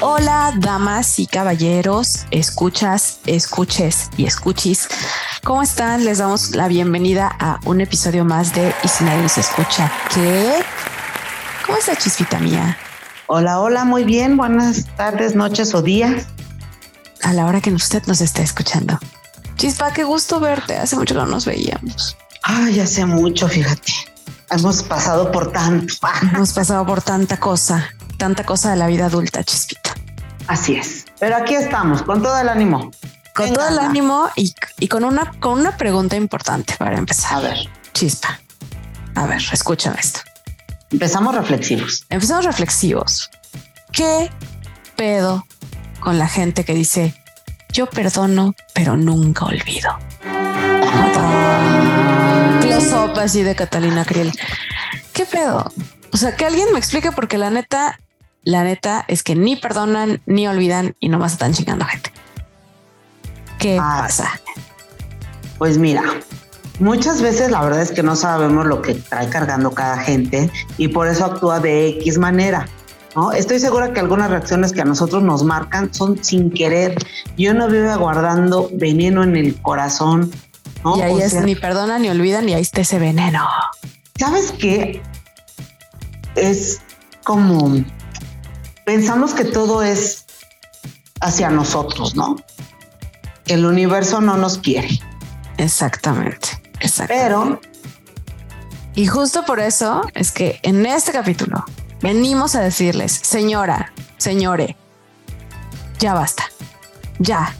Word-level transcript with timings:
Hola, 0.00 0.52
damas 0.58 1.18
y 1.18 1.26
caballeros, 1.26 2.26
escuchas, 2.30 3.18
escuches 3.24 4.10
y 4.18 4.26
escuchis. 4.26 4.88
¿Cómo 5.42 5.62
están? 5.62 6.04
Les 6.04 6.18
damos 6.18 6.54
la 6.54 6.68
bienvenida 6.68 7.34
a 7.38 7.60
un 7.64 7.80
episodio 7.80 8.26
más 8.26 8.54
de 8.54 8.74
Y 8.84 8.88
si 8.88 9.04
nadie 9.04 9.22
nos 9.22 9.38
escucha, 9.38 9.90
¿qué? 10.12 10.62
¿Cómo 11.64 11.78
está 11.78 11.96
chispita 11.96 12.38
mía? 12.38 12.76
Hola, 13.26 13.58
hola, 13.58 13.84
muy 13.86 14.04
bien. 14.04 14.36
Buenas 14.36 14.84
tardes, 14.96 15.34
noches 15.34 15.74
o 15.74 15.80
días. 15.80 16.26
A 17.22 17.32
la 17.32 17.46
hora 17.46 17.62
que 17.62 17.72
usted 17.72 18.02
nos 18.06 18.20
esté 18.20 18.42
escuchando. 18.42 18.98
Chispa, 19.56 19.94
qué 19.94 20.04
gusto 20.04 20.40
verte. 20.40 20.76
Hace 20.76 20.96
mucho 20.96 21.14
que 21.14 21.20
no 21.20 21.26
nos 21.26 21.46
veíamos. 21.46 22.18
Ay, 22.42 22.80
hace 22.80 23.06
mucho, 23.06 23.48
fíjate. 23.48 23.94
Hemos 24.50 24.82
pasado 24.82 25.32
por 25.32 25.50
tanto. 25.52 25.94
Hemos 26.34 26.52
pasado 26.52 26.84
por 26.86 27.02
tanta 27.02 27.38
cosa, 27.38 27.88
tanta 28.18 28.44
cosa 28.44 28.70
de 28.70 28.76
la 28.76 28.86
vida 28.86 29.06
adulta, 29.06 29.42
chispita. 29.42 29.85
Así 30.46 30.76
es. 30.76 31.04
Pero 31.18 31.36
aquí 31.36 31.54
estamos, 31.54 32.02
con 32.02 32.22
todo 32.22 32.38
el 32.38 32.48
ánimo. 32.48 32.90
Con 33.34 33.46
Venga, 33.46 33.54
todo 33.56 33.68
el 33.68 33.78
ánimo 33.78 34.28
y, 34.36 34.54
y 34.78 34.88
con 34.88 35.04
una 35.04 35.30
con 35.40 35.58
una 35.60 35.76
pregunta 35.76 36.16
importante 36.16 36.74
para 36.78 36.96
empezar. 36.96 37.34
A 37.34 37.40
ver, 37.40 37.56
Chispa. 37.92 38.40
A 39.14 39.26
ver, 39.26 39.42
escúchame 39.52 39.98
esto. 40.00 40.20
empezamos 40.90 41.34
reflexivos. 41.34 42.04
Empezamos 42.08 42.44
reflexivos. 42.44 43.30
¿Qué 43.92 44.30
pedo 44.94 45.44
con 46.00 46.18
la 46.18 46.28
gente 46.28 46.64
que 46.64 46.74
dice 46.74 47.14
yo 47.72 47.86
perdono, 47.86 48.54
pero 48.74 48.96
nunca 48.96 49.46
olvido? 49.46 49.98
Close 52.60 52.94
up 52.94 53.18
así 53.18 53.42
de 53.42 53.54
Catalina 53.54 54.04
Kriel. 54.04 54.32
¿Qué 55.12 55.24
pedo? 55.26 55.70
O 56.12 56.16
sea, 56.16 56.36
que 56.36 56.46
alguien 56.46 56.72
me 56.72 56.78
explique 56.78 57.12
porque 57.12 57.38
la 57.38 57.50
neta, 57.50 57.98
la 58.46 58.62
neta 58.62 59.04
es 59.08 59.24
que 59.24 59.34
ni 59.34 59.56
perdonan 59.56 60.22
ni 60.24 60.46
olvidan 60.46 60.94
y 61.00 61.08
nomás 61.08 61.32
están 61.32 61.52
chingando 61.52 61.84
a 61.84 61.88
gente. 61.88 62.12
¿Qué 63.58 63.76
Ah, 63.80 64.02
pasa? 64.02 64.40
Pues 65.58 65.78
mira, 65.78 66.04
muchas 66.78 67.20
veces 67.20 67.50
la 67.50 67.60
verdad 67.64 67.82
es 67.82 67.90
que 67.90 68.04
no 68.04 68.14
sabemos 68.14 68.64
lo 68.64 68.82
que 68.82 68.94
trae 68.94 69.28
cargando 69.28 69.72
cada 69.72 69.98
gente 69.98 70.48
y 70.78 70.86
por 70.86 71.08
eso 71.08 71.24
actúa 71.24 71.58
de 71.58 71.88
X 71.88 72.18
manera. 72.18 72.68
¿no? 73.16 73.32
Estoy 73.32 73.58
segura 73.58 73.92
que 73.92 73.98
algunas 73.98 74.30
reacciones 74.30 74.72
que 74.72 74.82
a 74.82 74.84
nosotros 74.84 75.24
nos 75.24 75.42
marcan 75.42 75.92
son 75.92 76.22
sin 76.22 76.52
querer. 76.52 76.94
Yo 77.36 77.52
no 77.52 77.66
vive 77.66 77.96
guardando 77.96 78.70
veneno 78.74 79.24
en 79.24 79.34
el 79.36 79.60
corazón. 79.60 80.30
¿no? 80.84 80.96
Y 80.98 81.00
ahí 81.00 81.14
O 81.14 81.18
es 81.18 81.32
sea, 81.32 81.40
ni 81.40 81.56
perdonan 81.56 82.02
ni 82.02 82.10
olvidan 82.10 82.48
y 82.48 82.54
ahí 82.54 82.62
está 82.62 82.82
ese 82.82 83.00
veneno. 83.00 83.44
¿Sabes 84.20 84.52
qué? 84.52 85.02
Es 86.36 86.80
como 87.24 87.82
pensamos 88.86 89.34
que 89.34 89.44
todo 89.44 89.82
es 89.82 90.24
hacia 91.20 91.50
nosotros, 91.50 92.14
¿no? 92.14 92.36
Que 93.44 93.54
el 93.54 93.66
universo 93.66 94.20
no 94.22 94.36
nos 94.38 94.58
quiere, 94.58 95.00
Exactamente. 95.58 96.48
Pero 97.08 97.60
Y 98.94 99.06
justo 99.06 99.44
por 99.44 99.60
eso 99.60 100.02
es 100.14 100.30
que 100.30 100.60
en 100.62 100.86
este 100.86 101.12
capítulo 101.12 101.64
venimos 102.00 102.54
a 102.54 102.60
decirles, 102.60 103.12
señora, 103.12 103.92
señore, 104.18 104.76
ya 105.98 106.14
basta, 106.14 106.44
ya. 107.18 107.54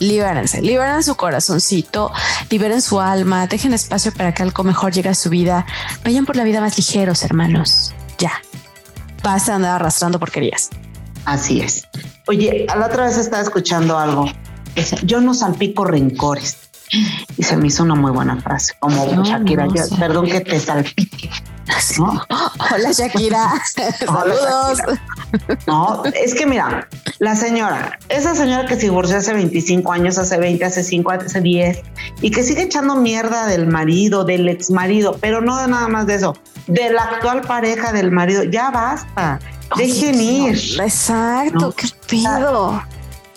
Libérense, 0.00 0.62
liberen 0.62 1.02
su 1.02 1.16
corazoncito, 1.16 2.12
liberen 2.50 2.82
su 2.82 3.00
alma, 3.00 3.48
dejen 3.48 3.74
espacio 3.74 4.12
para 4.12 4.32
que 4.32 4.44
algo 4.44 4.62
mejor 4.62 4.92
llegue 4.92 5.08
a 5.08 5.14
su 5.14 5.30
vida. 5.30 5.66
Vayan 6.04 6.24
por 6.24 6.36
la 6.36 6.44
vida 6.44 6.60
más 6.60 6.76
ligeros, 6.76 7.24
hermanos. 7.24 7.94
Ya. 8.18 8.40
Basta 9.22 9.52
de 9.52 9.56
andar 9.56 9.74
arrastrando 9.80 10.18
porquerías. 10.18 10.70
así 11.24 11.60
es. 11.60 11.82
Oye, 12.26 12.66
a 12.68 12.76
la 12.76 12.86
otra 12.86 13.06
vez 13.06 13.16
estaba 13.16 13.42
escuchando 13.42 13.98
algo. 13.98 14.26
Yo 15.04 15.20
no 15.20 15.34
salpico 15.34 15.84
rencores. 15.84 16.56
Y 17.36 17.42
se 17.42 17.56
me 17.56 17.66
hizo 17.66 17.82
una 17.82 17.94
muy 17.94 18.10
buena 18.12 18.40
frase, 18.40 18.72
como 18.80 19.22
Shakira, 19.22 19.66
no 19.66 19.74
yo- 19.74 19.96
perdón 19.98 20.26
que 20.26 20.40
te 20.40 20.58
salpique. 20.58 21.28
¿no? 21.98 22.22
Hola 22.74 22.92
Shakira. 22.92 23.50
Saludos. 23.98 24.78
No, 25.66 26.02
es 26.06 26.34
que 26.34 26.46
mira, 26.46 26.88
la 27.18 27.36
señora, 27.36 27.98
esa 28.08 28.34
señora 28.34 28.66
que 28.66 28.76
se 28.76 28.82
divorció 28.82 29.18
hace 29.18 29.34
25 29.34 29.92
años, 29.92 30.16
hace 30.16 30.38
20, 30.38 30.64
hace 30.64 30.82
5, 30.82 31.10
hace 31.10 31.40
10, 31.42 31.82
y 32.22 32.30
que 32.30 32.42
sigue 32.42 32.62
echando 32.62 32.96
mierda 32.96 33.46
del 33.46 33.66
marido, 33.66 34.24
del 34.24 34.48
ex 34.48 34.70
marido, 34.70 35.18
pero 35.20 35.42
no 35.42 35.58
de 35.60 35.68
nada 35.68 35.88
más 35.88 36.06
de 36.06 36.14
eso, 36.14 36.34
de 36.68 36.90
la 36.90 37.02
actual 37.02 37.40
pareja 37.42 37.92
del 37.92 38.10
marido, 38.12 38.44
ya 38.44 38.70
basta, 38.70 39.40
dejen 39.76 40.20
ir. 40.20 40.56
Exacto, 40.80 41.58
No. 41.58 41.72
qué 41.72 41.88
pedo. 42.08 42.82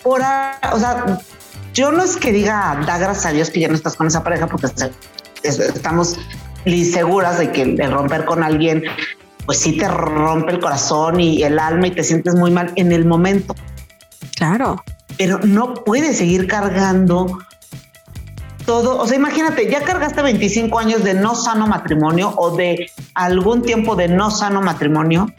Por 0.02 0.20
o 0.20 0.78
sea, 0.78 1.20
yo 1.74 1.90
no 1.92 2.02
es 2.02 2.16
que 2.16 2.32
diga, 2.32 2.80
da 2.86 2.98
gracias 2.98 3.26
a 3.26 3.30
Dios 3.30 3.50
que 3.50 3.60
ya 3.60 3.68
no 3.68 3.74
estás 3.74 3.96
con 3.96 4.06
esa 4.06 4.22
pareja, 4.22 4.46
porque 4.46 4.68
estamos 5.42 6.18
seguras 6.92 7.38
de 7.38 7.50
que 7.50 7.62
el 7.62 7.90
romper 7.92 8.24
con 8.24 8.42
alguien, 8.42 8.84
pues 9.46 9.58
sí 9.58 9.76
te 9.76 9.88
rompe 9.88 10.52
el 10.52 10.60
corazón 10.60 11.18
y 11.20 11.42
el 11.42 11.58
alma 11.58 11.88
y 11.88 11.90
te 11.92 12.04
sientes 12.04 12.34
muy 12.34 12.50
mal 12.50 12.72
en 12.76 12.92
el 12.92 13.04
momento. 13.04 13.54
Claro. 14.36 14.82
pero 15.18 15.38
no 15.44 15.74
puedes 15.74 16.18
seguir 16.18 16.46
cargando 16.48 17.38
todo. 18.66 18.98
O 18.98 19.06
sea, 19.06 19.16
imagínate, 19.16 19.70
ya 19.70 19.82
cargaste 19.82 20.22
25 20.22 20.78
años 20.78 21.04
de 21.04 21.14
no 21.14 21.34
sano 21.34 21.66
matrimonio 21.66 22.32
o 22.36 22.54
de 22.56 22.90
algún 23.14 23.62
tiempo 23.62 23.96
de 23.96 24.08
no 24.08 24.30
sano 24.30 24.62
matrimonio. 24.62 25.32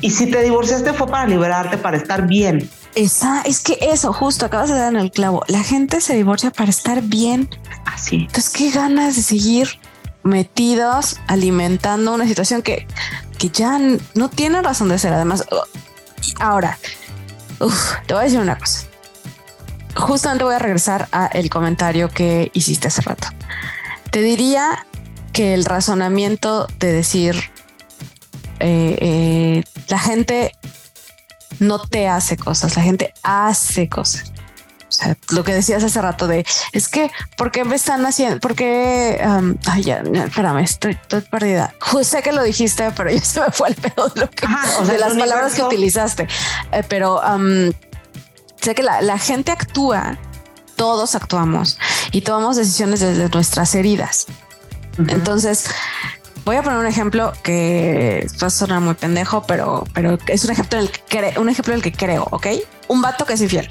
Y 0.00 0.10
si 0.10 0.30
te 0.30 0.42
divorciaste 0.42 0.92
fue 0.92 1.06
para 1.06 1.26
liberarte, 1.26 1.78
para 1.78 1.96
estar 1.96 2.26
bien. 2.26 2.68
Esa, 2.94 3.42
es 3.42 3.60
que 3.60 3.78
eso, 3.80 4.12
justo 4.12 4.46
acabas 4.46 4.68
de 4.68 4.76
dar 4.76 4.92
en 4.92 5.00
el 5.00 5.10
clavo. 5.10 5.44
La 5.48 5.62
gente 5.62 6.00
se 6.00 6.14
divorcia 6.14 6.50
para 6.50 6.70
estar 6.70 7.02
bien. 7.02 7.48
Así. 7.86 8.26
Entonces, 8.26 8.50
qué 8.50 8.70
ganas 8.70 9.16
de 9.16 9.22
seguir 9.22 9.68
metidos 10.24 11.20
alimentando 11.26 12.14
una 12.14 12.26
situación 12.26 12.62
que, 12.62 12.86
que 13.38 13.48
ya 13.48 13.78
no 14.14 14.28
tiene 14.28 14.60
razón 14.60 14.88
de 14.88 14.98
ser. 14.98 15.12
Además, 15.12 15.46
ahora, 16.38 16.78
uf, 17.60 17.92
te 18.06 18.14
voy 18.14 18.22
a 18.22 18.24
decir 18.24 18.40
una 18.40 18.58
cosa. 18.58 18.86
Justamente 19.94 20.44
voy 20.44 20.54
a 20.54 20.58
regresar 20.58 21.08
a 21.12 21.26
el 21.26 21.50
comentario 21.50 22.08
que 22.08 22.50
hiciste 22.54 22.88
hace 22.88 23.02
rato. 23.02 23.28
Te 24.10 24.20
diría 24.22 24.86
que 25.32 25.54
el 25.54 25.64
razonamiento 25.64 26.66
de 26.78 26.92
decir 26.92 27.36
eh, 28.60 28.96
eh, 29.00 29.64
la 29.88 29.98
gente 29.98 30.52
no 31.58 31.78
te 31.80 32.08
hace 32.08 32.36
cosas, 32.36 32.76
la 32.76 32.82
gente 32.82 33.12
hace 33.22 33.88
cosas. 33.88 34.32
O 34.88 34.94
sea, 34.94 35.16
lo 35.30 35.42
que 35.42 35.54
decías 35.54 35.82
hace 35.82 36.02
rato 36.02 36.26
de 36.26 36.44
es 36.72 36.88
que, 36.88 37.10
¿por 37.38 37.50
qué 37.50 37.64
me 37.64 37.76
están 37.76 38.04
haciendo? 38.04 38.40
¿Por 38.40 38.54
qué? 38.54 39.18
um, 39.24 39.56
ay, 39.66 39.84
ya, 39.84 40.02
ya, 40.04 40.24
espérame, 40.24 40.58
estoy, 40.58 40.92
estoy 40.92 41.22
perdida. 41.22 41.72
Ju- 41.80 42.04
Sé 42.04 42.22
que 42.22 42.30
lo 42.32 42.42
dijiste, 42.42 42.90
pero 42.94 43.10
ya 43.10 43.22
se 43.22 43.40
me 43.40 43.50
fue 43.50 43.70
el 43.70 43.74
pedo 43.76 44.08
de, 44.10 44.20
lo 44.20 44.30
que, 44.30 44.44
Ajá, 44.44 44.80
o 44.80 44.84
sea, 44.84 44.92
de 44.94 45.00
las 45.00 45.14
palabras 45.14 45.54
que 45.54 45.62
utilizaste. 45.62 46.28
Eh, 46.72 46.82
pero 46.86 47.20
um, 47.22 47.72
sé 48.62 48.74
que 48.74 48.82
la, 48.82 49.02
la 49.02 49.18
gente 49.18 49.50
actúa, 49.50 50.18
todos 50.76 51.14
actuamos 51.14 51.78
y 52.12 52.22
tomamos 52.22 52.56
decisiones 52.56 53.00
desde 53.00 53.28
nuestras 53.28 53.74
heridas. 53.74 54.26
Entonces, 54.98 55.66
voy 56.44 56.56
a 56.56 56.62
poner 56.62 56.78
un 56.78 56.86
ejemplo 56.86 57.32
que 57.42 58.26
va 58.42 58.46
a 58.46 58.50
sonar 58.50 58.80
muy 58.80 58.94
pendejo, 58.94 59.42
pero, 59.42 59.84
pero 59.94 60.18
es 60.26 60.44
un 60.44 60.50
ejemplo 60.50 60.78
en 60.78 60.86
el 60.86 60.90
que 60.90 61.34
un 61.38 61.48
ejemplo 61.48 61.72
en 61.72 61.78
el 61.78 61.82
que 61.82 61.92
creo, 61.92 62.26
¿ok? 62.30 62.46
Un 62.88 63.02
vato 63.02 63.24
que 63.24 63.34
es 63.34 63.40
infiel. 63.40 63.68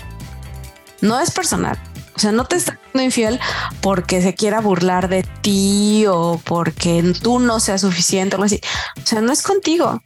No 1.02 1.20
es 1.20 1.32
personal. 1.32 1.78
O 2.16 2.20
sea, 2.20 2.32
no 2.32 2.46
te 2.46 2.58
está 2.58 2.78
siendo 2.92 3.04
infiel 3.04 3.40
porque 3.82 4.22
se 4.22 4.36
quiera 4.36 4.62
burlar 4.62 5.10
de 5.10 5.24
ti 5.42 6.06
o 6.08 6.40
porque 6.44 7.14
tú 7.22 7.40
no 7.40 7.60
seas 7.60 7.82
suficiente 7.82 8.36
o 8.36 8.38
algo 8.38 8.46
así. 8.46 8.62
O 9.02 9.06
sea, 9.06 9.22
no 9.22 9.32
es 9.32 9.42
contigo. 9.42 10.02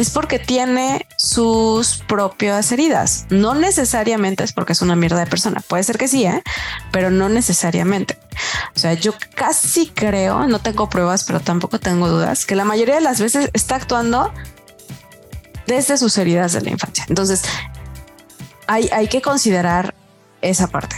Es 0.00 0.08
porque 0.08 0.38
tiene 0.38 1.06
sus 1.16 1.98
propias 1.98 2.72
heridas. 2.72 3.26
No 3.28 3.54
necesariamente 3.54 4.42
es 4.42 4.54
porque 4.54 4.72
es 4.72 4.80
una 4.80 4.96
mierda 4.96 5.18
de 5.18 5.26
persona. 5.26 5.60
Puede 5.60 5.82
ser 5.82 5.98
que 5.98 6.08
sí, 6.08 6.24
¿eh? 6.24 6.42
pero 6.90 7.10
no 7.10 7.28
necesariamente. 7.28 8.18
O 8.74 8.78
sea, 8.78 8.94
yo 8.94 9.12
casi 9.34 9.90
creo, 9.90 10.46
no 10.46 10.58
tengo 10.58 10.88
pruebas, 10.88 11.24
pero 11.24 11.40
tampoco 11.40 11.78
tengo 11.78 12.08
dudas, 12.08 12.46
que 12.46 12.54
la 12.54 12.64
mayoría 12.64 12.94
de 12.94 13.02
las 13.02 13.20
veces 13.20 13.50
está 13.52 13.76
actuando 13.76 14.32
desde 15.66 15.98
sus 15.98 16.16
heridas 16.16 16.54
de 16.54 16.62
la 16.62 16.70
infancia. 16.70 17.04
Entonces, 17.06 17.42
hay, 18.66 18.88
hay 18.94 19.06
que 19.06 19.20
considerar 19.20 19.94
esa 20.40 20.68
parte. 20.68 20.96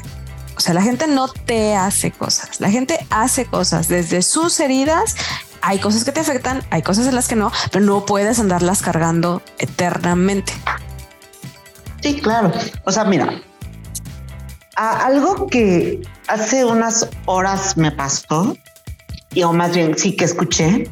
O 0.56 0.60
sea, 0.60 0.74
la 0.74 0.82
gente 0.82 1.08
no 1.08 1.26
te 1.26 1.74
hace 1.74 2.12
cosas, 2.12 2.60
la 2.60 2.70
gente 2.70 3.04
hace 3.10 3.46
cosas 3.46 3.88
desde 3.88 4.22
sus 4.22 4.60
heridas. 4.60 5.16
Hay 5.62 5.78
cosas 5.78 6.04
que 6.04 6.12
te 6.12 6.20
afectan, 6.20 6.62
hay 6.70 6.82
cosas 6.82 7.06
en 7.06 7.14
las 7.14 7.28
que 7.28 7.36
no, 7.36 7.50
pero 7.70 7.84
no 7.84 8.04
puedes 8.04 8.38
andarlas 8.40 8.82
cargando 8.82 9.42
eternamente. 9.58 10.52
Sí, 12.02 12.20
claro. 12.20 12.52
O 12.84 12.90
sea, 12.90 13.04
mira, 13.04 13.40
algo 14.74 15.46
que 15.46 16.02
hace 16.26 16.64
unas 16.64 17.08
horas 17.26 17.76
me 17.76 17.92
pasó, 17.92 18.56
y 19.32 19.44
o 19.44 19.52
más 19.52 19.72
bien 19.72 19.96
sí 19.96 20.16
que 20.16 20.24
escuché, 20.24 20.90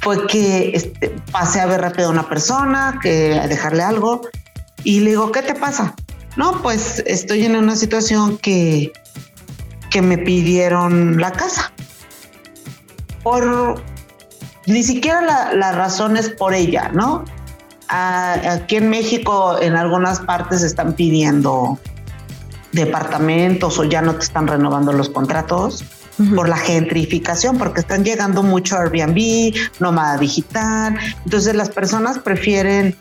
fue 0.00 0.26
que 0.26 0.70
este, 0.74 1.10
pasé 1.30 1.60
a 1.60 1.66
ver 1.66 1.82
rápido 1.82 2.08
a 2.08 2.12
una 2.12 2.28
persona, 2.28 2.98
que 3.02 3.40
dejarle 3.48 3.82
algo, 3.82 4.22
y 4.84 5.00
le 5.00 5.10
digo, 5.10 5.32
¿qué 5.32 5.42
te 5.42 5.54
pasa? 5.54 5.94
No, 6.36 6.62
pues 6.62 7.02
estoy 7.06 7.44
en 7.44 7.56
una 7.56 7.76
situación 7.76 8.38
que, 8.38 8.92
que 9.90 10.00
me 10.00 10.16
pidieron 10.16 11.20
la 11.20 11.32
casa. 11.32 11.72
Por 13.22 13.82
ni 14.68 14.82
siquiera 14.82 15.52
la, 15.54 15.72
razón 15.72 16.16
es 16.16 16.30
por 16.30 16.54
ella, 16.54 16.90
¿no? 16.92 17.24
aquí 17.88 18.76
en 18.76 18.90
México, 18.90 19.58
en 19.60 19.74
algunas 19.74 20.20
partes 20.20 20.62
están 20.62 20.92
pidiendo 20.92 21.78
departamentos 22.72 23.78
o 23.78 23.84
ya 23.84 24.02
no 24.02 24.14
te 24.16 24.24
están 24.24 24.46
renovando 24.46 24.92
los 24.92 25.08
contratos 25.08 25.84
por 26.34 26.50
la 26.50 26.58
gentrificación, 26.58 27.56
porque 27.56 27.80
están 27.80 28.04
llegando 28.04 28.42
mucho 28.42 28.76
Airbnb, 28.76 29.54
nómada 29.80 30.18
digital. 30.18 30.98
Entonces 31.24 31.54
las 31.54 31.70
personas 31.70 32.18
prefieren 32.18 32.94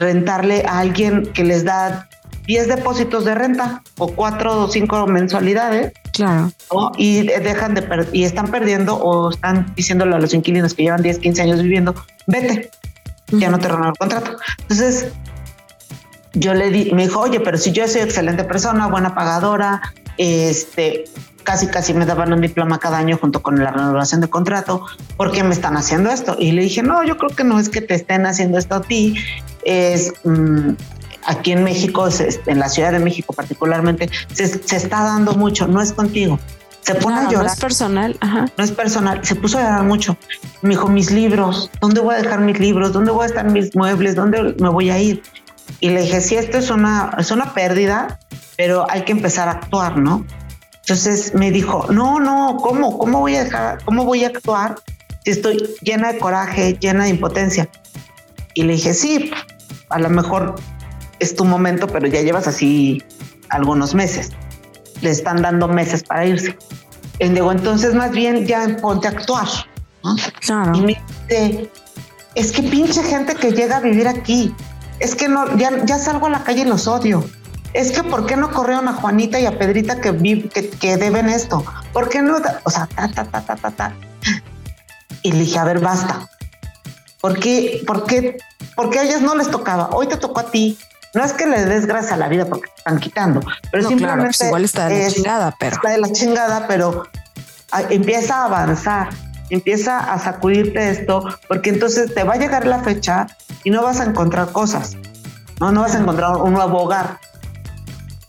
rentarle 0.00 0.64
a 0.66 0.80
alguien 0.80 1.30
que 1.32 1.44
les 1.44 1.64
da 1.64 2.08
10 2.46 2.68
depósitos 2.68 3.24
de 3.24 3.34
renta 3.34 3.82
o 3.98 4.08
4 4.08 4.60
o 4.62 4.68
5 4.68 5.06
mensualidades. 5.06 5.92
Claro. 6.12 6.52
Y 6.96 7.22
dejan 7.22 7.74
de 7.74 8.08
y 8.12 8.24
están 8.24 8.48
perdiendo 8.48 8.96
o 8.96 9.30
están 9.30 9.72
diciéndole 9.74 10.14
a 10.14 10.18
los 10.18 10.34
inquilinos 10.34 10.74
que 10.74 10.84
llevan 10.84 11.02
10, 11.02 11.18
15 11.18 11.42
años 11.42 11.62
viviendo, 11.62 11.94
vete, 12.26 12.70
ya 13.32 13.50
no 13.50 13.58
te 13.58 13.68
renuevo 13.68 13.92
el 13.92 13.98
contrato. 13.98 14.36
Entonces, 14.60 15.06
yo 16.34 16.54
le 16.54 16.70
di, 16.70 16.92
me 16.92 17.02
dijo, 17.02 17.20
oye, 17.20 17.40
pero 17.40 17.58
si 17.58 17.72
yo 17.72 17.86
soy 17.88 18.02
excelente 18.02 18.44
persona, 18.44 18.86
buena 18.86 19.14
pagadora, 19.14 19.80
este, 20.18 21.04
casi 21.44 21.66
casi 21.68 21.94
me 21.94 22.06
daban 22.06 22.32
un 22.32 22.40
diploma 22.40 22.78
cada 22.78 22.98
año 22.98 23.16
junto 23.16 23.42
con 23.42 23.62
la 23.62 23.70
renovación 23.70 24.20
de 24.20 24.28
contrato, 24.28 24.84
¿por 25.16 25.30
qué 25.30 25.44
me 25.44 25.54
están 25.54 25.76
haciendo 25.76 26.10
esto? 26.10 26.36
Y 26.38 26.52
le 26.52 26.62
dije, 26.62 26.82
no, 26.82 27.04
yo 27.04 27.16
creo 27.16 27.30
que 27.30 27.44
no 27.44 27.58
es 27.60 27.68
que 27.68 27.80
te 27.80 27.94
estén 27.94 28.26
haciendo 28.26 28.58
esto 28.58 28.76
a 28.76 28.82
ti, 28.82 29.16
es 29.64 30.12
mm, 30.24 30.70
aquí 31.26 31.52
en 31.52 31.64
México, 31.64 32.08
en 32.46 32.58
la 32.58 32.68
Ciudad 32.68 32.92
de 32.92 32.98
México 32.98 33.32
particularmente, 33.32 34.10
se, 34.32 34.44
está 34.44 35.04
dando 35.04 35.34
mucho, 35.34 35.66
no 35.66 35.80
es 35.80 35.92
contigo. 35.92 36.38
Se 36.80 36.94
pone 36.96 37.16
a 37.16 37.30
llorar. 37.30 37.46
No 37.46 37.52
es 37.52 37.60
personal. 37.60 38.18
No 38.58 38.64
es 38.64 38.70
personal. 38.70 39.24
Se 39.24 39.34
puso 39.36 39.58
a 39.58 39.62
llorar 39.62 39.84
mucho. 39.84 40.18
Me 40.60 40.70
dijo, 40.70 40.86
mis 40.88 41.10
libros, 41.10 41.70
¿dónde 41.80 42.00
voy 42.00 42.14
a 42.14 42.18
dejar 42.18 42.40
mis 42.40 42.60
libros? 42.60 42.92
¿Dónde 42.92 43.10
voy 43.10 43.22
a 43.22 43.26
estar 43.26 43.50
mis 43.50 43.74
muebles? 43.74 44.14
¿Dónde 44.16 44.54
me 44.58 44.68
voy 44.68 44.90
a 44.90 44.98
ir? 44.98 45.22
Y 45.80 45.90
le 45.90 46.02
dije, 46.02 46.20
sí, 46.20 46.34
esto 46.36 46.58
es 46.58 46.70
una, 46.70 47.14
es 47.18 47.30
una 47.30 47.54
pérdida, 47.54 48.18
pero 48.58 48.86
hay 48.90 49.02
que 49.02 49.12
empezar 49.12 49.48
a 49.48 49.52
actuar, 49.52 49.96
¿no? 49.96 50.26
Entonces 50.80 51.34
me 51.34 51.50
dijo, 51.50 51.86
no, 51.90 52.20
no, 52.20 52.58
¿cómo? 52.58 52.98
¿Cómo 52.98 53.20
voy 53.20 53.36
a 53.36 53.44
dejar, 53.44 53.82
cómo 53.84 54.04
voy 54.04 54.24
a 54.24 54.28
actuar 54.28 54.74
si 55.24 55.30
estoy 55.30 55.74
llena 55.80 56.12
de 56.12 56.18
coraje, 56.18 56.76
llena 56.78 57.04
de 57.04 57.10
impotencia? 57.10 57.70
Y 58.52 58.64
le 58.64 58.74
dije, 58.74 58.92
sí, 58.92 59.30
a 59.88 59.98
lo 59.98 60.10
mejor 60.10 60.56
es 61.24 61.34
tu 61.34 61.44
momento, 61.44 61.86
pero 61.86 62.06
ya 62.06 62.22
llevas 62.22 62.46
así 62.46 63.02
algunos 63.48 63.94
meses. 63.94 64.30
Le 65.00 65.10
están 65.10 65.42
dando 65.42 65.68
meses 65.68 66.02
para 66.04 66.26
irse. 66.26 66.56
Y 67.18 67.28
digo, 67.28 67.50
entonces 67.52 67.94
más 67.94 68.10
bien 68.10 68.46
ya 68.46 68.76
ponte 68.80 69.08
a 69.08 69.10
actuar. 69.10 69.48
Y 70.74 70.80
me 70.80 71.02
dice, 71.28 71.70
es 72.34 72.52
que 72.52 72.62
pinche 72.62 73.02
gente 73.02 73.34
que 73.34 73.52
llega 73.52 73.78
a 73.78 73.80
vivir 73.80 74.08
aquí. 74.08 74.54
Es 75.00 75.14
que 75.14 75.28
no, 75.28 75.56
ya, 75.56 75.84
ya 75.84 75.98
salgo 75.98 76.26
a 76.26 76.30
la 76.30 76.44
calle 76.44 76.62
y 76.62 76.64
los 76.64 76.86
odio. 76.86 77.24
Es 77.72 77.90
que 77.90 78.04
¿por 78.04 78.26
qué 78.26 78.36
no 78.36 78.52
corrieron 78.52 78.86
a 78.86 78.94
Juanita 78.94 79.40
y 79.40 79.46
a 79.46 79.58
Pedrita 79.58 80.00
que, 80.00 80.16
que, 80.52 80.70
que 80.70 80.96
deben 80.96 81.28
esto? 81.28 81.64
¿Por 81.92 82.08
qué 82.08 82.22
no? 82.22 82.36
O 82.62 82.70
sea, 82.70 82.86
ta, 82.86 83.08
ta, 83.08 83.24
ta, 83.24 83.40
ta, 83.40 83.56
ta, 83.56 83.70
ta. 83.70 83.96
Y 85.22 85.32
le 85.32 85.40
dije, 85.40 85.58
a 85.58 85.64
ver, 85.64 85.80
basta. 85.80 86.28
¿Por 87.20 87.40
qué, 87.40 87.82
por 87.86 88.04
qué, 88.04 88.36
porque 88.76 88.98
a 88.98 89.04
ellas 89.04 89.22
no 89.22 89.34
les 89.34 89.50
tocaba? 89.50 89.88
Hoy 89.92 90.06
te 90.06 90.16
tocó 90.16 90.40
a 90.40 90.50
ti. 90.50 90.78
No 91.14 91.24
es 91.24 91.32
que 91.32 91.46
le 91.46 91.64
des 91.64 91.86
gracias 91.86 92.12
a 92.12 92.16
la 92.16 92.28
vida 92.28 92.44
porque 92.46 92.68
te 92.68 92.76
están 92.76 92.98
quitando, 92.98 93.40
pero 93.70 93.88
simplemente 93.88 94.24
pues 94.24 94.40
igual 94.42 94.64
está 94.64 94.88
de 94.88 95.04
la 95.04 95.10
chingada, 95.10 95.56
pero 95.58 95.76
está 95.76 95.90
de 95.90 95.98
la 95.98 96.12
chingada, 96.12 96.66
pero 96.66 97.04
empieza 97.90 98.36
a 98.38 98.44
avanzar, 98.46 99.10
empieza 99.50 99.98
a 100.12 100.18
sacudirte 100.18 100.90
esto, 100.90 101.24
porque 101.46 101.70
entonces 101.70 102.12
te 102.12 102.24
va 102.24 102.34
a 102.34 102.36
llegar 102.36 102.66
la 102.66 102.80
fecha 102.80 103.28
y 103.62 103.70
no 103.70 103.82
vas 103.82 104.00
a 104.00 104.04
encontrar 104.04 104.50
cosas, 104.50 104.96
no, 105.60 105.70
no 105.70 105.82
vas 105.82 105.94
a 105.94 105.98
encontrar 106.00 106.36
un 106.36 106.52
nuevo 106.52 106.82
hogar. 106.82 107.18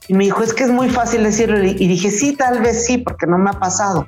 Y 0.07 0.13
me 0.13 0.25
dijo, 0.25 0.43
es 0.43 0.53
que 0.53 0.63
es 0.63 0.69
muy 0.69 0.89
fácil 0.89 1.23
decirlo. 1.23 1.63
Y 1.63 1.87
dije, 1.87 2.11
sí, 2.11 2.35
tal 2.35 2.61
vez 2.61 2.85
sí, 2.85 2.99
porque 2.99 3.25
no 3.25 3.39
me 3.39 3.49
ha 3.49 3.53
pasado. 3.53 4.07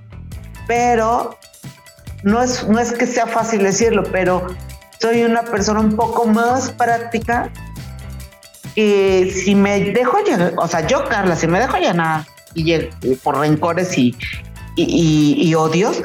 Pero 0.67 1.35
no 2.21 2.43
es, 2.43 2.67
no 2.67 2.79
es 2.79 2.91
que 2.91 3.07
sea 3.07 3.25
fácil 3.25 3.63
decirlo, 3.63 4.03
pero 4.11 4.45
soy 4.99 5.23
una 5.23 5.41
persona 5.41 5.79
un 5.79 5.95
poco 5.95 6.27
más 6.27 6.71
práctica 6.71 7.51
y 8.77 9.31
si 9.31 9.55
me 9.55 9.85
dejo 9.85 10.19
llenar, 10.19 10.53
o 10.55 10.67
sea, 10.67 10.85
yo, 10.85 11.03
Carla, 11.05 11.35
si 11.35 11.47
me 11.47 11.59
dejo 11.59 11.77
llenar 11.77 12.27
y, 12.53 12.75
por 13.23 13.39
rencores 13.39 13.97
y, 13.97 14.15
y, 14.75 15.55
odios, 15.55 16.03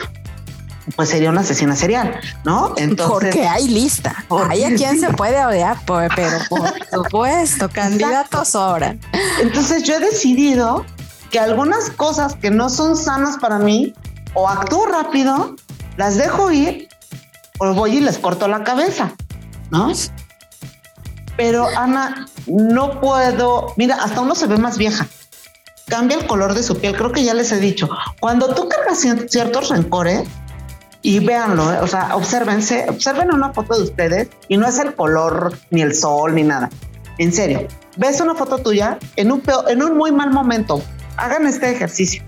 pues 0.97 1.11
sería 1.11 1.29
una 1.29 1.43
asesina 1.43 1.77
serial, 1.77 2.19
¿no? 2.47 2.73
Entonces, 2.79 3.29
porque 3.29 3.47
hay 3.47 3.69
lista. 3.69 4.25
Hay 4.49 4.65
a 4.65 4.75
quien 4.75 4.99
se 4.99 5.11
puede 5.11 5.45
odiar, 5.45 5.77
pero 5.85 6.39
por 6.49 6.73
supuesto, 6.91 7.69
candidatos 7.69 8.49
sobran. 8.49 8.99
Entonces 9.43 9.83
yo 9.83 9.97
he 9.97 10.01
decidido 10.01 10.87
que 11.31 11.39
algunas 11.39 11.91
cosas 11.91 12.37
que 12.37 12.51
no 12.51 12.71
son 12.71 12.97
sanas 12.97 13.37
para 13.37 13.59
mí, 13.59 13.93
o 14.33 14.49
actúo 14.49 14.87
rápido, 14.87 15.57
las 15.99 16.17
dejo 16.17 16.51
ir, 16.51 16.89
o 17.59 17.75
voy 17.75 17.99
y 17.99 18.01
les 18.01 18.17
corto 18.17 18.49
la 18.49 18.65
cabeza, 18.65 19.13
¿no? 19.71 19.93
Pero 21.43 21.67
Ana, 21.77 22.29
no 22.47 23.01
puedo, 23.01 23.75
mira, 23.77 23.97
hasta 23.97 24.21
uno 24.21 24.37
se 24.37 24.47
ve 24.47 24.59
más 24.59 24.79
vieja. 24.79 25.09
Cambia 25.89 26.17
el 26.17 26.25
color 26.29 26.55
de 26.55 26.63
su 26.63 26.79
piel, 26.79 26.97
creo 26.97 27.11
que 27.11 27.25
ya 27.25 27.35
les 27.35 27.51
he 27.51 27.59
dicho. 27.59 27.89
Cuando 28.21 28.55
tú 28.55 28.69
cargas 28.69 29.05
ciertos 29.29 29.69
rencores, 29.69 30.23
y 31.03 31.19
véanlo, 31.19 31.73
¿eh? 31.73 31.79
o 31.83 31.89
sea, 31.89 32.15
observense, 32.15 32.87
observen 32.89 33.35
una 33.35 33.53
foto 33.53 33.75
de 33.75 33.83
ustedes 33.83 34.29
y 34.47 34.57
no 34.57 34.69
es 34.69 34.79
el 34.79 34.95
color, 34.95 35.59
ni 35.71 35.83
el 35.83 35.97
sol, 35.97 36.33
ni 36.37 36.45
nada. 36.45 36.71
En 37.19 37.33
serio, 37.33 37.67
ves 37.97 38.21
una 38.21 38.37
foto 38.37 38.59
tuya 38.59 39.01
en 39.17 39.33
un, 39.33 39.43
en 39.67 39.83
un 39.83 39.97
muy 39.97 40.13
mal 40.13 40.31
momento. 40.31 40.81
Hagan 41.17 41.49
este 41.49 41.73
ejercicio. 41.73 42.23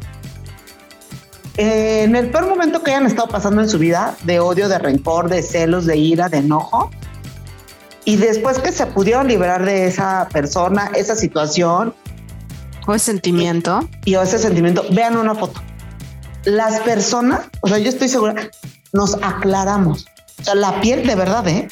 En 1.56 2.16
el 2.16 2.30
peor 2.32 2.48
momento 2.48 2.82
que 2.82 2.90
hayan 2.90 3.06
estado 3.06 3.28
pasando 3.28 3.62
en 3.62 3.68
su 3.68 3.78
vida, 3.78 4.16
de 4.24 4.40
odio, 4.40 4.68
de 4.68 4.80
rencor, 4.80 5.28
de 5.28 5.40
celos, 5.40 5.86
de 5.86 5.98
ira, 5.98 6.28
de 6.28 6.38
enojo, 6.38 6.90
y 8.04 8.16
después 8.16 8.58
que 8.58 8.72
se 8.72 8.86
pudieron 8.86 9.28
liberar 9.28 9.64
de 9.64 9.86
esa 9.86 10.28
persona, 10.32 10.90
esa 10.94 11.16
situación. 11.16 11.94
O 12.86 12.94
ese 12.94 13.06
sentimiento. 13.06 13.88
Y, 14.04 14.14
o 14.16 14.22
ese 14.22 14.38
sentimiento, 14.38 14.84
vean 14.90 15.16
una 15.16 15.34
foto. 15.34 15.60
Las 16.44 16.80
personas, 16.80 17.40
o 17.62 17.68
sea, 17.68 17.78
yo 17.78 17.88
estoy 17.88 18.08
segura, 18.08 18.34
nos 18.92 19.14
aclaramos. 19.22 20.06
O 20.40 20.44
sea, 20.44 20.54
la 20.54 20.80
piel 20.80 21.06
de 21.06 21.14
verdad, 21.14 21.48
¿eh? 21.48 21.68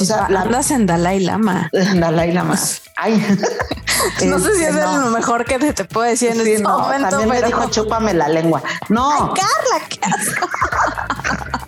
O 0.00 0.04
sea, 0.04 0.28
la, 0.28 0.42
andas 0.42 0.70
en 0.70 0.86
Dalai 0.86 1.20
Lama. 1.20 1.68
Dalai 1.94 2.32
Lama. 2.32 2.58
Ay. 2.96 3.18
no 4.26 4.38
sé 4.38 4.54
si 4.54 4.64
es 4.64 4.74
este, 4.74 4.98
lo 4.98 5.10
mejor 5.10 5.44
que 5.44 5.58
te, 5.58 5.84
puedo 5.84 6.08
decir 6.08 6.30
en 6.30 6.40
este 6.40 6.62
momento. 6.62 7.08
También 7.10 7.28
me 7.28 7.42
dijo, 7.42 7.68
chúpame 7.68 8.14
la 8.14 8.28
lengua. 8.28 8.62
No. 8.88 9.34
Carla, 9.34 9.86
qué 9.88 10.00
asco. 10.02 10.48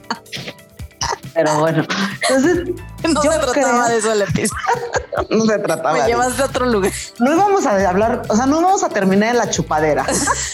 Pero 1.35 1.59
bueno, 1.59 1.85
entonces. 2.29 2.69
No 3.03 3.23
se 3.23 3.29
trataba 3.31 3.89
de 3.89 3.97
eso 3.97 4.13
el 4.13 4.21
no 5.31 5.45
se 5.47 5.59
trataba. 5.59 5.95
Me 5.95 6.07
llevaste 6.07 6.43
a 6.43 6.45
otro 6.45 6.67
lugar. 6.67 6.93
No 7.19 7.33
íbamos 7.33 7.65
a 7.65 7.89
hablar, 7.89 8.23
o 8.29 8.37
sea, 8.37 8.45
no 8.45 8.61
vamos 8.61 8.85
a 8.85 8.91
terminar 8.91 9.31
en 9.31 9.39
la 9.39 9.49
chupadera. 9.49 10.05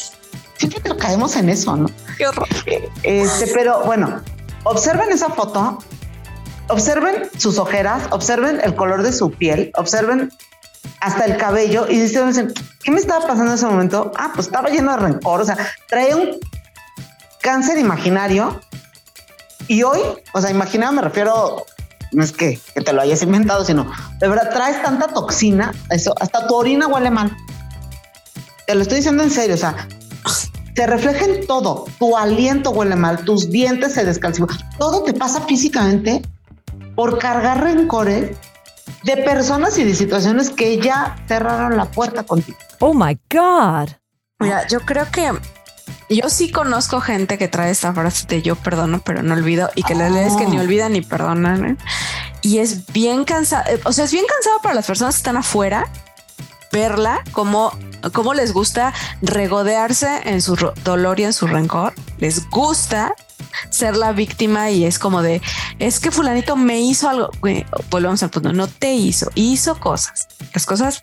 Siempre 0.57 0.97
caemos 0.97 1.35
en 1.35 1.49
eso, 1.49 1.77
¿no? 1.77 1.91
Qué 2.17 2.29
horror. 2.29 2.47
Este, 3.03 3.49
pero 3.53 3.83
bueno, 3.85 4.23
observen 4.63 5.11
esa 5.11 5.29
foto, 5.29 5.79
observen 6.69 7.29
sus 7.37 7.59
ojeras, 7.59 8.05
observen 8.11 8.61
el 8.63 8.77
color 8.77 9.03
de 9.03 9.13
su 9.13 9.33
piel, 9.33 9.73
observen 9.77 10.31
hasta 11.01 11.25
el 11.25 11.37
cabello 11.37 11.87
y 11.89 11.99
dicen, 11.99 12.55
¿qué 12.83 12.91
me 12.91 13.01
estaba 13.01 13.27
pasando 13.27 13.53
en 13.53 13.59
ese 13.59 13.67
momento? 13.67 14.13
Ah, 14.17 14.31
pues 14.35 14.47
estaba 14.47 14.71
lleno 14.71 14.93
de 14.93 14.99
rencor, 14.99 15.41
o 15.41 15.45
sea, 15.45 15.59
trae 15.89 16.15
un 16.15 16.39
cáncer 17.43 17.79
imaginario 17.79 18.61
y 19.69 19.83
hoy, 19.83 20.01
o 20.33 20.41
sea, 20.41 20.51
imagina, 20.51 20.91
me 20.93 21.03
refiero, 21.03 21.65
no 22.13 22.23
es 22.23 22.33
que, 22.33 22.61
te 22.75 22.93
lo 22.93 23.03
hayas 23.03 23.23
inventado, 23.23 23.65
sino 23.65 23.91
de 24.21 24.29
verdad 24.29 24.51
traes 24.53 24.83
tanta 24.83 25.09
toxina, 25.09 25.73
eso, 25.91 26.15
hasta 26.21 26.47
tu 26.47 26.55
orina 26.55 26.87
huele 26.87 27.11
mal. 27.11 27.37
te 28.67 28.75
lo 28.75 28.83
estoy 28.83 28.99
diciendo 28.99 29.23
en 29.23 29.31
serio, 29.31 29.55
o 29.55 29.59
sea, 29.59 29.89
se 30.75 30.87
refleja 30.87 31.25
en 31.25 31.47
todo. 31.47 31.87
Tu 31.99 32.17
aliento 32.17 32.71
huele 32.71 32.97
mal, 32.97 33.25
tus 33.25 33.51
dientes 33.51 33.95
se 33.95 34.05
descalcifican, 34.05 34.59
todo 34.79 35.03
te 35.03 35.15
pasa 35.15 35.41
físicamente 35.43 36.23
por 36.95 37.19
cargar 37.19 37.63
rencores 37.63 38.37
de 39.05 39.17
personas 39.19 39.79
y 39.79 39.85
de 39.85 39.95
situaciones 39.95 40.51
que 40.51 40.79
ya 40.79 41.17
cerraron 41.29 41.77
la 41.77 41.87
puerta 41.87 42.25
contigo. 42.25 42.59
Oh 42.81 42.93
my 42.93 43.19
God. 43.31 43.91
Mira, 44.39 44.67
yo 44.67 44.81
creo 44.81 45.07
que 45.11 45.33
yo 46.09 46.29
sí 46.31 46.51
conozco 46.51 47.01
gente 47.01 47.39
que 47.39 47.49
trae 47.49 47.71
esta 47.71 47.93
frase 47.93 48.27
de 48.27 48.43
yo 48.43 48.57
perdono, 48.57 49.01
pero 49.01 49.23
no 49.23 49.35
olvido 49.35 49.71
y 49.75 49.83
que 49.83 49.95
la 49.95 50.09
ley 50.09 50.25
es 50.25 50.37
que 50.37 50.47
ni 50.47 50.59
olvidan 50.59 50.93
ni 50.93 51.01
perdonan. 51.01 51.65
¿eh? 51.65 51.77
Y 52.43 52.59
es 52.59 52.87
bien 52.93 53.25
cansado. 53.25 53.65
O 53.85 53.93
sea, 53.93 54.05
es 54.05 54.13
bien 54.13 54.25
cansado 54.27 54.61
para 54.63 54.75
las 54.75 54.87
personas 54.87 55.15
que 55.17 55.19
están 55.19 55.37
afuera 55.37 55.91
verla 56.73 57.23
como 57.33 57.73
cómo 58.13 58.35
les 58.35 58.53
gusta 58.53 58.93
regodearse 59.23 60.21
en 60.25 60.43
su 60.43 60.57
dolor 60.85 61.19
y 61.19 61.25
en 61.25 61.33
su 61.33 61.47
rencor. 61.47 61.95
Les 62.19 62.49
gusta 62.51 63.15
ser 63.71 63.97
la 63.97 64.13
víctima 64.13 64.71
y 64.71 64.85
es 64.85 64.99
como 64.99 65.23
de 65.23 65.41
es 65.79 65.99
que 65.99 66.11
fulanito 66.11 66.57
me 66.57 66.81
hizo 66.81 67.09
algo. 67.09 67.31
volvemos 67.91 68.23
al 68.23 68.31
punto. 68.31 68.53
No 68.53 68.69
te 68.69 68.95
hizo, 68.95 69.31
hizo 69.35 69.81
cosas. 69.81 70.29
Las 70.55 70.67
cosas 70.67 71.03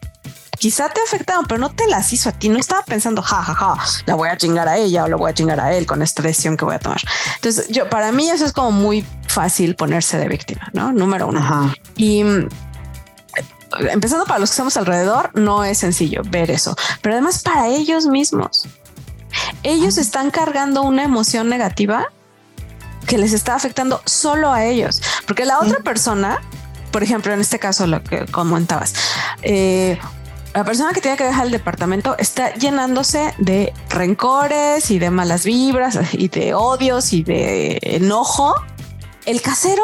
quizá 0.58 0.90
te 0.90 1.02
afectaron, 1.02 1.46
pero 1.46 1.60
no 1.60 1.72
te 1.72 1.88
las 1.88 2.12
hizo 2.14 2.30
a 2.30 2.32
ti. 2.32 2.50
No 2.50 2.60
estaba 2.60 2.84
pensando, 2.84 3.22
ja, 3.22 3.44
ja, 3.44 3.54
ja, 3.54 3.76
la 4.06 4.16
voy 4.16 4.30
a 4.30 4.38
chingar 4.38 4.68
a 4.68 4.78
ella 4.78 5.06
o 5.06 5.08
lo 5.08 5.18
voy 5.18 5.32
a 5.32 5.34
chingar 5.34 5.60
a 5.60 5.74
él 5.74 5.86
con 5.86 6.02
esta 6.02 6.22
decisión 6.22 6.58
que 6.58 6.66
voy 6.66 6.76
a 6.76 6.80
tomar. 6.80 7.02
Entonces, 7.36 7.68
yo, 7.70 7.90
para 7.90 8.12
mí 8.12 8.30
eso 8.30 8.46
es 8.46 8.54
como 8.54 8.72
muy 8.72 9.06
fácil 9.28 9.76
ponerse 9.76 10.18
de 10.18 10.28
víctima, 10.28 10.70
¿no? 10.74 10.92
Número 10.92 11.28
uno. 11.28 11.74
Y 11.96 12.24
empezando 13.90 14.26
para 14.26 14.40
los 14.40 14.50
que 14.50 14.54
estamos 14.54 14.78
alrededor, 14.78 15.32
no 15.34 15.64
es 15.64 15.80
sencillo 15.80 16.22
ver 16.26 16.52
eso, 16.52 16.76
pero 17.02 17.16
además 17.16 17.42
para 17.42 17.68
ellos 17.68 18.06
mismos, 18.06 18.68
ellos 19.64 19.98
están 19.98 20.32
cargando 20.32 20.84
una 20.84 21.04
emoción 21.04 21.50
negativa 21.50 22.08
que 23.08 23.18
les 23.18 23.34
está 23.34 23.56
afectando 23.56 24.02
solo 24.06 24.52
a 24.52 24.64
ellos, 24.66 25.02
porque 25.28 25.46
la 25.46 25.60
otra 25.60 25.80
persona, 25.80 26.40
por 26.92 27.04
ejemplo, 27.04 27.34
en 27.34 27.42
este 27.42 27.60
caso, 27.60 27.88
lo 27.88 28.04
que 28.04 28.26
comentabas, 28.28 28.94
eh, 29.42 30.00
la 30.54 30.64
persona 30.64 30.94
que 30.94 31.02
tiene 31.02 31.18
que 31.18 31.24
dejar 31.24 31.48
el 31.48 31.52
departamento 31.52 32.16
está 32.18 32.54
llenándose 32.54 33.34
de 33.38 33.74
rencores 33.90 34.92
y 34.92 35.00
de 35.00 35.10
malas 35.10 35.46
vibras 35.46 35.98
y 36.14 36.28
de 36.28 36.54
odios 36.54 37.14
y 37.14 37.24
de 37.24 37.80
enojo. 37.82 38.54
El 39.26 39.42
casero, 39.42 39.84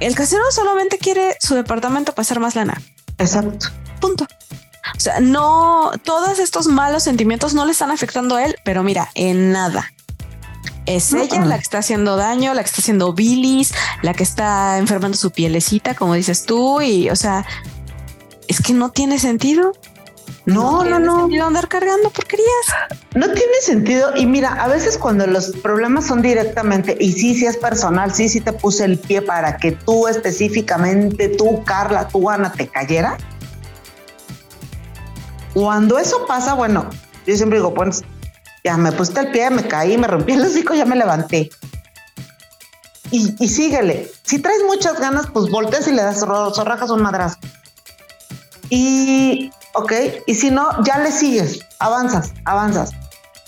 el 0.00 0.14
casero 0.14 0.44
solamente 0.50 0.98
quiere 0.98 1.36
su 1.40 1.54
departamento 1.54 2.12
hacer 2.16 2.40
más 2.40 2.54
lana. 2.54 2.80
Exacto. 3.18 3.68
Punto. 4.00 4.26
O 4.96 5.00
sea, 5.00 5.20
no, 5.20 5.92
todos 6.04 6.38
estos 6.38 6.66
malos 6.66 7.04
sentimientos 7.04 7.54
no 7.54 7.64
le 7.64 7.72
están 7.72 7.90
afectando 7.90 8.36
a 8.36 8.44
él, 8.44 8.56
pero 8.64 8.82
mira, 8.82 9.08
en 9.14 9.52
nada. 9.52 9.92
Es 10.84 11.12
ella 11.12 11.44
la 11.44 11.56
que 11.56 11.62
está 11.62 11.78
haciendo 11.78 12.16
daño, 12.16 12.54
la 12.54 12.62
que 12.62 12.68
está 12.68 12.80
haciendo 12.80 13.12
bilis, 13.12 13.72
la 14.02 14.14
que 14.14 14.24
está 14.24 14.78
enfermando 14.78 15.16
su 15.16 15.30
pielecita, 15.30 15.94
como 15.94 16.14
dices 16.14 16.44
tú, 16.44 16.80
y 16.82 17.08
o 17.08 17.16
sea, 17.16 17.46
es 18.48 18.60
que 18.60 18.72
no 18.72 18.90
tiene 18.90 19.18
sentido. 19.20 19.72
No, 20.44 20.84
no, 20.84 20.98
no. 20.98 21.28
no. 21.28 21.46
andar 21.46 21.68
cargando 21.68 22.10
porquerías. 22.10 22.48
No 23.14 23.26
tiene 23.26 23.54
sentido. 23.60 24.16
Y 24.16 24.26
mira, 24.26 24.52
a 24.54 24.66
veces 24.66 24.98
cuando 24.98 25.26
los 25.26 25.50
problemas 25.62 26.06
son 26.06 26.22
directamente, 26.22 26.96
y 26.98 27.12
sí, 27.12 27.34
sí 27.34 27.46
es 27.46 27.56
personal, 27.56 28.12
sí, 28.12 28.28
sí 28.28 28.40
te 28.40 28.52
puse 28.52 28.84
el 28.84 28.98
pie 28.98 29.22
para 29.22 29.56
que 29.56 29.72
tú 29.72 30.08
específicamente, 30.08 31.28
tú, 31.28 31.62
Carla, 31.64 32.08
tú, 32.08 32.28
Ana, 32.28 32.52
te 32.52 32.66
cayera. 32.66 33.16
Cuando 35.54 35.98
eso 35.98 36.26
pasa, 36.26 36.54
bueno, 36.54 36.88
yo 37.26 37.36
siempre 37.36 37.58
digo, 37.58 37.72
pues 37.74 38.02
ya 38.64 38.76
me 38.76 38.90
puse 38.90 39.18
el 39.20 39.30
pie, 39.30 39.50
me 39.50 39.66
caí, 39.68 39.96
me 39.96 40.08
rompí 40.08 40.32
el 40.32 40.42
hocico, 40.42 40.74
ya 40.74 40.86
me 40.86 40.96
levanté. 40.96 41.50
Y, 43.10 43.34
y 43.38 43.48
síguele. 43.48 44.10
Si 44.22 44.38
traes 44.38 44.62
muchas 44.66 44.98
ganas, 44.98 45.26
pues 45.32 45.50
volteas 45.50 45.86
y 45.86 45.92
le 45.92 46.02
das 46.02 46.20
zorrajas 46.20 46.90
un 46.90 47.02
madrazo. 47.02 47.36
Y 48.70 49.52
¿ok? 49.74 49.92
Y 50.26 50.34
si 50.34 50.50
no, 50.50 50.82
ya 50.84 50.98
le 50.98 51.10
sigues, 51.10 51.60
avanzas, 51.78 52.32
avanzas, 52.44 52.92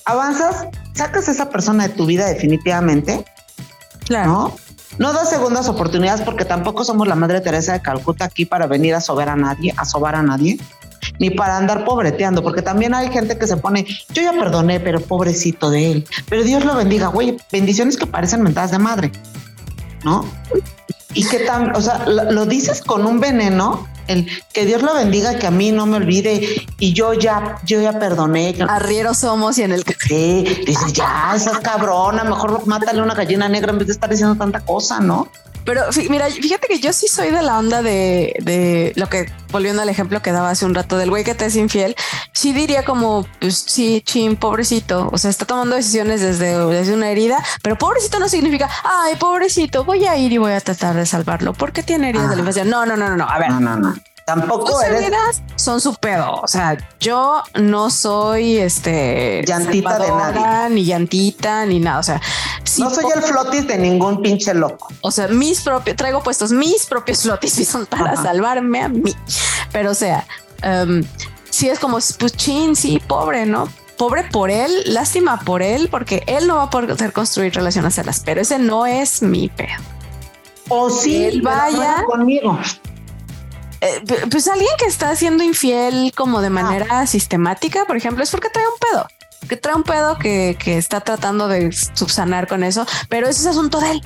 avanzas, 0.04 0.69
sacas 0.95 1.28
a 1.28 1.33
esa 1.33 1.50
persona 1.50 1.88
de 1.88 1.95
tu 1.95 2.07
vida 2.07 2.26
definitivamente. 2.26 3.25
Claro. 4.07 4.31
¿no? 4.31 4.57
No 4.99 5.12
das 5.12 5.31
segundas 5.31 5.69
oportunidades 5.69 6.21
porque 6.21 6.45
tampoco 6.45 6.85
somos 6.85 7.09
la 7.09 7.16
Madre 7.16 7.40
Teresa 7.40 7.73
de 7.73 7.83
Calcuta 7.83 8.26
aquí 8.26 8.45
para 8.45 8.66
venir 8.66 8.95
a 8.95 9.00
sobar 9.00 9.28
a 9.28 9.37
nadie, 9.37 9.75
a 9.76 9.85
sobar 9.85 10.14
a 10.14 10.23
nadie, 10.23 10.59
ni 11.19 11.31
para 11.31 11.57
andar 11.57 11.85
pobreteando, 11.85 12.43
porque 12.43 12.62
también 12.62 12.95
hay 12.95 13.11
gente 13.11 13.37
que 13.37 13.47
se 13.47 13.57
pone, 13.57 13.87
yo 14.12 14.23
ya 14.23 14.33
perdoné, 14.33 14.78
pero 14.78 15.00
pobrecito 15.00 15.71
de 15.71 15.90
él. 15.90 16.09
Pero 16.28 16.45
Dios 16.45 16.64
lo 16.64 16.76
bendiga, 16.76 17.09
güey, 17.09 17.37
bendiciones 17.50 17.97
que 17.97 18.07
parecen 18.07 18.43
mentadas 18.43 18.71
de 18.71 18.78
madre, 18.78 19.11
¿no? 20.04 20.25
Y 21.14 21.25
que 21.26 21.40
tan, 21.40 21.75
o 21.75 21.80
sea, 21.80 22.04
lo 22.06 22.47
dices 22.47 22.83
con 22.83 23.06
un 23.06 23.21
veneno 23.21 23.88
el 24.06 24.28
que 24.52 24.66
Dios 24.66 24.83
lo 24.83 24.94
bendiga, 24.94 25.38
que 25.38 25.47
a 25.47 25.50
mí 25.50 25.73
no 25.73 25.87
me 25.87 25.97
olvide 25.97 26.66
y 26.78 26.92
yo 26.92 27.14
ya, 27.14 27.59
yo 27.64 27.80
ya 27.80 27.99
perdoné. 27.99 28.54
Arrieros 28.68 29.18
somos 29.18 29.59
y 29.59 29.62
en 29.62 29.73
el 29.73 29.85
que 29.85 29.94
sí, 29.94 30.62
dices 30.66 30.92
ya, 30.92 31.33
esa 31.35 31.61
cabrona, 31.61 32.25
mejor 32.25 32.66
mátale 32.66 33.02
una 33.02 33.14
gallina 33.14 33.49
negra 33.49 33.73
en 33.73 33.78
vez 33.78 33.88
de 33.88 33.94
estar 33.94 34.11
diciendo 34.11 34.35
tanta 34.37 34.61
cosa, 34.61 35.00
¿no? 35.00 35.28
Pero 35.64 35.83
mira, 36.11 36.26
fíjate 36.26 36.68
que 36.68 36.78
yo 36.78 36.92
sí 36.92 37.09
soy 37.09 37.30
de 37.30 37.40
la 37.40 37.59
onda 37.59 37.83
de, 37.83 38.37
de 38.42 38.92
lo 38.97 39.09
que, 39.09 39.33
volviendo 39.54 39.82
al 39.82 39.88
ejemplo 39.88 40.20
que 40.20 40.32
daba 40.32 40.50
hace 40.50 40.66
un 40.66 40.75
rato 40.75 40.99
del 40.99 41.11
güey 41.11 41.23
que 41.23 41.37
te 41.37 41.46
es 41.46 41.54
infiel, 41.54 41.94
sí 42.32 42.52
diría 42.52 42.84
como, 42.84 43.25
pues 43.38 43.56
sí, 43.56 44.02
chin, 44.04 44.34
pobrecito. 44.34 45.08
O 45.12 45.16
sea, 45.16 45.30
está 45.30 45.44
tomando 45.44 45.76
decisiones 45.76 46.20
desde, 46.20 46.58
desde 46.66 46.92
una 46.92 47.08
herida, 47.08 47.38
pero 47.62 47.78
pobrecito 47.78 48.18
no 48.18 48.28
significa, 48.28 48.68
ay, 48.82 49.14
pobrecito, 49.14 49.84
voy 49.84 50.06
a 50.06 50.16
ir 50.16 50.32
y 50.32 50.38
voy 50.38 50.52
a 50.52 50.61
tratar 50.61 50.96
de 50.96 51.06
salvarlo 51.06 51.52
porque 51.52 51.84
tiene 51.84 52.08
heridas 52.08 52.30
de 52.30 52.34
la 52.34 52.40
infancia. 52.40 52.64
No, 52.64 52.84
no, 52.84 52.96
no, 52.96 53.08
no, 53.08 53.16
no. 53.16 53.28
A 53.28 53.38
ver, 53.38 53.50
no, 53.50 53.61
no, 53.61 53.76
no. 53.76 53.94
Tampoco 54.25 54.81
eres... 54.81 55.43
son 55.57 55.81
su 55.81 55.95
pedo. 55.95 56.40
O 56.43 56.49
sea, 56.49 56.78
yo 56.99 57.43
no 57.61 57.90
soy 57.90 58.57
este 58.57 59.45
llantita 59.47 59.99
de 59.99 60.09
nadie, 60.09 60.75
ni 60.75 60.85
llantita, 60.85 61.66
ni 61.66 61.78
nada. 61.78 61.99
O 61.99 62.02
sea, 62.02 62.21
no 62.78 62.88
soy 62.88 63.04
el 63.14 63.23
flotis 63.23 63.66
de 63.66 63.76
ningún 63.76 64.23
pinche 64.23 64.54
loco. 64.54 64.88
O 65.02 65.11
sea, 65.11 65.28
mis 65.28 65.61
propios, 65.61 65.97
traigo 65.97 66.23
puestos 66.23 66.52
mis 66.52 66.87
propios 66.87 67.23
flotis 67.23 67.59
y 67.61 67.64
son 67.64 67.85
para 67.85 68.16
salvarme 68.16 68.83
a 68.83 68.88
mí. 68.88 69.14
Pero 69.73 69.90
o 69.90 69.95
sea, 69.95 70.26
um, 70.64 71.02
si 71.50 71.69
es 71.69 71.78
como, 71.78 71.99
pues 72.19 72.33
chin, 72.33 72.75
sí, 72.76 73.00
pobre, 73.07 73.45
¿no? 73.45 73.69
Pobre 73.99 74.25
por 74.25 74.50
él, 74.50 74.73
lástima 74.87 75.38
por 75.40 75.62
él, 75.62 75.88
porque 75.88 76.25
él 76.26 76.47
no 76.47 76.57
va 76.57 76.62
a 76.64 76.71
poder 76.71 77.12
construir 77.12 77.54
relaciones 77.54 77.95
sanas, 77.95 78.23
pero 78.25 78.40
ese 78.40 78.59
no 78.59 78.87
es 78.87 79.23
mi 79.23 79.49
pedo. 79.50 79.83
O 80.69 80.88
si 80.88 81.25
él 81.25 81.43
vaya 81.43 82.04
conmigo. 82.07 82.59
Eh, 83.85 84.03
pues 84.31 84.49
alguien 84.49 84.71
que 84.79 84.87
está 84.87 85.14
siendo 85.14 85.45
infiel 85.45 86.12
como 86.17 86.41
de 86.41 86.47
ah. 86.47 86.50
manera 86.50 87.07
sistemática, 87.07 87.85
por 87.85 87.97
ejemplo, 87.97 88.25
es 88.25 88.31
porque 88.31 88.49
trae 88.49 88.67
un 88.67 88.79
pedo, 88.79 89.07
que 89.47 89.57
trae 89.59 89.75
un 89.75 89.83
pedo 89.83 90.19
que, 90.19 90.57
está 90.64 91.00
tratando 91.00 91.49
de 91.49 91.71
subsanar 91.71 92.49
con 92.49 92.64
eso, 92.64 92.87
pero 93.11 93.29
ese 93.29 93.43
es 93.43 93.47
asunto 93.47 93.81
de 93.81 93.93
él. 93.93 94.03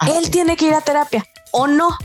Ah, 0.00 0.10
él 0.10 0.30
tiene 0.30 0.56
que 0.56 0.66
ir 0.66 0.74
a 0.74 0.80
terapia 0.80 1.24
o 1.52 1.68
no, 1.68 1.96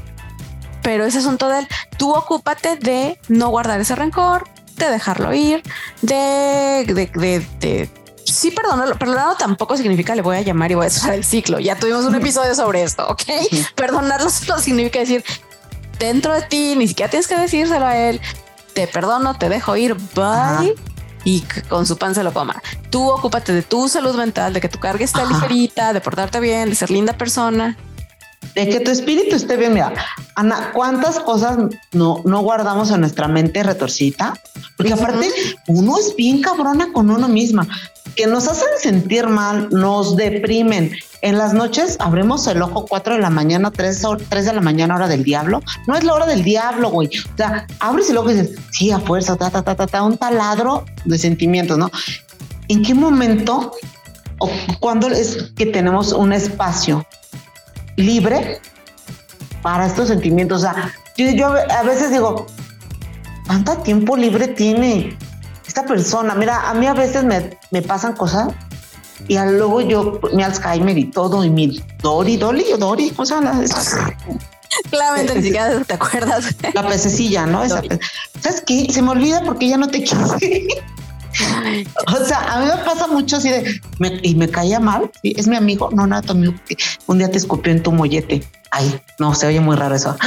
pero 0.83 1.05
ese 1.05 1.17
asunto 1.17 1.49
de 1.49 1.59
él. 1.59 1.67
Tú 1.97 2.13
ocúpate 2.13 2.75
de 2.75 3.19
no 3.27 3.49
guardar 3.49 3.81
ese 3.81 3.95
rencor, 3.95 4.47
de 4.77 4.89
dejarlo 4.89 5.33
ir, 5.33 5.63
de, 6.03 6.85
de, 6.85 7.47
de, 7.59 7.89
sí, 8.23 8.51
perdonarlo. 8.51 8.99
Perdonarlo 8.99 9.35
tampoco 9.35 9.77
significa 9.77 10.13
le 10.13 10.21
voy 10.21 10.37
a 10.37 10.41
llamar 10.41 10.71
y 10.71 10.75
voy 10.75 10.85
a 10.85 10.89
cerrar 10.91 11.15
el 11.15 11.23
ciclo. 11.23 11.59
Ya 11.59 11.75
tuvimos 11.75 12.05
un 12.05 12.13
episodio 12.23 12.53
sobre 12.53 12.83
esto, 12.83 13.07
ok? 13.07 13.23
Perdonarlo 13.75 14.29
solo 14.29 14.59
significa 14.59 14.99
decir 14.99 15.23
dentro 16.03 16.33
de 16.33 16.41
ti, 16.41 16.75
ni 16.75 16.87
siquiera 16.87 17.09
tienes 17.09 17.27
que 17.27 17.37
decírselo 17.37 17.85
a 17.85 17.97
él. 17.97 18.19
Te 18.73 18.87
perdono, 18.87 19.37
te 19.37 19.49
dejo 19.49 19.75
ir, 19.77 19.95
bye. 20.15 20.75
Y 21.23 21.41
con 21.69 21.85
su 21.85 21.97
pan 21.97 22.13
se 22.13 22.23
lo 22.23 22.33
coma. 22.33 22.61
Tú 22.89 23.09
ocúpate 23.09 23.53
de 23.53 23.61
tu 23.61 23.87
salud 23.87 24.15
mental, 24.15 24.53
de 24.53 24.59
que 24.59 24.67
tu 24.67 24.79
carga 24.79 25.05
esté 25.05 25.25
ligerita, 25.25 25.93
de 25.93 26.01
portarte 26.01 26.39
bien, 26.41 26.69
de 26.69 26.75
ser 26.75 26.91
linda 26.91 27.13
persona. 27.13 27.77
De 28.55 28.67
que 28.67 28.81
tu 28.81 28.91
espíritu 28.91 29.35
esté 29.35 29.55
bien. 29.55 29.73
Mira, 29.73 29.93
Ana, 30.35 30.71
¿cuántas 30.73 31.19
cosas 31.21 31.57
no, 31.93 32.21
no 32.25 32.41
guardamos 32.41 32.91
en 32.91 32.99
nuestra 32.99 33.29
mente 33.29 33.63
retorcita? 33.63 34.33
Porque 34.75 34.93
aparte, 34.93 35.29
uno 35.67 35.97
es 35.97 36.13
bien 36.17 36.41
cabrona 36.41 36.91
con 36.91 37.09
uno 37.09 37.29
misma 37.29 37.67
que 38.15 38.27
nos 38.27 38.47
hacen 38.47 38.67
sentir 38.79 39.27
mal, 39.27 39.69
nos 39.71 40.15
deprimen. 40.15 40.91
En 41.21 41.37
las 41.37 41.53
noches 41.53 41.97
abrimos 41.99 42.45
el 42.47 42.61
ojo 42.61 42.85
4 42.85 43.15
de 43.15 43.21
la 43.21 43.29
mañana, 43.29 43.71
3, 43.71 44.01
3 44.29 44.45
de 44.45 44.53
la 44.53 44.61
mañana, 44.61 44.95
hora 44.95 45.07
del 45.07 45.23
diablo. 45.23 45.61
No 45.87 45.95
es 45.95 46.03
la 46.03 46.13
hora 46.13 46.25
del 46.25 46.43
diablo, 46.43 46.89
güey. 46.89 47.07
O 47.07 47.37
sea, 47.37 47.65
abres 47.79 48.09
el 48.09 48.17
ojo 48.17 48.31
y 48.31 48.35
dices, 48.35 48.59
sí, 48.71 48.91
a 48.91 48.99
fuerza, 48.99 49.35
ta, 49.35 49.49
ta, 49.49 49.63
ta, 49.63 49.75
ta, 49.75 49.87
ta, 49.87 50.03
un 50.03 50.17
taladro 50.17 50.85
de 51.05 51.17
sentimientos, 51.17 51.77
¿no? 51.77 51.89
¿En 52.67 52.83
qué 52.83 52.93
momento 52.93 53.71
o 54.39 54.49
cuándo 54.79 55.07
es 55.07 55.51
que 55.55 55.65
tenemos 55.65 56.11
un 56.11 56.33
espacio 56.33 57.05
libre 57.95 58.59
para 59.61 59.87
estos 59.87 60.09
sentimientos? 60.09 60.59
O 60.59 60.61
sea, 60.61 60.93
yo, 61.17 61.29
yo 61.31 61.47
a 61.47 61.83
veces 61.83 62.11
digo, 62.11 62.45
¿cuánto 63.47 63.77
tiempo 63.77 64.17
libre 64.17 64.49
tiene 64.49 65.17
esta 65.73 65.85
persona, 65.87 66.35
mira, 66.35 66.69
a 66.69 66.75
mí 66.75 66.85
a 66.85 66.93
veces 66.93 67.23
me, 67.23 67.57
me 67.71 67.81
pasan 67.81 68.13
cosas 68.13 68.49
y 69.27 69.39
luego 69.39 69.81
yo, 69.81 70.19
mi 70.31 70.43
Alzheimer 70.43 70.95
y 70.95 71.05
todo, 71.05 71.43
y 71.43 71.49
mi 71.49 71.81
Dori, 71.99 72.37
Doli 72.37 72.65
o 72.73 72.77
Dori, 72.77 73.09
¿cómo 73.09 73.25
se 73.25 73.33
llama? 73.33 73.59
Claramente 74.91 75.33
ni 75.35 75.41
siquiera 75.41 75.83
te 75.83 75.93
acuerdas. 75.95 76.55
La 76.75 76.87
pececilla, 76.87 77.47
¿no? 77.47 77.63
Esa 77.63 77.81
pe- 77.81 77.99
¿Sabes 78.39 78.61
qué? 78.67 78.87
Se 78.91 79.01
me 79.01 79.09
olvida 79.09 79.41
porque 79.43 79.67
ya 79.67 79.77
no 79.77 79.87
te 79.87 80.03
quise. 80.03 80.67
O 82.05 82.23
sea, 82.25 82.41
a 82.53 82.59
mí 82.59 82.67
me 82.67 82.77
pasa 82.85 83.07
mucho 83.07 83.37
así 83.37 83.49
de, 83.49 83.81
me- 83.97 84.19
y 84.21 84.35
me 84.35 84.47
caía 84.47 84.79
mal, 84.79 85.09
¿sí? 85.23 85.33
es 85.35 85.47
mi 85.47 85.55
amigo, 85.55 85.89
no, 85.91 86.05
nada, 86.05 86.21
tu 86.21 86.33
amigo, 86.33 86.53
un 87.07 87.17
día 87.17 87.31
te 87.31 87.39
escupió 87.39 87.71
en 87.73 87.81
tu 87.81 87.91
mollete. 87.91 88.47
Ay, 88.69 89.01
no, 89.17 89.33
se 89.33 89.47
oye 89.47 89.59
muy 89.59 89.75
raro 89.75 89.95
eso. 89.95 90.15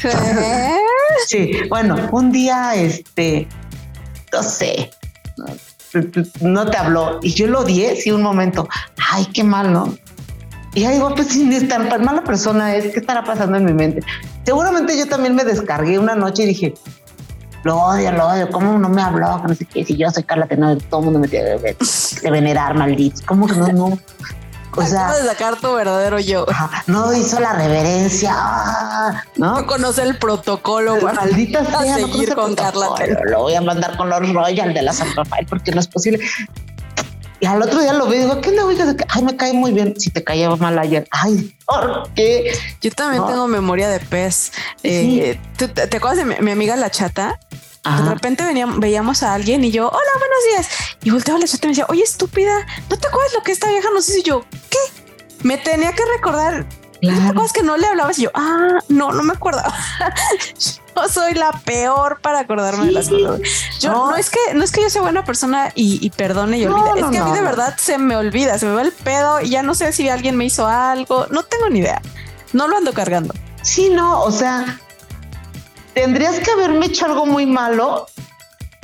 Sí, 1.26 1.50
bueno, 1.68 1.96
un 2.12 2.30
día, 2.30 2.76
este, 2.76 3.48
no 4.32 4.42
sé, 4.42 4.90
no 6.40 6.66
te 6.66 6.76
habló 6.76 7.20
y 7.22 7.32
yo 7.34 7.46
lo 7.46 7.60
odié, 7.60 7.96
sí, 7.96 8.10
un 8.10 8.22
momento. 8.22 8.68
Ay, 9.10 9.26
qué 9.26 9.44
mal, 9.44 9.72
¿no? 9.72 9.94
Y 10.74 10.84
ahí 10.84 10.94
digo, 10.96 11.14
pues 11.14 11.28
si 11.28 11.54
es 11.54 11.68
tan, 11.68 11.88
mala 12.04 12.22
persona 12.22 12.74
es, 12.74 12.92
¿qué 12.92 13.00
estará 13.00 13.24
pasando 13.24 13.56
en 13.56 13.64
mi 13.64 13.72
mente? 13.72 14.02
Seguramente 14.44 14.96
yo 14.98 15.06
también 15.06 15.34
me 15.34 15.42
descargué 15.42 15.98
una 15.98 16.14
noche 16.14 16.42
y 16.42 16.46
dije, 16.46 16.74
lo 17.64 17.76
odio, 17.76 18.12
lo 18.12 18.28
odio, 18.28 18.50
¿cómo 18.50 18.78
no 18.78 18.88
me 18.88 19.00
habló? 19.00 19.38
No 19.38 19.54
sé 19.54 19.64
qué, 19.64 19.84
si 19.84 19.96
yo 19.96 20.10
soy 20.10 20.22
Carla 20.24 20.46
Tenor, 20.46 20.78
todo 20.90 21.00
el 21.00 21.04
mundo 21.06 21.20
me 21.20 21.28
tiene 21.28 21.58
de, 21.58 22.30
venerar, 22.30 22.74
malditos. 22.74 23.22
¿Cómo 23.22 23.46
que 23.46 23.54
no? 23.54 23.98
O 24.76 24.82
sea, 24.86 25.04
Acabas 25.06 25.22
de 25.22 25.28
sacar 25.28 25.56
tu 25.56 25.72
verdadero 25.74 26.18
yo. 26.20 26.44
ajá, 26.48 26.84
no 26.86 27.12
hizo 27.14 27.40
la 27.40 27.54
reverencia, 27.54 28.32
ah, 28.36 29.22
¿no? 29.36 29.60
No 29.60 29.66
conoce 29.66 30.02
el 30.02 30.18
protocolo. 30.18 30.98
para- 31.00 31.14
Maldita 31.22 31.60
a 31.60 31.64
sea, 31.82 31.98
no 31.98 32.06
seguir 32.08 32.34
conoce 32.34 32.34
con. 32.34 32.54
Carla. 32.54 32.88
Lo 33.30 33.40
voy 33.42 33.54
a 33.54 33.60
mandar 33.62 33.96
con 33.96 34.08
los 34.10 34.32
Royal 34.32 34.74
de 34.74 34.82
la 34.82 34.92
San 34.92 35.14
Rafael 35.16 35.46
porque 35.46 35.72
no 35.72 35.80
es 35.80 35.88
posible. 35.88 36.20
Y 37.38 37.44
al 37.46 37.60
otro 37.60 37.80
día 37.80 37.92
lo 37.92 38.06
veo 38.06 38.18
y 38.18 38.22
digo, 38.22 38.40
¿qué 38.40 38.58
oigas? 38.60 38.94
Ay, 39.10 39.22
me 39.22 39.36
cae 39.36 39.52
muy 39.52 39.70
bien. 39.72 39.94
Si 40.00 40.10
te 40.10 40.24
caía 40.24 40.48
mal 40.56 40.78
ayer. 40.78 41.06
Ay, 41.10 41.54
¿por 41.66 42.08
qué? 42.14 42.50
Yo 42.80 42.90
también 42.92 43.22
No. 43.22 43.28
tengo 43.28 43.46
memoria 43.46 43.90
de 43.90 44.00
pez. 44.00 44.52
Eh, 44.82 45.38
¿tú 45.58 45.68
¿te, 45.68 45.86
te 45.86 45.96
acuerdas 45.98 46.18
de 46.18 46.24
mi, 46.24 46.34
mi 46.40 46.50
amiga 46.52 46.76
la 46.76 46.90
chata? 46.90 47.38
De 47.86 48.02
Ajá. 48.02 48.14
repente 48.14 48.44
veníamos, 48.44 48.80
veíamos 48.80 49.22
a 49.22 49.34
alguien 49.34 49.62
y 49.64 49.70
yo, 49.70 49.88
hola, 49.88 50.10
buenos 50.18 50.38
días. 50.50 50.68
Y 51.04 51.10
volteaba 51.10 51.38
la 51.38 51.46
chata 51.46 51.66
y 51.66 51.68
me 51.68 51.70
decía, 51.72 51.86
oye, 51.88 52.02
estúpida, 52.02 52.66
¿no 52.90 52.98
te 52.98 53.06
acuerdas 53.06 53.32
lo 53.34 53.42
que 53.44 53.52
esta 53.52 53.68
vieja 53.68 53.88
nos 53.94 54.08
hizo? 54.08 54.18
Y 54.18 54.22
yo, 54.24 54.44
¿qué? 54.70 54.78
Me 55.42 55.56
tenía 55.56 55.92
que 55.92 56.02
recordar. 56.16 56.66
¿No 57.02 57.10
te 57.12 57.14
Claro. 57.14 57.28
acuerdas 57.30 57.52
que 57.52 57.62
no 57.62 57.76
le 57.76 57.86
hablabas? 57.86 58.18
Y 58.18 58.22
yo, 58.22 58.30
ah, 58.34 58.78
no, 58.88 59.12
no 59.12 59.22
me 59.22 59.34
acordaba. 59.34 59.72
yo 60.96 61.08
soy 61.08 61.34
la 61.34 61.52
peor 61.64 62.20
para 62.22 62.40
acordarme 62.40 62.86
de 62.86 62.92
las 62.92 63.08
cosas. 63.08 63.40
Yo 63.80 63.92
No. 63.92 64.10
no. 64.10 64.16
es 64.16 64.30
que 64.30 64.38
no 64.54 64.64
es 64.64 64.72
que 64.72 64.80
yo 64.82 64.90
sea 64.90 65.02
buena 65.02 65.24
persona 65.24 65.70
y, 65.74 66.04
y 66.04 66.10
perdone 66.10 66.58
y 66.58 66.64
No, 66.66 66.74
olvide. 66.74 67.00
no, 67.02 67.06
es 67.06 67.12
que 67.12 67.18
a 67.18 67.24
mí 67.26 67.32
de 67.32 67.42
verdad 67.42 67.76
se 67.78 67.98
me 67.98 68.16
olvida, 68.16 68.58
se 68.58 68.66
me 68.66 68.74
va 68.74 68.82
el 68.82 68.92
pedo 68.92 69.40
y 69.42 69.50
ya 69.50 69.62
no 69.62 69.74
sé 69.74 69.92
si 69.92 70.08
alguien 70.08 70.36
me 70.36 70.46
hizo 70.46 70.66
algo. 70.66 71.26
No 71.30 71.42
tengo 71.44 71.68
ni 71.68 71.80
idea. 71.80 72.00
No 72.52 72.66
lo 72.66 72.78
ando 72.78 72.92
cargando. 72.94 73.34
Sí, 73.62 73.90
no, 73.90 74.22
o 74.22 74.30
sea, 74.32 74.80
tendrías 75.96 76.38
que 76.40 76.50
haberme 76.50 76.86
hecho 76.86 77.06
algo 77.06 77.24
muy 77.24 77.46
malo 77.46 78.06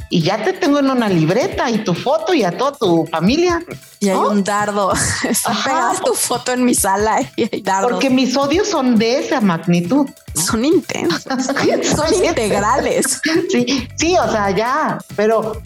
y 0.08 0.22
ya 0.22 0.42
te 0.42 0.54
tengo 0.54 0.78
en 0.78 0.88
una 0.88 1.10
libreta 1.10 1.68
y 1.70 1.84
tu 1.84 1.92
foto 1.92 2.32
y 2.32 2.42
a 2.42 2.56
toda 2.56 2.72
tu 2.72 3.06
familia. 3.06 3.62
Y 4.00 4.08
hay 4.08 4.14
¿No? 4.14 4.30
un 4.30 4.42
dardo. 4.42 4.92
Tu 6.04 6.14
foto 6.14 6.52
en 6.52 6.64
mi 6.64 6.74
sala 6.74 7.20
y 7.36 7.48
hay 7.52 7.60
dardos. 7.60 7.92
Porque 7.92 8.08
mis 8.08 8.34
odios 8.34 8.66
son 8.66 8.98
de 8.98 9.18
esa 9.18 9.42
magnitud. 9.42 10.08
son 10.34 10.64
intensos. 10.64 11.22
son 11.96 12.24
integrales. 12.24 13.20
Sí, 13.50 13.88
sí, 13.96 14.16
o 14.16 14.30
sea, 14.30 14.50
ya, 14.50 14.98
pero 15.14 15.60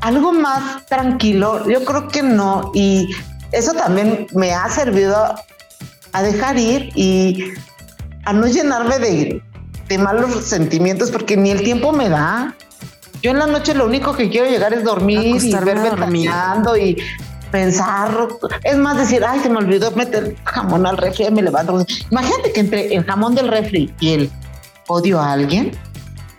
algo 0.00 0.32
más 0.32 0.84
tranquilo, 0.86 1.68
yo 1.68 1.84
creo 1.84 2.08
que 2.08 2.24
no. 2.24 2.72
Y 2.74 3.08
eso 3.52 3.72
también 3.72 4.26
me 4.34 4.52
ha 4.52 4.68
servido 4.68 5.32
a 6.12 6.22
dejar 6.22 6.58
ir 6.58 6.90
y 6.96 7.52
a 8.24 8.32
no 8.32 8.46
llenarme 8.48 8.98
de, 8.98 9.42
de 9.88 9.98
malos 9.98 10.44
sentimientos 10.44 11.10
porque 11.10 11.36
ni 11.36 11.50
el 11.50 11.62
tiempo 11.62 11.92
me 11.92 12.08
da. 12.08 12.54
Yo 13.22 13.30
en 13.30 13.38
la 13.38 13.46
noche 13.46 13.74
lo 13.74 13.86
único 13.86 14.14
que 14.14 14.28
quiero 14.30 14.50
llegar 14.50 14.72
es 14.72 14.82
dormir 14.82 15.42
y 15.42 15.52
verme 15.52 15.90
ventaneando 15.90 16.76
y 16.76 17.00
pensar. 17.52 18.28
Es 18.64 18.76
más 18.76 18.96
decir, 18.96 19.24
ay, 19.24 19.38
se 19.40 19.48
me 19.48 19.58
olvidó 19.58 19.92
meter 19.92 20.36
jamón 20.44 20.86
al 20.86 20.96
refri, 20.96 21.30
me 21.30 21.42
levanto. 21.42 21.86
Imagínate 22.10 22.52
que 22.52 22.60
entre 22.60 22.94
el 22.94 23.04
jamón 23.04 23.34
del 23.36 23.48
refri 23.48 23.94
y 24.00 24.14
el 24.14 24.30
odio 24.88 25.20
a 25.20 25.32
alguien, 25.32 25.70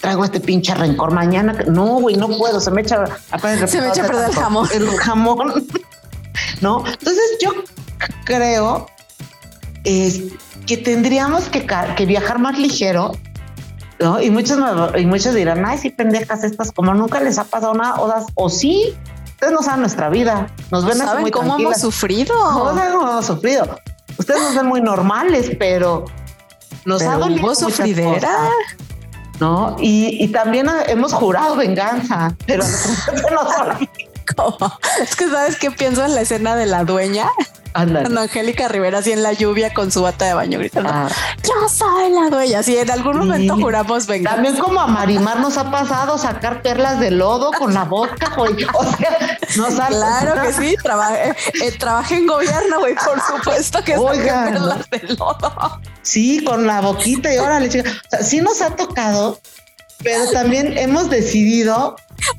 traigo 0.02 0.26
este 0.26 0.42
pinche 0.42 0.76
rencor 0.76 1.14
mañana. 1.14 1.54
No, 1.68 2.02
güey, 2.02 2.18
no 2.18 2.28
puedo. 2.28 2.60
Se 2.60 2.72
me 2.72 2.82
echa, 2.82 3.06
Se 3.68 3.80
me 3.80 3.88
echa 3.88 4.04
a 4.04 4.08
perder 4.08 4.30
el 4.30 4.36
jamón. 4.36 4.68
El 4.74 4.88
jamón. 4.98 5.68
no. 6.62 6.84
Entonces 6.86 7.38
yo 7.42 7.52
creo 8.26 8.88
es 9.86 10.22
que 10.66 10.78
tendríamos 10.78 11.46
que 11.50 12.06
viajar 12.06 12.40
más 12.40 12.58
ligero. 12.58 13.14
¿No? 14.00 14.22
Y 14.22 14.30
muchos 14.30 14.58
y 14.98 15.06
muchos 15.06 15.34
dirán, 15.36 15.64
ay, 15.66 15.78
sí, 15.78 15.90
pendejas 15.90 16.44
estas, 16.44 16.72
como 16.72 16.94
nunca 16.94 17.20
les 17.20 17.38
ha 17.38 17.44
pasado 17.46 17.74
nada, 17.74 17.96
o, 18.02 18.08
das- 18.08 18.26
o 18.36 18.50
sí, 18.50 18.96
ustedes 19.26 19.54
no 19.54 19.62
saben 19.62 19.82
nuestra 19.82 20.10
vida, 20.10 20.48
nos 20.72 20.84
ven 20.86 20.94
así 21.02 21.06
¿Saben 21.08 21.22
muy 21.22 21.32
cómo 21.32 21.46
hemos 21.46 21.58
tranquilas. 21.58 21.82
sufrido? 21.82 22.34
No 22.52 22.76
saben 22.76 22.94
cómo 22.94 23.12
hemos 23.12 23.26
sufrido. 23.26 23.80
Ustedes 24.18 24.42
nos 24.42 24.56
ven 24.56 24.66
muy 24.68 24.82
normales, 24.82 25.52
pero 25.60 26.06
nos 26.86 27.00
Pero 27.00 27.12
ha 27.12 27.18
dolido 27.18 27.56
sufridera. 27.56 28.50
¿no? 29.40 29.76
Y, 29.80 30.24
y 30.24 30.28
también 30.32 30.68
hemos 30.88 31.12
jurado 31.14 31.56
venganza, 31.56 32.36
pero 32.46 32.64
no. 33.32 33.80
¿Cómo? 34.36 34.72
Es 35.02 35.16
que 35.16 35.28
sabes 35.30 35.58
qué 35.58 35.70
pienso 35.72 36.06
en 36.06 36.16
la 36.16 36.22
escena 36.22 36.56
de 36.56 36.66
la 36.66 36.84
dueña, 36.86 37.28
Cuando 37.74 38.22
Angélica 38.22 38.68
Rivera 38.68 39.00
así 39.00 39.12
en 39.12 39.24
la 39.24 39.34
lluvia 39.34 39.74
con 39.74 39.92
su 39.92 40.02
bata 40.04 40.26
de 40.26 40.34
baño 40.34 40.60
gritando, 40.60 40.90
Ah, 40.94 41.10
yo 41.44 41.68
soy 41.70 42.12
la 42.12 42.30
dueña. 42.30 42.62
Si 42.64 42.78
en 42.78 42.90
algún 42.92 43.18
momento 43.18 43.56
Sí. 43.56 43.62
juramos 43.62 44.06
venganza. 44.08 44.36
También 44.36 44.58
como 44.58 44.80
a 44.80 44.88
Marimar 44.88 45.40
nos 45.40 45.58
ha 45.58 45.70
pasado 45.72 46.18
sacar 46.18 46.62
perlas 46.62 47.00
de 47.00 47.12
lodo 47.12 47.52
con 47.52 47.74
la 47.74 47.84
boca, 47.84 48.32
güey. 48.38 48.54
O 48.74 48.84
sea, 48.84 49.38
nos 49.58 49.80
ha 49.80 49.88
Claro 49.88 50.42
que 50.42 50.54
sí, 50.54 50.76
trabajé, 50.82 51.30
eh, 51.64 51.72
trabajé 51.80 52.16
en 52.18 52.28
gobierno, 52.28 52.80
güey, 52.80 52.96
por 52.96 53.20
supuesto 53.22 53.80
que 53.84 53.94
saqué 53.94 53.98
Oigan. 53.98 54.54
perlas 54.54 54.90
de 54.90 55.00
lodo. 55.16 55.80
Sí, 56.04 56.44
con 56.44 56.68
la 56.68 56.82
boquita 56.82 57.34
y 57.34 57.38
órale, 57.38 57.70
chica. 57.70 57.90
O 57.90 58.10
sea, 58.10 58.24
sí 58.24 58.40
nos 58.42 58.62
ha 58.62 58.76
tocado, 58.76 59.40
pero 60.04 60.30
también 60.32 60.78
hemos 60.78 61.10
decidido, 61.10 61.96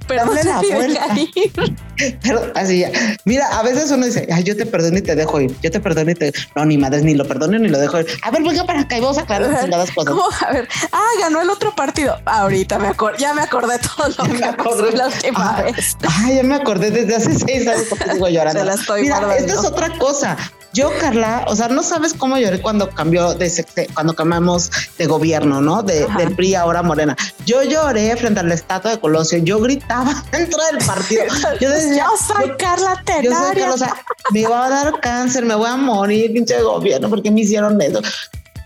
Pero 0.06 0.24
Dale 0.26 0.44
no 0.44 0.88
la 0.88 1.18
ir. 1.18 1.52
pero 2.22 2.52
así 2.54 2.80
ya. 2.80 2.90
Mira, 3.24 3.46
a 3.58 3.62
veces 3.62 3.90
uno 3.90 4.04
dice, 4.06 4.26
ay, 4.32 4.42
yo 4.42 4.56
te 4.56 4.66
perdono 4.66 4.98
y 4.98 5.02
te 5.02 5.14
dejo 5.14 5.40
ir. 5.40 5.54
Yo 5.62 5.70
te 5.70 5.80
perdono 5.80 6.10
y 6.10 6.14
te. 6.14 6.32
No, 6.54 6.64
ni 6.64 6.76
madres, 6.76 7.02
ni 7.04 7.14
lo 7.14 7.26
perdono 7.26 7.58
ni 7.58 7.68
lo 7.68 7.78
dejo 7.78 8.00
ir. 8.00 8.06
A 8.22 8.30
ver, 8.30 8.42
venga 8.42 8.64
para 8.64 8.80
acá 8.80 8.98
y 8.98 9.00
vamos 9.00 9.18
a 9.18 9.22
aclarar 9.22 9.68
las 9.68 9.90
cosas. 9.92 10.14
¿Cómo? 10.14 10.24
A 10.46 10.52
ver, 10.52 10.68
ah, 10.92 11.02
ganó 11.20 11.40
el 11.40 11.50
otro 11.50 11.74
partido. 11.74 12.18
Ahorita 12.26 12.78
me 12.78 12.88
acordé, 12.88 13.18
ya 13.18 13.32
me 13.34 13.42
acordé 13.42 13.78
todo 13.78 14.08
lo 14.08 14.14
que 14.24 14.32
me 14.32 14.38
me 14.40 14.46
acordé. 14.46 14.82
pasó 14.92 14.96
la 14.96 15.06
última 15.06 15.56
Ay, 15.56 15.72
vez. 15.72 15.96
Ay, 16.22 16.36
ya 16.36 16.42
me 16.42 16.54
acordé 16.56 16.90
desde 16.90 17.16
hace 17.16 17.34
seis 17.38 17.66
años 17.66 17.86
porque 17.88 18.12
sigo 18.12 18.28
llorando. 18.28 18.60
Se 18.60 18.66
la 18.66 18.74
estoy 18.74 19.02
Mira, 19.02 19.18
guardando. 19.20 19.46
esta 19.46 19.60
es 19.60 19.66
otra 19.66 19.98
cosa. 19.98 20.36
Yo, 20.74 20.90
Carla, 21.00 21.44
o 21.46 21.54
sea, 21.56 21.68
no 21.68 21.82
sabes 21.82 22.12
cómo 22.14 22.36
lloré 22.36 22.60
cuando 22.60 22.90
cambió 22.90 23.32
de 23.34 23.46
secte- 23.48 23.88
cuando 23.94 24.14
cambiamos 24.14 24.70
de 24.98 25.06
gobierno, 25.06 25.60
¿no? 25.60 25.82
De, 25.82 26.04
Ajá. 26.04 26.18
del 26.18 26.34
PRI 26.34 26.56
ahora 26.56 26.82
Morena. 26.82 27.16
Yo 27.46 27.62
lloré 27.62 28.14
frente 28.16 28.40
a 28.40 28.42
la 28.42 28.54
estatua 28.54 28.90
de 28.90 28.98
Colosio. 29.00 29.38
Yo 29.38 29.60
gritaba 29.60 30.12
dentro 30.32 30.58
del 30.72 30.84
partido. 30.84 31.24
Yo 31.60 31.70
decía, 31.70 32.04
Yo 32.10 32.34
soy 32.34 32.48
yo- 32.48 32.56
Carla 32.58 32.94
yo 33.06 33.12
sé 33.12 33.12
que, 33.14 33.28
Tenaria. 33.28 33.72
o 33.72 33.78
sea, 33.78 33.94
me 34.32 34.44
va 34.46 34.66
a 34.66 34.68
dar 34.68 35.00
cáncer, 35.00 35.44
me 35.44 35.54
voy 35.54 35.68
a 35.70 35.76
morir, 35.76 36.32
pinche 36.32 36.60
gobierno, 36.60 37.08
porque 37.08 37.30
me 37.30 37.42
hicieron 37.42 37.80
eso. 37.80 38.02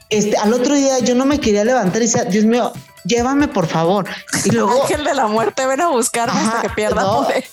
Este, 0.09 0.37
al 0.38 0.53
otro 0.55 0.75
día 0.75 1.01
yo 1.01 1.14
no 1.14 1.27
me 1.27 1.38
quería 1.38 1.64
levantar 1.64 2.01
y 2.01 2.07
decía, 2.07 2.25
Dios 2.25 2.47
mío, 2.47 2.73
llévame 3.05 3.49
por 3.49 3.66
favor. 3.66 4.07
Y 4.44 4.51
luego, 4.53 4.83
Ángel 4.83 5.05
de 5.05 5.12
la 5.14 5.27
muerte, 5.27 5.66
ven 5.66 5.83
a 5.83 5.88
buscarme 5.88 6.40
hasta 6.40 6.59
Ajá, 6.59 6.62
que 6.62 6.71
pierda 6.71 7.03
no. 7.03 7.25
poder. 7.25 7.44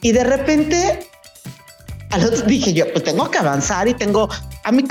y 0.00 0.10
de 0.12 0.24
repente, 0.24 1.07
al 2.10 2.24
otro 2.24 2.42
dije 2.42 2.72
yo, 2.72 2.90
pues 2.92 3.04
tengo 3.04 3.30
que 3.30 3.38
avanzar 3.38 3.88
y 3.88 3.94
tengo 3.94 4.28
a 4.64 4.72
mí, 4.72 4.84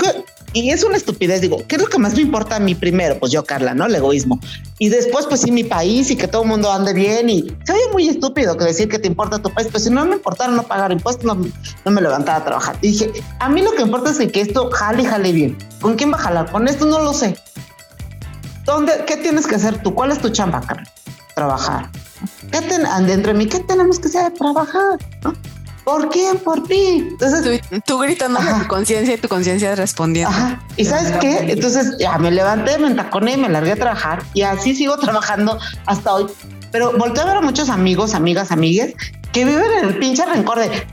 y 0.53 0.71
es 0.71 0.83
una 0.83 0.97
estupidez. 0.97 1.41
Digo, 1.41 1.63
¿qué 1.67 1.75
es 1.75 1.81
lo 1.81 1.87
que 1.87 1.97
más 1.97 2.15
me 2.15 2.21
importa 2.21 2.55
a 2.55 2.59
mí 2.59 2.73
primero? 2.73 3.19
Pues 3.19 3.31
yo, 3.31 3.43
Carla, 3.43 3.73
¿no? 3.73 3.85
El 3.85 3.95
egoísmo. 3.95 4.39
Y 4.79 4.89
después, 4.89 5.25
pues 5.27 5.41
sí, 5.41 5.51
mi 5.51 5.63
país 5.63 6.09
y 6.09 6.15
que 6.15 6.27
todo 6.27 6.43
el 6.43 6.47
mundo 6.47 6.71
ande 6.71 6.93
bien. 6.93 7.29
Y 7.29 7.55
se 7.63 7.73
muy 7.91 8.07
estúpido 8.07 8.57
que 8.57 8.65
decir 8.65 8.87
que 8.87 8.97
te 8.97 9.07
importa 9.07 9.39
tu 9.39 9.51
país. 9.51 9.67
Pues 9.69 9.83
si 9.83 9.89
no 9.89 10.05
me 10.05 10.15
importara 10.15 10.51
no 10.51 10.63
pagar 10.63 10.91
impuestos, 10.91 11.25
no, 11.25 11.35
no 11.85 11.91
me 11.91 12.01
levantaba 12.01 12.39
a 12.39 12.45
trabajar. 12.45 12.77
Y 12.81 12.89
dije, 12.89 13.11
a 13.39 13.49
mí 13.49 13.61
lo 13.61 13.71
que 13.73 13.83
importa 13.83 14.09
es 14.09 14.17
que, 14.17 14.41
esto 14.41 14.69
jale 14.71 15.03
y 15.03 15.05
jale 15.05 15.31
bien. 15.31 15.57
¿Con 15.81 15.95
quién 15.95 16.11
va 16.11 16.17
a 16.17 16.21
jalar? 16.21 16.51
Con 16.51 16.67
esto 16.67 16.85
no 16.85 16.99
lo 16.99 17.13
sé. 17.13 17.35
¿Dónde, 18.65 19.03
¿Qué 19.05 19.17
tienes 19.17 19.47
que 19.47 19.55
hacer 19.55 19.81
tú? 19.81 19.93
¿Cuál 19.93 20.11
es 20.11 20.19
tu 20.19 20.29
chamba, 20.29 20.61
Carla? 20.61 20.89
Trabajar. 21.35 21.89
¿Qué 22.51 22.61
¿qué 22.61 23.59
tenemos 23.59 23.99
que 23.99 24.07
hacer? 24.07 24.33
Trabajar. 24.33 24.97
¿no? 25.23 25.33
¿Por 25.87 26.09
quién? 26.09 26.37
Por 26.39 26.63
ti. 26.67 27.07
Entonces, 27.11 27.61
Tú, 27.69 27.79
tú 27.85 27.97
gritando 27.99 28.39
a 28.41 28.59
tu 28.59 28.67
conciencia 28.67 29.13
y 29.15 29.17
tu 29.17 29.29
conciencia 29.29 29.73
respondiendo. 29.73 30.29
Ajá. 30.35 30.61
¿Y 30.75 30.83
sabes 30.83 31.13
qué? 31.21 31.37
Entonces 31.49 31.95
ya 31.97 32.17
me 32.17 32.29
levanté, 32.29 32.77
me 32.77 32.87
entaconé, 32.87 33.37
me 33.37 33.47
largué 33.47 33.71
a 33.71 33.75
trabajar 33.77 34.21
y 34.33 34.41
así 34.41 34.75
sigo 34.75 34.97
trabajando 34.99 35.57
hasta 35.85 36.13
hoy. 36.13 36.25
pero 36.73 36.91
volteo 36.97 37.23
a 37.23 37.27
ver 37.27 37.37
a 37.37 37.41
muchos 37.41 37.69
amigos, 37.69 38.13
amigas, 38.15 38.51
amigues 38.51 38.95
que 39.31 39.45
viven 39.45 39.63
en 39.81 39.85
el 39.87 39.97
pinche 39.97 40.25
rencor 40.25 40.59
de 40.59 40.85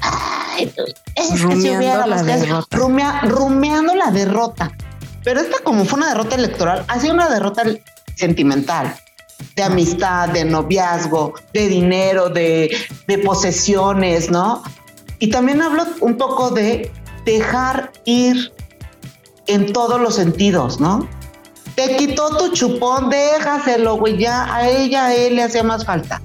Ay, 0.00 0.72
es 1.14 1.28
que 1.30 1.36
si 1.36 1.42
Rumiando 1.44 1.78
hubiera 1.78 2.06
la 2.08 2.22
derrota. 2.24 2.76
rumea- 2.76 3.20
rumeando 3.22 3.94
la 3.94 4.10
derrota. 4.10 4.72
Pero 5.22 5.40
esta, 5.40 5.58
como 5.62 5.84
fue 5.84 5.98
una 6.00 6.08
derrota 6.08 6.34
electoral, 6.34 6.84
ha 6.88 6.98
sido 6.98 7.14
una 7.14 7.28
derrota 7.28 7.62
sentimental, 8.16 8.92
de 9.56 9.62
amistad, 9.62 10.28
de 10.28 10.44
noviazgo, 10.44 11.34
de 11.52 11.68
dinero, 11.68 12.28
de, 12.28 12.70
posesiones, 13.24 14.30
¿no? 14.30 14.62
Y 15.18 15.28
también 15.28 15.62
hablo 15.62 15.84
un 16.00 16.16
poco 16.16 16.50
de 16.50 16.90
dejar 17.24 17.92
ir 18.04 18.52
en 19.46 19.72
todos 19.72 20.00
los 20.00 20.16
sentidos, 20.16 20.80
¿no? 20.80 21.08
Te 21.74 21.96
quitó 21.96 22.36
tu 22.36 22.52
chupón, 22.52 23.10
déjaselo, 23.10 23.96
güey, 23.96 24.18
ya 24.18 24.54
a 24.54 24.68
ella, 24.68 25.06
a 25.06 25.14
él 25.14 25.36
le 25.36 25.42
hacía 25.42 25.62
más 25.62 25.84
falta. 25.84 26.20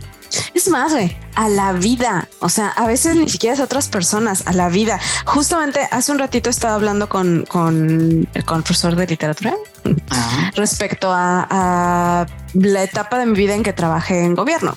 Es 0.53 0.67
más, 0.67 0.93
güey, 0.93 1.15
a 1.37 1.49
la 1.49 1.71
vida. 1.71 2.27
O 2.39 2.49
sea, 2.49 2.69
a 2.69 2.87
veces 2.87 3.15
ni 3.15 3.29
siquiera 3.29 3.53
es 3.53 3.59
a 3.59 3.65
otras 3.65 3.89
personas, 3.89 4.47
a 4.47 4.53
la 4.53 4.69
vida. 4.69 4.99
Justamente 5.25 5.87
hace 5.91 6.11
un 6.11 6.17
ratito 6.17 6.49
estaba 6.49 6.73
hablando 6.73 7.07
con, 7.07 7.45
con, 7.47 8.27
con 8.45 8.57
el 8.57 8.63
profesor 8.63 8.95
de 8.95 9.05
literatura 9.05 9.53
respecto 10.55 11.11
a, 11.11 11.47
a 11.49 12.25
la 12.53 12.83
etapa 12.83 13.19
de 13.19 13.27
mi 13.27 13.37
vida 13.37 13.53
en 13.53 13.61
que 13.61 13.71
trabajé 13.71 14.23
en 14.23 14.33
gobierno. 14.33 14.75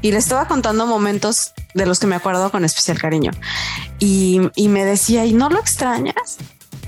Y 0.00 0.12
le 0.12 0.18
estaba 0.18 0.48
contando 0.48 0.86
momentos 0.86 1.52
de 1.74 1.84
los 1.84 2.00
que 2.00 2.06
me 2.06 2.16
acuerdo 2.16 2.50
con 2.50 2.64
especial 2.64 2.98
cariño. 2.98 3.32
Y, 3.98 4.40
y 4.54 4.68
me 4.68 4.86
decía, 4.86 5.26
¿y 5.26 5.34
no 5.34 5.50
lo 5.50 5.60
extrañas? 5.60 6.38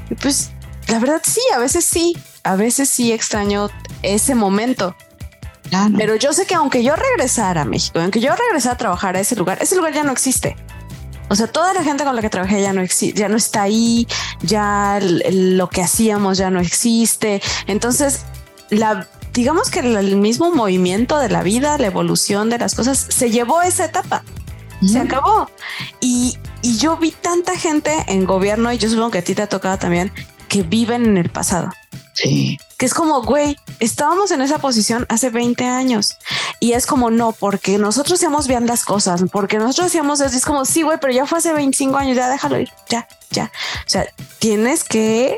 Y 0.09 0.15
pues 0.15 0.51
la 0.89 0.99
verdad 0.99 1.21
sí, 1.23 1.43
a 1.55 1.59
veces 1.59 1.85
sí, 1.85 2.17
a 2.43 2.57
veces 2.57 2.89
sí 2.89 3.13
extraño 3.13 3.69
ese 4.03 4.35
momento. 4.35 4.97
Claro. 5.71 5.95
Pero 5.97 6.17
yo 6.17 6.33
sé 6.33 6.47
que 6.47 6.55
aunque 6.55 6.83
yo 6.83 6.95
regresara 6.97 7.63
a 7.63 7.65
México, 7.65 8.01
aunque 8.01 8.21
yo 8.21 8.35
regresara 8.35 8.75
a 8.75 8.79
trabajar 8.79 9.17
a 9.17 9.21
ese 9.21 9.37
lugar, 9.37 9.59
ese 9.61 9.77
lugar 9.77 9.95
ya 9.95 10.05
no 10.05 10.13
existe. 10.13 10.57
O 11.29 11.37
sea, 11.37 11.47
toda 11.47 11.73
la 11.73 11.85
gente 11.85 12.05
con 12.05 12.17
la 12.17 12.23
que 12.23 12.29
trabajé 12.29 12.61
ya 12.61 12.73
no 12.73 12.83
existe, 12.83 13.19
ya 13.19 13.29
no 13.29 13.37
está 13.37 13.63
ahí, 13.63 14.07
ya 14.43 14.99
lo 15.01 15.69
que 15.69 15.83
hacíamos 15.83 16.39
ya 16.39 16.51
no 16.51 16.61
existe. 16.61 17.41
Entonces, 17.69 18.23
la 18.71 19.07
digamos 19.33 19.71
que 19.71 19.81
el, 19.81 19.97
el 19.97 20.17
mismo 20.17 20.51
movimiento 20.51 21.19
de 21.19 21.29
la 21.29 21.43
vida, 21.43 21.79
la 21.79 21.87
evolución 21.87 22.51
de 22.51 22.59
las 22.59 22.75
cosas, 22.75 22.99
se 22.99 23.31
llevó 23.31 23.63
esa 23.63 23.85
etapa. 23.85 24.25
Se 24.85 24.99
acabó. 24.99 25.51
Y, 26.01 26.39
y 26.63 26.79
yo 26.79 26.97
vi 26.97 27.11
tanta 27.11 27.57
gente 27.57 27.93
en 28.07 28.25
gobierno, 28.25 28.73
y 28.73 28.79
yo 28.79 28.89
supongo 28.89 29.11
que 29.11 29.19
a 29.19 29.23
ti 29.23 29.35
te 29.35 29.43
ha 29.43 29.47
tocado 29.47 29.79
también, 29.79 30.11
que 30.49 30.63
viven 30.63 31.05
en 31.05 31.19
el 31.19 31.29
pasado 31.29 31.71
Sí. 32.13 32.59
que 32.77 32.87
es 32.87 32.93
como, 32.93 33.23
güey, 33.23 33.57
estábamos 33.79 34.31
en 34.31 34.41
esa 34.41 34.59
posición 34.59 35.07
hace 35.09 35.31
20 35.31 35.65
años 35.65 36.17
y 36.59 36.73
es 36.73 36.87
como, 36.87 37.11
no, 37.11 37.33
porque 37.33 37.79
nosotros 37.79 38.19
hacíamos 38.19 38.47
bien 38.49 38.67
las 38.67 38.85
cosas, 38.85 39.25
porque 39.33 39.59
nosotros 39.59 39.87
hacíamos 39.87 40.21
eso, 40.21 40.37
es 40.37 40.45
como, 40.45 40.65
sí, 40.65 40.83
güey, 40.83 40.99
pero 41.01 41.13
ya 41.13 41.27
fue 41.27 41.39
hace 41.39 41.53
25 41.53 41.97
años, 41.97 42.17
ya 42.17 42.29
déjalo 42.29 42.59
ir, 42.59 42.71
ya, 42.89 43.09
ya. 43.31 43.51
O 43.87 43.89
sea, 43.89 44.07
tienes 44.39 44.85
que 44.85 45.37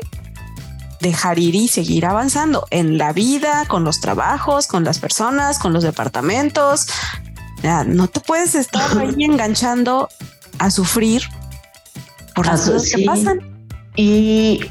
dejar 1.03 1.37
ir 1.37 1.53
y 1.53 1.67
seguir 1.67 2.05
avanzando 2.05 2.65
en 2.71 2.97
la 2.97 3.13
vida, 3.13 3.65
con 3.67 3.83
los 3.83 3.99
trabajos, 3.99 4.65
con 4.65 4.83
las 4.83 4.97
personas, 4.97 5.59
con 5.59 5.73
los 5.73 5.83
departamentos. 5.83 6.87
Ya, 7.61 7.83
no 7.83 8.07
te 8.07 8.19
puedes 8.19 8.55
estar 8.55 8.97
ahí 8.97 9.13
enganchando 9.19 10.09
a 10.57 10.71
sufrir 10.71 11.23
por 12.33 12.47
las 12.47 12.61
cosas 12.61 12.89
que 12.89 13.05
pasan. 13.05 13.41
Y 13.95 14.61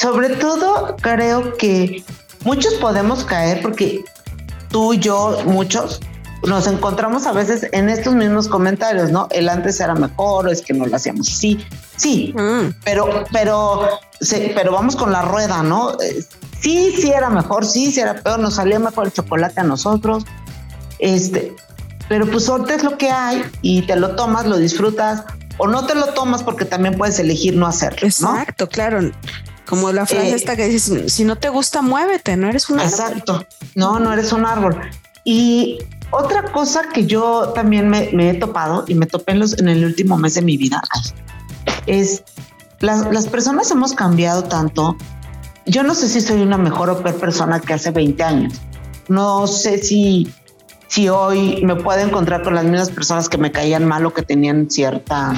sobre 0.00 0.30
todo 0.36 0.96
creo 1.00 1.56
que 1.56 2.04
muchos 2.44 2.74
podemos 2.74 3.24
caer 3.24 3.60
porque 3.62 4.02
tú, 4.70 4.94
yo, 4.94 5.38
muchos 5.44 6.00
nos 6.46 6.66
encontramos 6.66 7.26
a 7.26 7.32
veces 7.32 7.66
en 7.72 7.90
estos 7.90 8.14
mismos 8.14 8.48
comentarios, 8.48 9.10
¿no? 9.10 9.28
El 9.30 9.48
antes 9.50 9.78
era 9.78 9.94
mejor, 9.94 10.48
es 10.50 10.62
que 10.62 10.72
no 10.72 10.86
lo 10.86 10.96
hacíamos 10.96 11.28
así. 11.28 11.62
Sí, 11.96 12.32
Mm. 12.34 12.72
pero, 12.82 13.24
pero, 13.30 13.86
se- 14.22 14.52
pero 14.54 14.72
vamos 14.72 14.96
con 14.96 15.12
la 15.12 15.22
rueda, 15.22 15.62
¿no? 15.62 15.92
Eh, 16.00 16.24
Sí, 16.62 16.94
sí 17.00 17.10
era 17.10 17.30
mejor, 17.30 17.64
sí, 17.64 17.90
sí 17.90 18.00
era 18.00 18.16
peor, 18.22 18.38
nos 18.38 18.56
salía 18.56 18.78
mejor 18.78 19.06
el 19.06 19.12
chocolate 19.14 19.60
a 19.60 19.64
nosotros. 19.64 20.24
Este, 20.98 21.54
pero 22.06 22.26
pues 22.26 22.46
ahorita 22.50 22.74
es 22.74 22.84
lo 22.84 22.98
que 22.98 23.10
hay 23.10 23.42
y 23.62 23.80
te 23.86 23.96
lo 23.96 24.14
tomas, 24.14 24.44
lo 24.46 24.58
disfrutas 24.58 25.24
o 25.56 25.66
no 25.68 25.86
te 25.86 25.94
lo 25.94 26.06
tomas 26.08 26.42
porque 26.42 26.66
también 26.66 26.98
puedes 26.98 27.18
elegir 27.18 27.56
no 27.56 27.66
hacerlo, 27.66 28.00
¿no? 28.02 28.06
Exacto, 28.06 28.68
claro. 28.68 29.10
Como 29.70 29.92
la 29.92 30.04
frase 30.04 30.30
Eh, 30.30 30.34
esta 30.34 30.56
que 30.56 30.68
dices, 30.68 31.12
si 31.12 31.24
no 31.24 31.36
te 31.36 31.48
gusta, 31.48 31.80
muévete, 31.80 32.36
no 32.36 32.48
eres 32.48 32.68
una. 32.68 32.84
Exacto. 32.84 33.46
No, 33.76 34.00
no 34.00 34.12
eres 34.12 34.32
un 34.32 34.44
árbol. 34.44 34.78
Y 35.24 35.78
otra 36.10 36.50
cosa 36.50 36.82
que 36.92 37.06
yo 37.06 37.52
también 37.54 37.88
me, 37.88 38.10
me 38.12 38.30
he 38.30 38.34
topado 38.34 38.84
y 38.88 38.94
me 38.94 39.06
topé 39.06 39.32
en, 39.32 39.38
los, 39.38 39.56
en 39.58 39.68
el 39.68 39.84
último 39.84 40.18
mes 40.18 40.34
de 40.34 40.42
mi 40.42 40.56
vida 40.56 40.82
es 41.86 42.24
las, 42.80 43.12
las 43.12 43.28
personas 43.28 43.70
hemos 43.70 43.92
cambiado 43.92 44.42
tanto. 44.42 44.96
Yo 45.66 45.84
no 45.84 45.94
sé 45.94 46.08
si 46.08 46.20
soy 46.20 46.42
una 46.42 46.58
mejor 46.58 46.90
o 46.90 47.00
peor 47.00 47.20
persona 47.20 47.60
que 47.60 47.74
hace 47.74 47.92
20 47.92 48.22
años. 48.24 48.54
No 49.08 49.46
sé 49.46 49.78
si, 49.78 50.32
si 50.88 51.08
hoy 51.08 51.62
me 51.64 51.76
puedo 51.76 52.00
encontrar 52.00 52.42
con 52.42 52.56
las 52.56 52.64
mismas 52.64 52.90
personas 52.90 53.28
que 53.28 53.38
me 53.38 53.52
caían 53.52 53.86
mal 53.86 54.04
o 54.04 54.12
que 54.12 54.22
tenían 54.22 54.68
cierta. 54.68 55.32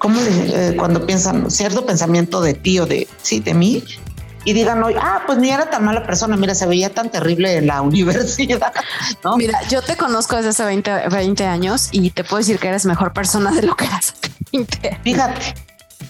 ¿Cómo 0.00 0.20
le- 0.20 0.70
eh, 0.70 0.76
cuando 0.76 1.06
piensan 1.06 1.48
cierto 1.50 1.86
pensamiento 1.86 2.40
de 2.40 2.54
ti 2.54 2.80
o 2.80 2.86
de 2.86 3.06
sí, 3.22 3.38
de 3.40 3.54
mí? 3.54 3.84
y 4.42 4.54
digan 4.54 4.82
hoy, 4.82 4.94
ah, 4.98 5.20
pues 5.26 5.36
ni 5.36 5.50
era 5.50 5.68
tan 5.68 5.84
mala 5.84 6.02
persona, 6.06 6.34
mira, 6.34 6.54
se 6.54 6.64
veía 6.66 6.88
tan 6.94 7.10
terrible 7.10 7.56
en 7.58 7.66
la 7.66 7.82
universidad, 7.90 8.72
¿no? 9.22 9.36
Mira, 9.36 9.60
yo 9.68 9.82
te 9.82 9.96
conozco 9.98 10.34
desde 10.36 10.48
hace 10.48 10.64
20, 10.64 10.90
20 11.10 11.44
años 11.44 11.90
y 11.92 12.08
te 12.10 12.24
puedo 12.24 12.38
decir 12.38 12.58
que 12.58 12.68
eres 12.68 12.86
mejor 12.86 13.12
persona 13.12 13.50
de 13.52 13.60
lo 13.62 13.76
que 13.76 13.84
eras 13.84 14.14
hace 14.18 14.32
20. 14.50 14.98
Fíjate. 15.04 15.54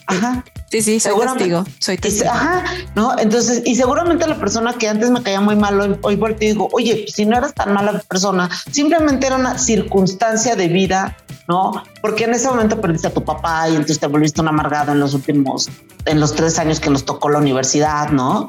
Ajá. 0.07 0.45
Sí, 0.71 0.83
sí, 0.83 1.01
soy 1.01 1.13
testigo. 1.21 1.65
Soy 1.81 1.95
Y 1.97 1.99
testigo. 1.99 2.31
ajá, 2.31 2.63
¿no? 2.95 3.19
Entonces, 3.19 3.63
y 3.65 3.75
seguramente 3.75 4.25
la 4.29 4.39
persona 4.39 4.75
que 4.75 4.89
antes 4.89 5.11
me 5.11 5.21
caía 5.25 5.41
muy 5.41 5.57
mal, 5.57 5.81
hoy, 5.81 5.97
hoy 6.03 6.15
vuelto 6.15 6.45
y 6.45 6.49
digo, 6.49 6.69
oye, 6.73 7.07
si 7.13 7.27
no 7.27 7.37
eras 7.37 7.53
tan 7.53 7.73
mala 7.73 7.99
persona, 8.09 8.49
simplemente 8.71 9.27
era 9.27 9.35
una 9.37 9.59
circunstancia 9.59 10.55
de 10.55 10.69
vida, 10.69 11.17
¿no? 11.51 11.83
Porque 12.01 12.25
en 12.25 12.33
ese 12.35 12.49
momento 12.49 12.81
perdiste 12.81 13.09
a 13.09 13.13
tu 13.13 13.25
papá 13.25 13.69
y 13.69 13.73
entonces 13.73 13.99
te 13.99 14.07
volviste 14.07 14.41
un 14.41 14.47
amargado 14.49 14.93
en 14.93 15.01
los 15.01 15.15
últimos, 15.15 15.69
en 16.05 16.21
los 16.21 16.33
tres 16.35 16.59
años 16.61 16.79
que 16.79 16.89
nos 16.91 17.05
tocó 17.05 17.29
la 17.29 17.39
universidad, 17.39 18.11
¿no? 18.11 18.49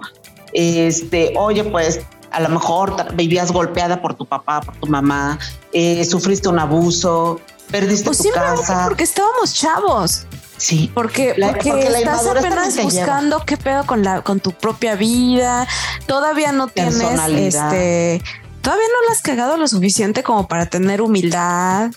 Este, 0.54 1.34
oye, 1.38 1.64
pues 1.64 2.02
a 2.32 2.40
lo 2.42 2.50
mejor 2.50 3.14
vivías 3.16 3.52
golpeada 3.52 4.02
por 4.02 4.14
tu 4.14 4.26
papá, 4.26 4.62
por 4.62 4.76
tu 4.78 4.88
mamá, 4.88 5.40
eh, 5.74 6.06
sufriste 6.06 6.48
un 6.48 6.60
abuso, 6.60 7.40
perdiste 7.72 8.06
Pues 8.06 8.20
tu 8.20 8.30
casa. 8.32 8.86
porque 8.86 9.04
estábamos 9.04 9.54
chavos. 9.54 10.26
Sí. 10.58 10.92
Porque, 10.94 11.34
La- 11.38 11.48
porque, 11.48 11.72
porque 11.72 11.88
estás 11.88 12.28
apenas 12.28 12.78
buscando 12.84 13.44
qué 13.48 13.58
pedo 13.58 13.84
con 13.88 14.04
la 14.04 14.22
con 14.22 14.40
tu 14.40 14.52
propia 14.52 14.94
vida. 14.96 15.68
Todavía 16.06 16.52
no 16.52 16.68
tienes 16.68 16.96
este. 17.02 18.22
Todavía 18.62 18.86
no 18.86 19.08
la 19.08 19.14
has 19.14 19.22
cagado 19.24 19.58
lo 19.58 19.68
suficiente 19.68 20.22
como 20.22 20.48
para 20.48 20.68
tener 20.68 21.02
humildad. 21.02 21.90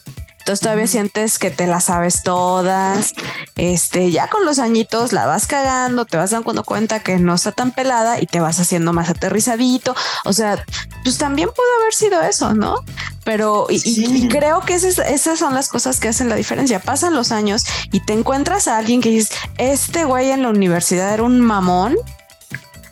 Entonces 0.44 0.60
todavía 0.60 0.86
sientes 0.86 1.38
que 1.38 1.50
te 1.50 1.66
las 1.66 1.84
sabes 1.84 2.22
todas. 2.22 3.14
Este, 3.56 4.10
ya 4.10 4.28
con 4.28 4.44
los 4.44 4.58
añitos 4.58 5.14
la 5.14 5.24
vas 5.24 5.46
cagando, 5.46 6.04
te 6.04 6.18
vas 6.18 6.32
dando 6.32 6.64
cuenta 6.64 7.00
que 7.00 7.16
no 7.16 7.34
está 7.34 7.50
tan 7.52 7.70
pelada 7.70 8.20
y 8.20 8.26
te 8.26 8.40
vas 8.40 8.60
haciendo 8.60 8.92
más 8.92 9.08
aterrizadito. 9.08 9.96
O 10.26 10.34
sea, 10.34 10.62
pues 11.02 11.16
también 11.16 11.48
pudo 11.48 11.66
haber 11.80 11.94
sido 11.94 12.20
eso, 12.20 12.52
¿no? 12.52 12.76
Pero 13.24 13.68
y, 13.70 13.76
y- 13.76 13.78
Sí. 13.80 14.04
y 14.24 14.28
creo 14.28 14.60
que 14.60 14.74
esas, 14.74 14.98
esas 14.98 15.38
son 15.38 15.54
las 15.54 15.70
cosas 15.70 15.98
que 15.98 16.08
hacen 16.08 16.28
la 16.28 16.34
diferencia. 16.36 16.78
Pasan 16.78 17.14
los 17.14 17.32
años 17.32 17.64
y 17.90 18.00
te 18.00 18.12
encuentras 18.12 18.68
a 18.68 18.76
alguien 18.76 19.00
que 19.00 19.08
dices, 19.08 19.30
este 19.56 20.04
güey 20.04 20.30
en 20.30 20.42
la 20.42 20.50
universidad 20.50 21.14
era 21.14 21.22
un 21.22 21.40
mamón. 21.40 21.96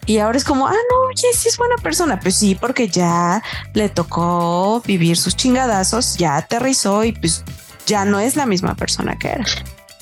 Y 0.06 0.18
ahora 0.18 0.36
es 0.36 0.44
como, 0.44 0.66
ah, 0.66 0.72
no, 0.72 0.96
oye, 1.08 1.28
sí 1.34 1.48
es 1.48 1.56
buena 1.56 1.76
persona. 1.76 2.18
Pues 2.18 2.34
sí, 2.34 2.54
porque 2.54 2.88
ya 2.88 3.42
le 3.72 3.88
tocó 3.88 4.82
vivir 4.84 5.16
sus 5.16 5.36
chingadazos, 5.36 6.16
ya 6.16 6.36
aterrizó 6.36 7.04
y 7.04 7.12
pues 7.12 7.44
ya 7.86 8.04
no 8.04 8.18
es 8.18 8.36
la 8.36 8.46
misma 8.46 8.74
persona 8.74 9.16
que 9.16 9.28
era. 9.28 9.44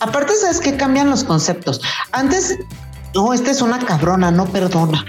Aparte, 0.00 0.34
sabes 0.36 0.60
que 0.60 0.76
cambian 0.76 1.10
los 1.10 1.24
conceptos. 1.24 1.82
Antes, 2.12 2.56
no, 3.14 3.34
esta 3.34 3.50
es 3.50 3.60
una 3.60 3.78
cabrona, 3.78 4.30
no 4.30 4.46
perdona. 4.46 5.04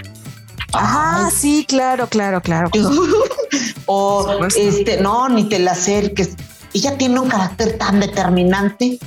Ajá, 0.74 1.26
Ay, 1.26 1.32
sí, 1.34 1.64
claro, 1.66 2.06
claro, 2.08 2.40
claro. 2.40 2.70
o 3.86 4.46
este, 4.56 5.00
no, 5.00 5.28
ni 5.28 5.48
te 5.48 5.58
la 5.58 5.72
acerques. 5.72 6.30
Ella 6.74 6.96
tiene 6.98 7.20
un 7.20 7.28
carácter 7.28 7.78
tan 7.78 8.00
determinante 8.00 8.98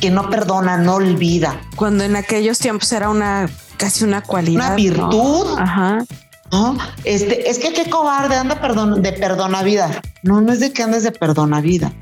que 0.00 0.10
no 0.10 0.28
perdona, 0.28 0.78
no 0.78 0.94
olvida. 0.94 1.60
Cuando 1.76 2.04
en 2.04 2.16
aquellos 2.16 2.58
tiempos 2.58 2.90
era 2.92 3.10
una 3.10 3.48
casi 3.80 4.04
una 4.04 4.20
cualidad. 4.22 4.56
Una 4.66 4.70
¿no? 4.70 4.76
virtud. 4.76 5.58
Ajá. 5.58 6.04
¿no? 6.52 6.76
Este, 7.04 7.48
es 7.48 7.58
que 7.58 7.72
qué 7.72 7.88
cobarde 7.88 8.36
anda 8.36 8.60
perdón, 8.60 9.02
de 9.02 9.12
perdona 9.12 9.62
vida. 9.62 10.02
No, 10.22 10.40
no 10.42 10.52
es 10.52 10.60
de 10.60 10.72
que 10.72 10.82
andes 10.82 11.02
de 11.02 11.12
perdona 11.12 11.60
vida. 11.60 11.92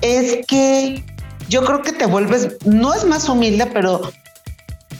Es 0.00 0.44
que 0.48 1.04
yo 1.48 1.64
creo 1.64 1.82
que 1.82 1.92
te 1.92 2.06
vuelves, 2.06 2.56
no 2.64 2.92
es 2.92 3.04
más 3.04 3.28
humilde, 3.28 3.66
pero 3.66 4.10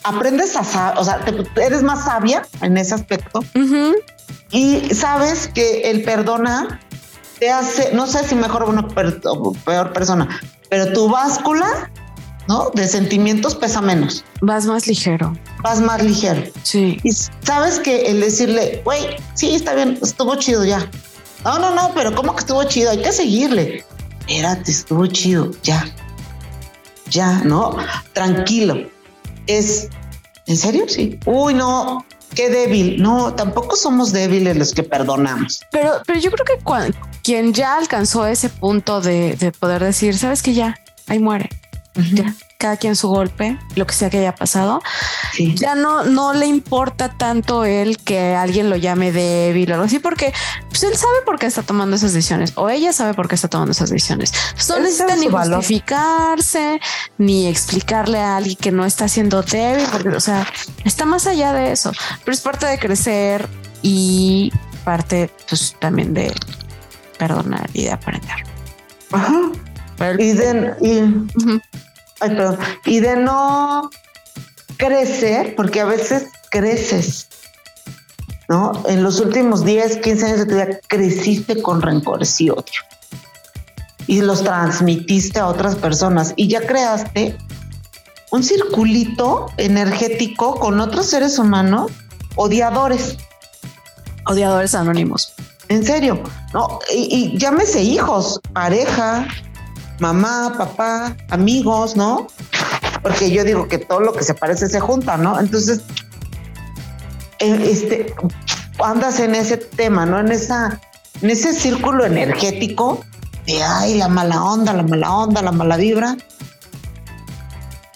aprendes 0.04 0.54
a, 0.56 0.94
o 0.98 1.04
sea, 1.04 1.18
te- 1.24 1.44
eres 1.64 1.82
más 1.82 2.04
sabia 2.04 2.42
en 2.60 2.76
ese 2.76 2.94
aspecto. 2.94 3.42
Y 4.50 4.94
sabes 4.94 5.48
que 5.48 5.90
el 5.90 6.02
perdonar 6.04 6.78
te 7.40 7.50
hace, 7.50 7.92
no 7.94 8.06
sé 8.06 8.22
si 8.28 8.34
mejor 8.36 8.62
o 8.64 9.52
peor 9.64 9.92
persona, 9.92 10.28
pero 10.70 10.92
tu 10.92 11.08
báscula, 11.08 11.90
¿no? 12.48 12.70
De 12.74 12.86
sentimientos 12.86 13.54
pesa 13.54 13.80
menos. 13.80 14.24
Vas 14.40 14.66
más 14.66 14.86
ligero. 14.86 15.36
Vas 15.62 15.80
más 15.80 16.02
ligero. 16.02 16.42
Sí. 16.62 16.98
Y 17.02 17.12
sabes 17.44 17.78
que 17.78 18.06
el 18.06 18.20
decirle, 18.20 18.82
güey, 18.84 19.16
sí, 19.34 19.54
está 19.54 19.74
bien, 19.74 19.98
estuvo 20.02 20.34
chido 20.36 20.64
ya. 20.64 20.88
No, 21.44 21.58
no, 21.58 21.74
no, 21.74 21.92
pero 21.94 22.14
¿cómo 22.14 22.34
que 22.34 22.40
estuvo 22.40 22.62
chido? 22.64 22.90
Hay 22.90 23.02
que 23.02 23.12
seguirle. 23.12 23.84
Espérate, 24.20 24.70
estuvo 24.70 25.06
chido, 25.06 25.50
ya. 25.62 25.84
Ya, 27.10 27.40
¿no? 27.44 27.76
Tranquilo. 28.12 28.88
Es, 29.46 29.88
¿en 30.46 30.56
serio? 30.56 30.84
Sí. 30.88 31.18
Uy, 31.26 31.54
no, 31.54 32.04
qué 32.34 32.48
débil. 32.48 33.02
No, 33.02 33.34
tampoco 33.34 33.76
somos 33.76 34.12
débiles 34.12 34.56
los 34.56 34.72
que 34.72 34.84
perdonamos. 34.84 35.62
Pero, 35.72 36.00
pero 36.06 36.20
yo 36.20 36.30
creo 36.30 36.44
que 36.46 36.92
quien 37.22 37.52
ya 37.52 37.76
alcanzó 37.76 38.26
ese 38.26 38.48
punto 38.48 39.00
de, 39.00 39.34
de 39.36 39.52
poder 39.52 39.82
decir, 39.82 40.16
sabes 40.16 40.42
que 40.42 40.54
ya, 40.54 40.76
ahí 41.08 41.18
muere. 41.18 41.50
Ya, 41.94 42.34
cada 42.56 42.78
quien 42.78 42.96
su 42.96 43.08
golpe, 43.08 43.58
lo 43.76 43.86
que 43.86 43.92
sea 43.92 44.08
que 44.08 44.18
haya 44.18 44.34
pasado. 44.34 44.80
Ya 45.56 45.74
no, 45.74 46.04
no 46.04 46.32
le 46.32 46.46
importa 46.46 47.10
tanto 47.10 47.64
él 47.66 47.98
que 47.98 48.34
alguien 48.34 48.70
lo 48.70 48.76
llame 48.76 49.12
débil 49.12 49.70
o 49.70 49.74
algo 49.74 49.86
así, 49.86 49.98
porque 49.98 50.32
pues, 50.70 50.82
él 50.84 50.96
sabe 50.96 51.20
por 51.26 51.38
qué 51.38 51.46
está 51.46 51.62
tomando 51.62 51.96
esas 51.96 52.14
decisiones 52.14 52.52
o 52.56 52.70
ella 52.70 52.94
sabe 52.94 53.12
por 53.12 53.28
qué 53.28 53.34
está 53.34 53.48
tomando 53.48 53.72
esas 53.72 53.90
decisiones. 53.90 54.32
No 54.70 54.80
necesita 54.80 55.16
ni 55.16 55.28
justificarse 55.28 56.80
ni 57.18 57.46
explicarle 57.46 58.18
a 58.18 58.36
alguien 58.36 58.56
que 58.56 58.72
no 58.72 58.86
está 58.86 59.06
siendo 59.06 59.42
débil, 59.42 59.86
porque, 59.92 60.08
o 60.08 60.20
sea, 60.20 60.46
está 60.84 61.04
más 61.04 61.26
allá 61.26 61.52
de 61.52 61.72
eso, 61.72 61.92
pero 62.24 62.34
es 62.34 62.40
parte 62.40 62.66
de 62.66 62.78
crecer 62.78 63.48
y 63.82 64.50
parte 64.84 65.30
pues 65.48 65.76
también 65.78 66.14
de 66.14 66.32
perdonar 67.18 67.68
y 67.74 67.84
de 67.84 67.92
aprender. 67.92 68.44
Ajá 69.10 69.50
y, 70.18 70.32
de, 70.32 70.74
y, 72.84 73.00
de 73.00 73.16
no 73.16 73.90
crecer, 74.76 75.54
porque 75.56 75.80
a 75.80 75.84
veces 75.84 76.26
creces, 76.50 77.28
¿no? 78.48 78.72
En 78.86 79.02
los 79.02 79.20
últimos 79.20 79.64
10, 79.64 79.98
15 79.98 80.26
años 80.26 80.38
de 80.38 80.46
tu 80.46 80.54
vida 80.54 80.80
creciste 80.88 81.62
con 81.62 81.82
rencores 81.82 82.40
y 82.40 82.50
odio. 82.50 82.80
Y 84.06 84.20
los 84.20 84.42
transmitiste 84.42 85.38
a 85.38 85.46
otras 85.46 85.76
personas 85.76 86.34
y 86.36 86.48
ya 86.48 86.66
creaste 86.66 87.38
un 88.30 88.42
circulito 88.42 89.46
energético 89.58 90.56
con 90.56 90.80
otros 90.80 91.06
seres 91.06 91.38
humanos 91.38 91.92
odiadores. 92.34 93.16
Odiadores 94.26 94.74
anónimos. 94.74 95.34
En 95.68 95.84
serio, 95.84 96.22
no, 96.52 96.80
y 96.94 97.36
llámese 97.38 97.82
hijos, 97.82 98.40
pareja, 98.52 99.26
mamá, 100.02 100.54
papá, 100.58 101.16
amigos, 101.30 101.96
¿no? 101.96 102.26
Porque 103.02 103.30
yo 103.30 103.44
digo 103.44 103.68
que 103.68 103.78
todo 103.78 104.00
lo 104.00 104.12
que 104.12 104.24
se 104.24 104.34
parece 104.34 104.68
se 104.68 104.80
junta, 104.80 105.16
¿no? 105.16 105.38
Entonces, 105.38 105.80
eh, 107.38 107.68
este, 107.70 108.12
andas 108.82 109.20
en 109.20 109.36
ese 109.36 109.58
tema, 109.58 110.04
¿no? 110.04 110.18
En 110.18 110.32
esa, 110.32 110.80
en 111.20 111.30
ese 111.30 111.52
círculo 111.54 112.04
energético 112.04 113.04
de 113.46 113.62
ay, 113.62 113.96
la 113.96 114.08
mala 114.08 114.42
onda, 114.42 114.72
la 114.72 114.82
mala 114.82 115.14
onda, 115.14 115.40
la 115.40 115.52
mala 115.52 115.76
vibra. 115.76 116.16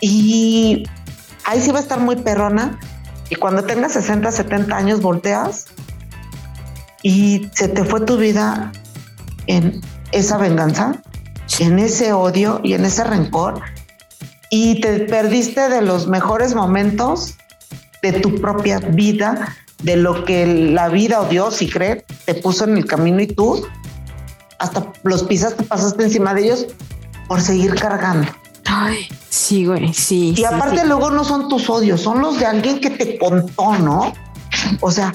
Y 0.00 0.84
ahí 1.44 1.60
sí 1.60 1.72
va 1.72 1.78
a 1.78 1.82
estar 1.82 1.98
muy 1.98 2.14
perrona. 2.14 2.78
Y 3.30 3.34
cuando 3.34 3.64
tengas 3.64 3.94
60, 3.94 4.30
70 4.30 4.76
años, 4.76 5.00
volteas 5.00 5.66
y 7.02 7.50
se 7.52 7.66
te 7.66 7.82
fue 7.84 8.00
tu 8.02 8.16
vida 8.16 8.70
en 9.48 9.80
esa 10.12 10.36
venganza 10.38 11.02
en 11.58 11.78
ese 11.78 12.12
odio 12.12 12.60
y 12.62 12.74
en 12.74 12.84
ese 12.84 13.04
rencor 13.04 13.62
y 14.50 14.80
te 14.80 15.00
perdiste 15.00 15.68
de 15.68 15.82
los 15.82 16.06
mejores 16.06 16.54
momentos 16.54 17.34
de 18.02 18.12
tu 18.12 18.36
propia 18.40 18.78
vida, 18.78 19.56
de 19.82 19.96
lo 19.96 20.24
que 20.24 20.46
la 20.46 20.88
vida 20.88 21.20
o 21.20 21.26
Dios, 21.26 21.56
si 21.56 21.68
cree, 21.68 22.04
te 22.24 22.34
puso 22.34 22.64
en 22.64 22.76
el 22.76 22.86
camino 22.86 23.20
y 23.20 23.26
tú 23.26 23.66
hasta 24.58 24.92
los 25.02 25.24
pisas 25.24 25.56
te 25.56 25.64
pasaste 25.64 26.04
encima 26.04 26.32
de 26.34 26.44
ellos 26.44 26.66
por 27.28 27.40
seguir 27.40 27.74
cargando. 27.74 28.30
Ay, 28.64 29.08
sí, 29.28 29.66
güey, 29.66 29.92
sí. 29.92 30.34
Y 30.36 30.44
aparte 30.44 30.84
luego 30.86 31.10
no 31.10 31.24
son 31.24 31.48
tus 31.48 31.68
odios, 31.68 32.00
son 32.00 32.20
los 32.20 32.38
de 32.38 32.46
alguien 32.46 32.80
que 32.80 32.90
te 32.90 33.18
contó, 33.18 33.76
¿no? 33.78 34.12
O 34.80 34.90
sea, 34.90 35.12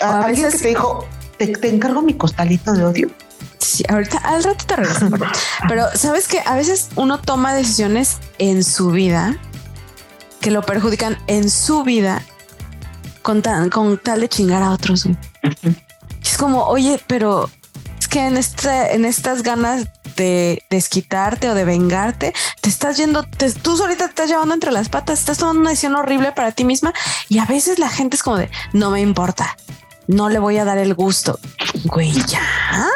alguien 0.00 0.50
que 0.50 0.58
te 0.58 0.68
dijo, 0.68 1.06
te 1.38 1.68
encargo 1.68 2.02
mi 2.02 2.14
costalito 2.14 2.72
de 2.72 2.84
odio 2.84 3.10
Sí, 3.58 3.84
ahorita 3.88 4.18
al 4.18 4.44
rato 4.44 4.64
te 4.66 4.76
regreso. 4.76 5.08
pero 5.68 5.86
sabes 5.94 6.28
que 6.28 6.40
a 6.44 6.54
veces 6.56 6.88
uno 6.96 7.20
toma 7.20 7.54
decisiones 7.54 8.18
en 8.38 8.64
su 8.64 8.90
vida 8.90 9.36
que 10.40 10.50
lo 10.50 10.62
perjudican 10.62 11.18
en 11.26 11.50
su 11.50 11.82
vida 11.82 12.22
con, 13.22 13.42
con 13.70 13.98
tal 13.98 14.20
de 14.20 14.28
chingar 14.28 14.62
a 14.62 14.70
otros. 14.70 15.06
Es 16.22 16.36
como, 16.36 16.64
oye, 16.64 17.00
pero 17.06 17.50
es 17.98 18.08
que 18.08 18.26
en 18.26 18.36
este, 18.36 18.94
en 18.94 19.04
estas 19.04 19.42
ganas 19.42 19.86
de 20.16 20.64
desquitarte 20.70 21.50
o 21.50 21.54
de 21.54 21.64
vengarte, 21.64 22.32
te 22.60 22.68
estás 22.68 22.96
yendo, 22.96 23.24
tú 23.62 23.76
solita 23.76 24.04
te 24.04 24.10
estás 24.10 24.28
llevando 24.28 24.54
entre 24.54 24.72
las 24.72 24.88
patas, 24.88 25.20
estás 25.20 25.38
tomando 25.38 25.60
una 25.60 25.70
decisión 25.70 25.94
horrible 25.94 26.32
para 26.32 26.52
ti 26.52 26.64
misma 26.64 26.92
y 27.28 27.38
a 27.38 27.44
veces 27.44 27.78
la 27.78 27.88
gente 27.88 28.16
es 28.16 28.22
como 28.22 28.36
de, 28.36 28.50
no 28.72 28.90
me 28.90 29.00
importa, 29.00 29.56
no 30.06 30.28
le 30.28 30.38
voy 30.38 30.58
a 30.58 30.64
dar 30.64 30.78
el 30.78 30.94
gusto. 30.94 31.38
Güey, 31.84 32.12
ya. 32.26 32.88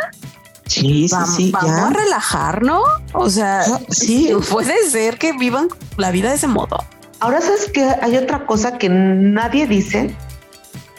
Sí, 0.72 1.08
sí, 1.08 1.16
sí. 1.36 1.52
Vamos 1.52 1.70
a 1.70 1.90
relajar, 1.90 2.62
¿no? 2.62 2.82
O 3.12 3.28
sea, 3.28 3.64
sí, 3.90 4.30
puede 4.50 4.88
ser 4.88 5.18
que 5.18 5.32
vivan 5.32 5.68
la 5.96 6.10
vida 6.10 6.30
de 6.30 6.36
ese 6.36 6.46
modo. 6.46 6.82
Ahora 7.20 7.40
sabes 7.40 7.70
que 7.72 7.84
hay 8.00 8.16
otra 8.16 8.46
cosa 8.46 8.78
que 8.78 8.88
nadie 8.88 9.66
dice, 9.66 10.14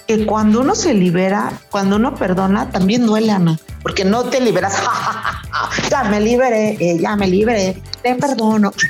que 0.07 0.25
cuando 0.25 0.61
uno 0.61 0.75
se 0.75 0.93
libera, 0.93 1.51
cuando 1.71 1.95
uno 1.95 2.13
perdona, 2.15 2.69
también 2.69 3.05
duele, 3.05 3.31
Ana, 3.31 3.59
porque 3.81 4.05
no 4.05 4.25
te 4.25 4.39
liberas, 4.39 4.75
ya 5.89 6.03
me 6.03 6.21
liberé, 6.21 6.77
eh, 6.79 6.99
ya 6.99 7.15
me 7.15 7.27
liberé, 7.27 7.81
te 8.01 8.15
perdono. 8.15 8.71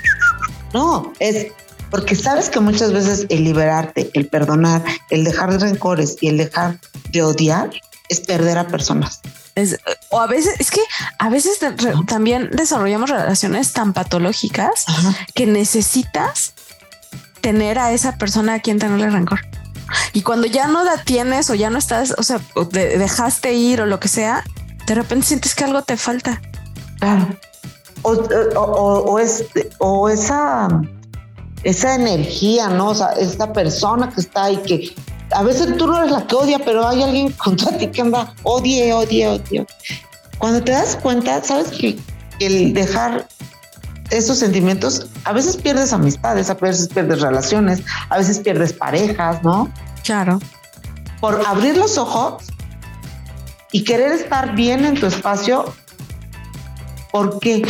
No, 0.74 1.14
es 1.20 1.52
porque 1.92 2.16
sabes 2.16 2.50
que 2.50 2.60
muchas 2.60 2.92
veces 2.92 3.28
el 3.30 3.44
liberarte, 3.44 4.10
el 4.16 4.26
perdonar, 4.26 4.84
el 5.12 5.24
dejar 5.24 5.52
de 5.52 5.60
rencores 5.60 6.18
y 6.20 6.30
el 6.30 6.38
dejar 6.38 6.80
de 7.12 7.22
odiar 7.22 7.70
es 8.10 8.20
perder 8.22 8.58
a 8.58 8.66
personas 8.66 9.22
o 10.10 10.20
a 10.20 10.28
veces 10.28 10.60
es 10.60 10.72
que 10.72 10.82
a 11.20 11.30
veces 11.30 11.60
también 12.08 12.50
desarrollamos 12.52 13.10
relaciones 13.10 13.74
tan 13.74 13.94
patológicas 13.94 14.86
que 15.36 15.46
necesitas 15.46 16.54
tener 17.42 17.78
a 17.78 17.92
esa 17.92 18.18
persona 18.18 18.56
a 18.56 18.60
quien 18.60 18.80
tenerle 18.80 19.10
rencor. 19.10 19.42
Y 20.14 20.22
cuando 20.22 20.48
ya 20.48 20.68
no 20.68 20.84
la 20.84 20.98
tienes 21.04 21.50
o 21.50 21.56
ya 21.56 21.70
no 21.70 21.78
estás, 21.78 22.16
o 22.18 22.24
sea, 22.24 22.40
dejaste 22.72 23.54
ir 23.54 23.82
o 23.82 23.86
lo 23.86 24.00
que 24.00 24.08
sea, 24.08 24.44
de 24.88 24.96
repente 24.96 25.28
sientes 25.28 25.54
que 25.54 25.66
algo 25.66 25.82
te 25.82 25.98
falta. 25.98 26.42
Claro. 27.00 27.28
O, 28.04 29.20
es, 29.20 29.46
o 29.80 30.10
esa, 30.10 30.68
esa 31.64 31.96
energía, 31.96 32.70
¿no? 32.70 32.90
O 32.90 32.96
sea, 32.96 33.10
esta 33.12 33.54
persona 33.54 34.10
que 34.10 34.22
está 34.22 34.46
ahí 34.46 34.58
que 34.58 34.96
a 35.34 35.44
veces 35.44 35.78
tú 35.78 35.88
no 35.88 35.98
eres 35.98 36.12
la 36.12 36.26
que 36.28 36.36
odia, 36.36 36.60
pero 36.60 36.88
hay 36.88 37.04
alguien 37.04 37.32
contra 37.44 37.78
ti 37.78 37.88
que 37.88 38.02
anda 38.02 38.34
odie, 38.44 38.94
odie, 38.94 39.28
odie. 39.28 39.66
Cuando 40.38 40.64
te 40.64 40.72
das 40.72 40.96
cuenta, 40.96 41.44
sabes 41.44 41.70
que 41.70 41.98
el 42.40 42.74
dejar 42.74 43.28
esos 44.10 44.38
sentimientos, 44.38 45.08
a 45.24 45.34
veces 45.34 45.58
pierdes 45.58 45.94
amistades, 45.94 46.50
a 46.50 46.56
veces 46.56 46.88
pierdes 46.88 47.22
relaciones, 47.22 47.82
a 48.10 48.18
veces 48.18 48.40
pierdes 48.40 48.74
parejas, 48.74 49.42
¿no? 49.44 49.72
Claro. 50.04 50.40
Por 51.20 51.42
abrir 51.48 51.78
los 51.78 51.98
ojos 51.98 52.44
y 53.72 53.84
querer 53.84 54.12
estar 54.12 54.54
bien 54.56 54.86
en 54.86 55.00
tu 55.00 55.08
espacio, 55.08 55.74
porque 57.12 57.66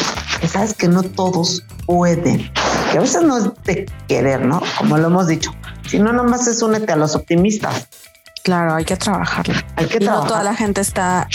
sabes 0.48 0.74
que 0.74 0.88
no 0.88 1.04
todos 1.04 1.64
pueden. 1.86 2.52
Que 2.92 2.98
a 2.98 3.02
veces 3.02 3.22
no 3.24 3.38
es 3.38 3.44
de 3.66 3.86
querer, 4.08 4.46
¿no? 4.46 4.62
Como 4.78 4.98
lo 4.98 5.08
hemos 5.08 5.28
dicho. 5.28 5.52
Si 5.94 6.00
no, 6.00 6.12
nomás 6.12 6.48
es 6.48 6.60
únete 6.64 6.92
a 6.92 6.96
los 6.96 7.14
optimistas. 7.14 7.88
Claro, 8.44 8.74
hay 8.74 8.84
que 8.84 8.98
trabajarlo. 8.98 9.54
Hay 9.76 9.86
que 9.86 10.00
trabajar. 10.00 10.24
No 10.24 10.28
toda 10.28 10.44
la 10.44 10.56
gente 10.56 10.82
está 10.82 11.28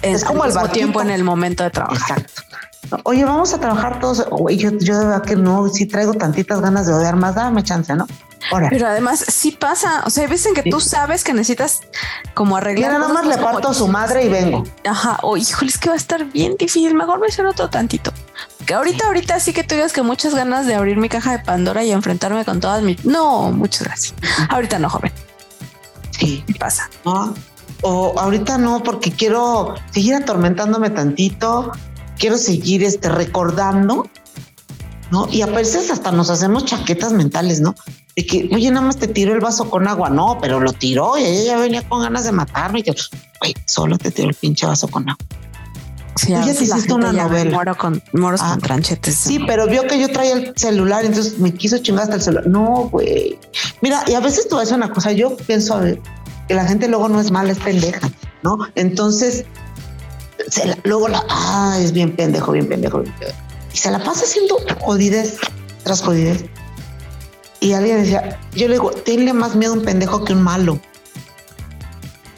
en, 0.00 0.14
es 0.14 0.24
como 0.24 0.46
el 0.46 0.50
mismo 0.54 0.70
tiempo 0.70 1.02
en 1.02 1.10
el 1.10 1.24
momento 1.24 1.62
de 1.62 1.68
trabajar. 1.68 2.20
Exacto. 2.20 3.02
Oye, 3.02 3.26
vamos 3.26 3.52
a 3.52 3.60
trabajar 3.60 4.00
todos. 4.00 4.24
Oye, 4.30 4.56
yo, 4.56 4.70
yo 4.78 4.98
de 4.98 5.04
verdad 5.04 5.22
que 5.22 5.36
no, 5.36 5.68
si 5.68 5.84
traigo 5.84 6.14
tantitas 6.14 6.62
ganas 6.62 6.86
de 6.86 6.94
odiar 6.94 7.16
más, 7.16 7.34
dame 7.34 7.62
chance, 7.62 7.94
¿no? 7.94 8.06
Ahora. 8.50 8.68
Pero 8.70 8.86
además 8.86 9.22
sí 9.28 9.50
pasa, 9.50 10.04
o 10.06 10.08
sea, 10.08 10.24
hay 10.24 10.30
veces 10.30 10.46
en 10.46 10.54
que 10.54 10.70
tú 10.70 10.80
sabes 10.80 11.22
que 11.22 11.34
necesitas 11.34 11.80
como 12.32 12.56
arreglar. 12.56 12.92
nada 12.92 13.12
más 13.12 13.26
le 13.26 13.36
parto 13.36 13.68
a 13.68 13.74
su 13.74 13.88
madre 13.88 14.24
y 14.24 14.30
vengo. 14.30 14.64
Ajá, 14.86 15.18
o 15.20 15.36
híjole, 15.36 15.70
es 15.70 15.76
que 15.76 15.90
va 15.90 15.96
a 15.96 15.98
estar 15.98 16.24
bien 16.24 16.56
difícil, 16.58 16.94
mejor 16.94 17.20
me 17.20 17.26
otro 17.46 17.68
tantito. 17.68 18.10
Que 18.68 18.74
ahorita, 18.74 19.06
ahorita 19.06 19.40
sí 19.40 19.54
que 19.54 19.64
tú 19.64 19.76
digas 19.76 19.94
que 19.94 20.02
muchas 20.02 20.34
ganas 20.34 20.66
de 20.66 20.74
abrir 20.74 20.98
mi 20.98 21.08
caja 21.08 21.32
de 21.32 21.38
Pandora 21.42 21.84
y 21.84 21.90
enfrentarme 21.90 22.44
con 22.44 22.60
todas 22.60 22.82
mis... 22.82 23.02
No, 23.02 23.50
muchas 23.50 23.84
gracias. 23.84 24.14
Ahorita 24.50 24.78
no, 24.78 24.90
joven. 24.90 25.10
Sí. 26.10 26.44
Pasa. 26.58 26.90
¿no? 27.06 27.34
O 27.80 28.12
ahorita 28.18 28.58
no, 28.58 28.82
porque 28.82 29.10
quiero 29.10 29.74
seguir 29.90 30.16
atormentándome 30.16 30.90
tantito, 30.90 31.72
quiero 32.18 32.36
seguir 32.36 32.84
este, 32.84 33.08
recordando, 33.08 34.06
¿no? 35.10 35.26
Y 35.30 35.40
a 35.40 35.46
veces 35.46 35.90
hasta 35.90 36.12
nos 36.12 36.28
hacemos 36.28 36.66
chaquetas 36.66 37.14
mentales, 37.14 37.62
¿no? 37.62 37.74
De 38.16 38.26
que, 38.26 38.50
oye, 38.52 38.70
nada 38.70 38.84
más 38.84 38.98
te 38.98 39.08
tiró 39.08 39.32
el 39.32 39.40
vaso 39.40 39.70
con 39.70 39.88
agua, 39.88 40.10
no, 40.10 40.36
pero 40.42 40.60
lo 40.60 40.74
tiró 40.74 41.16
y 41.16 41.24
ella 41.24 41.42
ya 41.42 41.56
venía 41.56 41.88
con 41.88 42.02
ganas 42.02 42.24
de 42.24 42.32
matarme. 42.32 42.80
Y 42.80 42.82
que, 42.82 42.94
güey, 43.40 43.54
solo 43.66 43.96
te 43.96 44.10
tiró 44.10 44.28
el 44.28 44.34
pinche 44.34 44.66
vaso 44.66 44.88
con 44.88 45.08
agua. 45.08 45.24
Sí, 46.18 46.26
Tú 46.34 46.40
ya 46.44 46.50
hiciste 46.52 46.92
una 46.92 47.12
ya 47.12 47.24
novela. 47.24 47.50
Muero 47.54 47.76
con, 47.76 48.02
moros 48.12 48.40
Ah. 48.42 48.50
con 48.50 48.60
tranchetes. 48.60 49.14
Sí, 49.14 49.38
pero 49.46 49.66
vio 49.68 49.86
que 49.86 50.00
yo 50.00 50.08
traía 50.08 50.32
el 50.34 50.52
celular, 50.56 51.04
entonces 51.04 51.38
me 51.38 51.54
quiso 51.54 51.78
chingar 51.78 52.04
hasta 52.04 52.16
el 52.16 52.22
celular. 52.22 52.46
No, 52.48 52.88
güey. 52.90 53.38
Mira, 53.82 54.02
y 54.08 54.14
a 54.14 54.20
veces 54.20 54.48
tú 54.48 54.56
ves 54.56 54.72
una 54.72 54.90
cosa, 54.90 55.12
yo 55.12 55.36
pienso 55.36 55.74
a 55.74 55.80
ver, 55.80 56.00
que 56.48 56.54
la 56.54 56.64
gente 56.66 56.88
luego 56.88 57.08
no 57.08 57.20
es 57.20 57.30
mala, 57.30 57.52
es 57.52 57.58
pendeja, 57.58 58.10
¿no? 58.42 58.58
Entonces, 58.74 59.44
se 60.48 60.66
la- 60.66 60.78
luego 60.84 61.06
la, 61.08 61.22
ah, 61.28 61.76
es 61.80 61.92
bien 61.92 62.16
pendejo, 62.16 62.50
bien 62.52 62.68
pendejo, 62.68 62.98
bien 63.00 63.14
pendejo. 63.14 63.38
Y 63.72 63.76
se 63.76 63.90
la 63.90 64.02
pasa 64.02 64.24
haciendo 64.24 64.56
jodidez 64.80 65.36
tras 65.84 66.02
jodidez. 66.02 66.46
Y 67.60 67.74
alguien 67.74 68.02
decía, 68.02 68.40
yo 68.54 68.66
le 68.66 68.74
digo, 68.74 68.90
tenle 68.90 69.32
más 69.34 69.54
miedo 69.54 69.72
a 69.74 69.76
un 69.76 69.84
pendejo 69.84 70.24
que 70.24 70.32
un 70.32 70.42
malo. 70.42 70.80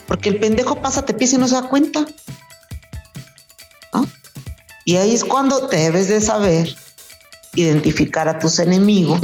Porque 0.06 0.28
el 0.28 0.38
pendejo 0.40 0.76
pasa, 0.82 1.02
te 1.04 1.14
pisa 1.14 1.36
y 1.36 1.38
no 1.38 1.46
se 1.48 1.54
da 1.54 1.62
cuenta. 1.68 2.04
Y 4.90 4.96
ahí 4.96 5.14
es 5.14 5.24
cuando 5.24 5.68
debes 5.68 6.08
de 6.08 6.20
saber 6.20 6.74
identificar 7.54 8.28
a 8.28 8.40
tus 8.40 8.58
enemigos. 8.58 9.20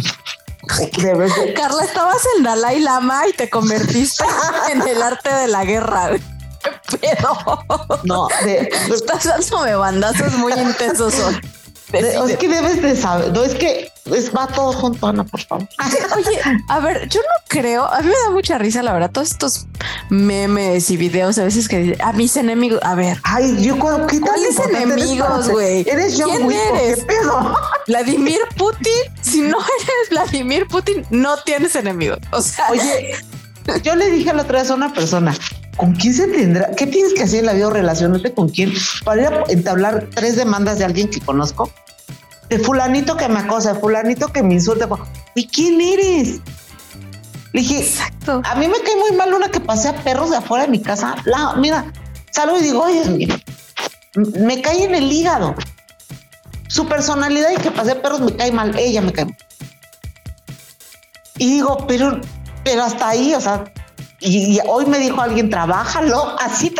Debes 0.98 1.34
de- 1.34 1.54
Carla, 1.54 1.82
estabas 1.82 2.22
en 2.36 2.44
Dalai 2.44 2.78
Lama 2.78 3.26
y 3.26 3.32
te 3.32 3.50
convertiste 3.50 4.22
en 4.72 4.86
el 4.86 5.02
arte 5.02 5.28
de 5.34 5.48
la 5.48 5.64
guerra. 5.64 6.10
¿Qué 6.88 6.98
pedo? 6.98 7.64
no, 8.04 8.28
de- 8.44 8.68
Estás 8.94 9.24
dándome 9.24 9.74
bandazos 9.74 10.34
muy 10.34 10.52
intensos 10.52 11.18
hoy. 11.18 11.34
Es 11.92 12.36
que 12.36 12.48
debes 12.48 12.82
de 12.82 12.96
saber. 12.96 13.32
No 13.32 13.44
es 13.44 13.54
que 13.54 13.90
es, 14.12 14.34
va 14.34 14.46
todo 14.46 14.72
junto, 14.72 15.06
Ana, 15.06 15.24
por 15.24 15.40
favor. 15.40 15.68
Oye, 16.16 16.40
a 16.68 16.80
ver, 16.80 17.08
yo 17.08 17.20
no 17.20 17.44
creo, 17.48 17.84
a 17.84 18.00
mí 18.00 18.08
me 18.08 18.14
da 18.14 18.30
mucha 18.30 18.58
risa, 18.58 18.82
la 18.82 18.92
verdad, 18.92 19.10
todos 19.10 19.30
estos 19.30 19.66
memes 20.10 20.90
y 20.90 20.96
videos 20.96 21.38
a 21.38 21.44
veces 21.44 21.68
que 21.68 21.78
dicen, 21.78 22.02
a 22.02 22.12
mis 22.12 22.36
enemigos, 22.36 22.80
a 22.82 22.94
ver, 22.94 23.18
Ay, 23.24 23.56
yo 23.62 23.74
qué 24.06 24.20
tan 24.20 24.20
¿Cuáles 24.20 24.58
enemigos, 24.58 25.48
güey? 25.48 25.88
Eres 25.88 26.16
John 26.18 26.30
¿Quién 26.30 26.46
Wick, 26.46 26.58
¿o 26.72 26.76
eres? 26.76 26.98
¿Qué 27.00 27.04
pedo? 27.06 27.56
Vladimir 27.86 28.40
Putin, 28.56 28.92
si 29.20 29.40
no 29.42 29.58
eres 29.58 30.10
Vladimir 30.10 30.66
Putin, 30.66 31.06
no 31.10 31.36
tienes 31.38 31.74
enemigos. 31.76 32.18
O 32.32 32.42
sea, 32.42 32.68
Oye, 32.70 33.14
yo 33.82 33.94
le 33.94 34.10
dije 34.10 34.32
la 34.32 34.42
otra 34.42 34.60
vez 34.60 34.70
a 34.70 34.74
una 34.74 34.92
persona, 34.92 35.36
¿con 35.76 35.94
quién 35.94 36.14
se 36.14 36.26
tendrá? 36.28 36.70
¿Qué 36.72 36.86
tienes 36.86 37.14
que 37.14 37.22
hacer 37.22 37.40
en 37.40 37.46
la 37.46 37.52
vida 37.52 37.68
o 37.68 37.70
relacionarte 37.70 38.32
con 38.32 38.48
quién 38.48 38.72
para 39.04 39.22
ir 39.22 39.28
a 39.28 39.44
entablar 39.48 40.08
tres 40.14 40.36
demandas 40.36 40.78
de 40.78 40.84
alguien 40.84 41.08
que 41.08 41.20
conozco? 41.20 41.70
De 42.48 42.58
fulanito 42.58 43.16
que 43.16 43.28
me 43.28 43.40
acosa, 43.40 43.74
de 43.74 43.80
fulanito 43.80 44.32
que 44.32 44.42
me 44.42 44.54
insulta. 44.54 44.88
¿Y 45.34 45.46
quién 45.48 45.80
eres? 45.80 46.40
Le 47.52 47.60
dije, 47.60 47.78
exacto. 47.78 48.42
a 48.44 48.54
mí 48.54 48.68
me 48.68 48.80
cae 48.80 48.96
muy 48.96 49.16
mal 49.16 49.32
una 49.32 49.48
que 49.48 49.60
pasea 49.60 49.94
perros 50.02 50.30
de 50.30 50.36
afuera 50.36 50.64
de 50.64 50.70
mi 50.70 50.80
casa. 50.80 51.16
La, 51.24 51.54
mira, 51.54 51.92
salgo 52.30 52.58
y 52.58 52.62
digo, 52.62 52.82
oye, 52.82 53.04
mira, 53.10 53.40
me 54.14 54.60
cae 54.60 54.84
en 54.84 54.94
el 54.94 55.10
hígado. 55.10 55.54
Su 56.68 56.86
personalidad 56.86 57.50
y 57.52 57.60
que 57.60 57.70
pasea 57.70 58.02
perros 58.02 58.20
me 58.20 58.34
cae 58.36 58.52
mal. 58.52 58.76
Ella 58.78 59.00
me 59.00 59.12
cae 59.12 59.26
mal. 59.26 59.36
Y 61.38 61.50
digo, 61.50 61.86
pero, 61.86 62.20
pero 62.64 62.82
hasta 62.82 63.08
ahí, 63.08 63.34
o 63.34 63.40
sea, 63.40 63.64
y, 64.20 64.56
y 64.56 64.60
hoy 64.66 64.86
me 64.86 64.98
dijo 64.98 65.20
alguien, 65.20 65.50
trabájalo, 65.50 66.36
así 66.40 66.72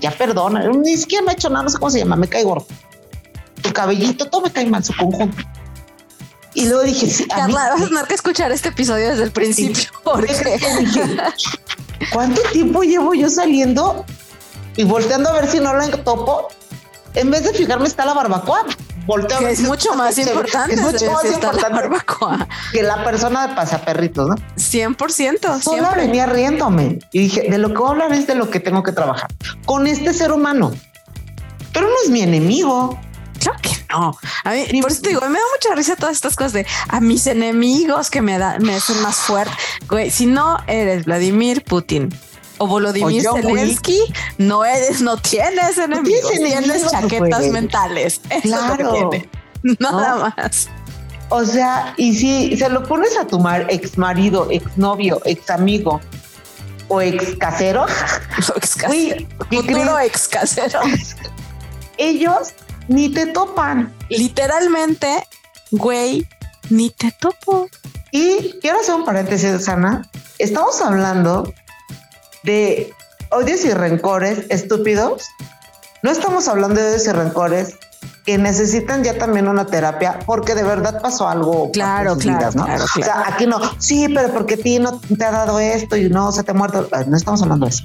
ya 0.00 0.10
perdona, 0.10 0.68
ni 0.68 0.96
siquiera 0.96 1.24
me 1.24 1.30
ha 1.32 1.34
hecho 1.34 1.48
nada, 1.50 1.64
no 1.64 1.70
sé 1.70 1.78
cómo 1.78 1.90
se 1.90 1.98
llama, 2.00 2.16
me 2.16 2.28
cae 2.28 2.44
gordo. 2.44 2.66
Su 3.62 3.72
cabellito, 3.72 4.28
todo 4.28 4.42
me 4.42 4.52
cae 4.52 4.66
mal, 4.66 4.84
su 4.84 4.94
conjunto. 4.94 5.42
Y 6.54 6.66
luego 6.68 6.82
dije, 6.84 7.08
sí, 7.08 7.24
a 7.24 7.46
mí- 7.46 7.52
Carla, 7.54 7.70
vas 7.74 7.82
a 7.82 7.88
tener 7.88 8.06
que 8.06 8.14
escuchar 8.14 8.52
este 8.52 8.68
episodio 8.68 9.08
desde 9.10 9.24
el 9.24 9.32
principio. 9.32 9.90
Porque 10.04 10.32
Dije, 10.80 11.16
¿Cuánto 12.12 12.40
tiempo 12.52 12.82
llevo 12.82 13.14
yo 13.14 13.28
saliendo 13.30 14.04
y 14.76 14.84
volteando 14.84 15.30
a 15.30 15.32
ver 15.32 15.50
si 15.50 15.58
no 15.60 15.74
la 15.74 15.88
topo? 16.04 16.48
En 17.14 17.30
vez 17.30 17.44
de 17.44 17.52
fijarme 17.54 17.86
está 17.88 18.04
la 18.04 18.14
barbacoa. 18.14 18.66
Volteo 19.06 19.38
a 19.38 19.40
que 19.40 19.50
es 19.50 19.60
mucho 19.60 19.94
más 19.94 20.16
importante 20.18 20.74
Es 20.74 20.80
mucho 20.80 21.10
más 21.12 21.24
la 21.24 21.30
importante 21.30 21.70
barbacoa. 21.70 22.48
que 22.72 22.82
la 22.82 23.04
persona 23.04 23.48
de 23.48 23.54
pasaperritos, 23.54 24.28
¿no? 24.28 24.34
100%, 24.56 25.60
Sola 25.62 25.90
venía 25.90 26.26
riéndome 26.26 26.98
y 27.12 27.20
dije, 27.20 27.48
de 27.50 27.58
lo 27.58 27.68
que 27.68 27.76
voy 27.76 27.88
a 27.88 27.90
hablar 27.90 28.12
es 28.12 28.26
de 28.26 28.34
lo 28.34 28.50
que 28.50 28.60
tengo 28.60 28.82
que 28.82 28.92
trabajar 28.92 29.28
con 29.66 29.86
este 29.86 30.12
ser 30.14 30.32
humano. 30.32 30.72
Pero 31.72 31.88
no 31.88 31.94
es 32.04 32.10
mi 32.10 32.22
enemigo. 32.22 32.98
Claro 33.40 33.58
que 33.60 33.70
no. 33.90 34.16
A 34.44 34.52
mí, 34.52 34.80
por 34.80 34.90
eso 34.90 35.02
te 35.02 35.08
digo, 35.08 35.20
me 35.22 35.38
da 35.38 35.44
mucha 35.54 35.74
risa 35.74 35.96
todas 35.96 36.14
estas 36.16 36.36
cosas 36.36 36.52
de 36.52 36.66
a 36.88 37.00
mis 37.00 37.26
enemigos 37.26 38.10
que 38.10 38.22
me, 38.22 38.38
da, 38.38 38.58
me 38.60 38.74
hacen 38.76 39.02
más 39.02 39.16
fuerte. 39.16 39.52
Güey, 39.88 40.10
si 40.10 40.26
no 40.26 40.56
eres 40.66 41.04
Vladimir 41.04 41.62
Putin 41.64 42.14
o 42.58 42.66
Volodymyr 42.66 43.26
O 43.28 43.34
Zelensky, 43.34 44.00
no 44.38 44.64
eres, 44.64 45.00
no 45.02 45.16
tienes 45.16 45.76
enemigos, 45.78 46.30
tienes, 46.30 46.52
enemigos, 46.52 46.90
chaquetas 46.92 47.38
güey. 47.40 47.50
mentales. 47.50 48.20
Eso 48.30 48.42
Claro. 48.42 48.72
es 48.74 48.80
lo 49.02 49.10
que 49.10 49.18
tiene. 49.18 49.76
Nada 49.80 50.14
¿No? 50.16 50.34
más. 50.36 50.68
O 51.30 51.44
sea, 51.44 51.94
y 51.96 52.14
si 52.14 52.56
se 52.56 52.68
lo 52.68 52.82
pones 52.84 53.16
a 53.16 53.26
tu 53.26 53.40
mar, 53.40 53.66
ex 53.70 53.96
marido, 53.98 54.46
ex 54.50 54.76
novio, 54.76 55.20
ex 55.24 55.48
amigo 55.50 56.00
o 56.88 57.00
ex 57.00 57.34
casero, 57.36 57.86
Ex 58.56 58.76
Güey, 58.86 59.26
¿qué 59.50 59.56
Futuro 59.56 59.94
crees? 59.96 60.06
ex 60.06 60.28
casero. 60.28 60.80
ellos 61.96 62.52
ni 62.88 63.08
te 63.08 63.26
topan. 63.26 63.92
Literalmente, 64.10 65.26
güey, 65.70 66.28
ni 66.70 66.90
te 66.90 67.10
topo. 67.12 67.68
Y 68.12 68.54
quiero 68.60 68.80
hacer 68.80 68.94
un 68.94 69.04
paréntesis, 69.04 69.68
Ana. 69.68 70.08
Estamos 70.38 70.80
hablando 70.82 71.52
de 72.44 72.92
odios 73.30 73.64
y 73.64 73.72
rencores 73.72 74.46
estúpidos. 74.50 75.24
No 76.02 76.10
estamos 76.10 76.46
hablando 76.48 76.80
de 76.80 76.88
odios 76.90 77.06
y 77.06 77.12
rencores 77.12 77.74
que 78.24 78.38
necesitan 78.38 79.02
ya 79.04 79.18
también 79.18 79.48
una 79.48 79.66
terapia 79.66 80.18
porque 80.24 80.54
de 80.54 80.62
verdad 80.62 81.00
pasó 81.02 81.28
algo. 81.28 81.70
Claro, 81.72 82.16
claro, 82.16 82.38
vidas, 82.38 82.56
¿no? 82.56 82.64
claro, 82.64 82.84
O 82.84 82.86
claro. 82.86 83.12
sea, 83.12 83.34
aquí 83.34 83.46
no. 83.46 83.58
Sí, 83.78 84.08
pero 84.14 84.32
porque 84.32 84.54
a 84.54 84.56
ti 84.58 84.78
no 84.78 85.00
te 85.00 85.24
ha 85.24 85.30
dado 85.30 85.58
esto 85.58 85.96
y 85.96 86.08
no 86.08 86.32
se 86.32 86.42
te 86.42 86.50
ha 86.52 86.54
muerto. 86.54 86.88
Ay, 86.92 87.04
No 87.08 87.16
estamos 87.16 87.42
hablando 87.42 87.66
de 87.66 87.70
eso. 87.70 87.84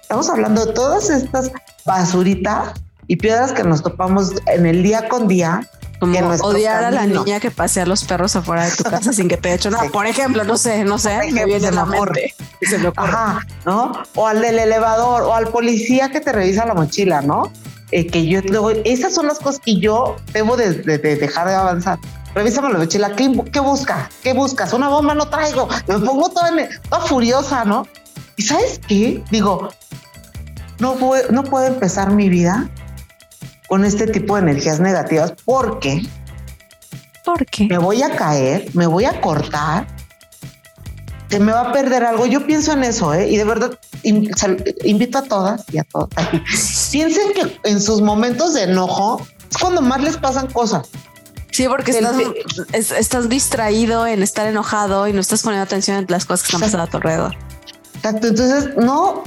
Estamos 0.00 0.28
hablando 0.28 0.66
de 0.66 0.72
todas 0.72 1.10
estas 1.10 1.50
basuritas 1.84 2.72
y 3.06 3.16
piedras 3.16 3.52
que 3.52 3.62
nos 3.64 3.82
topamos 3.82 4.32
en 4.46 4.66
el 4.66 4.82
día 4.82 5.08
con 5.08 5.28
día. 5.28 5.68
Como 6.12 6.34
odiar 6.48 6.84
a 6.84 6.90
la 6.90 7.06
niña 7.06 7.40
que 7.40 7.50
pasea 7.50 7.86
los 7.86 8.04
perros 8.04 8.34
afuera 8.36 8.64
de 8.64 8.70
tu 8.76 8.84
casa 8.84 9.12
sin 9.12 9.28
que 9.28 9.36
te 9.36 9.52
hecho 9.54 9.70
nada. 9.70 9.84
Sí. 9.84 9.90
Por 9.90 10.06
ejemplo, 10.06 10.44
no 10.44 10.56
sé, 10.56 10.84
no 10.84 10.98
sé, 10.98 11.18
me 11.32 11.44
viene 11.44 11.70
la 11.70 11.84
mente. 11.84 12.34
Se 12.62 12.78
me 12.78 12.88
ocurre. 12.88 13.08
Ajá, 13.08 13.46
¿no? 13.64 13.92
O 14.14 14.26
al 14.26 14.40
del 14.40 14.58
elevador, 14.58 15.22
o 15.22 15.34
al 15.34 15.48
policía 15.48 16.10
que 16.10 16.20
te 16.20 16.32
revisa 16.32 16.64
la 16.66 16.74
mochila, 16.74 17.20
¿no? 17.22 17.50
Eh, 17.90 18.06
que 18.06 18.26
yo 18.26 18.40
luego, 18.42 18.70
esas 18.70 19.14
son 19.14 19.26
las 19.26 19.38
cosas 19.38 19.60
que 19.60 19.78
yo 19.78 20.16
debo 20.32 20.56
de, 20.56 20.72
de- 20.72 20.98
de 20.98 21.16
dejar 21.16 21.48
de 21.48 21.54
avanzar. 21.54 21.98
Revísame 22.34 22.72
la 22.72 22.78
mochila, 22.78 23.14
¿qué, 23.14 23.30
qué 23.52 23.60
busca? 23.60 24.10
¿Qué 24.22 24.32
buscas? 24.32 24.72
Una 24.72 24.88
bomba 24.88 25.14
no 25.14 25.28
traigo. 25.28 25.68
Me 25.86 25.98
pongo 26.00 26.28
toda, 26.30 26.50
toda 26.88 27.02
furiosa, 27.02 27.64
¿no? 27.64 27.86
¿Y 28.36 28.42
sabes 28.42 28.80
qué? 28.88 29.22
Digo, 29.30 29.68
no, 30.80 30.96
pue- 30.98 31.28
no 31.30 31.44
puedo 31.44 31.66
empezar 31.66 32.10
mi 32.10 32.28
vida 32.28 32.68
con 33.68 33.84
este 33.84 34.06
tipo 34.06 34.36
de 34.36 34.42
energías 34.42 34.80
negativas 34.80 35.32
porque 35.44 36.02
¿Por 37.24 37.46
qué? 37.46 37.66
me 37.66 37.78
voy 37.78 38.02
a 38.02 38.14
caer, 38.16 38.68
me 38.74 38.86
voy 38.86 39.04
a 39.06 39.20
cortar, 39.20 39.86
se 41.30 41.40
me 41.40 41.52
va 41.52 41.70
a 41.70 41.72
perder 41.72 42.04
algo. 42.04 42.26
Yo 42.26 42.46
pienso 42.46 42.72
en 42.72 42.84
eso, 42.84 43.12
¿eh? 43.14 43.28
Y 43.28 43.36
de 43.38 43.44
verdad 43.44 43.78
invito 44.04 45.18
a 45.18 45.22
todas 45.22 45.64
y 45.72 45.78
a 45.78 45.84
todos. 45.84 46.08
Piensen 46.92 47.32
que 47.32 47.58
en 47.68 47.80
sus 47.80 48.02
momentos 48.02 48.54
de 48.54 48.64
enojo 48.64 49.26
es 49.50 49.56
cuando 49.58 49.80
más 49.82 50.00
les 50.02 50.16
pasan 50.16 50.46
cosas. 50.48 50.86
Sí, 51.50 51.66
porque 51.68 51.92
Del- 51.92 52.04
estás, 52.04 52.66
es- 52.72 52.90
estás 52.92 53.28
distraído 53.28 54.06
en 54.06 54.22
estar 54.22 54.46
enojado 54.46 55.08
y 55.08 55.12
no 55.12 55.20
estás 55.20 55.42
poniendo 55.42 55.64
atención 55.64 55.96
en 55.98 56.06
las 56.08 56.24
cosas 56.26 56.42
que 56.42 56.48
están 56.48 56.60
pasando 56.60 56.84
a 56.84 56.86
tu 56.88 56.96
alrededor. 56.98 57.36
Exacto. 57.96 58.26
Entonces, 58.28 58.76
no 58.76 59.22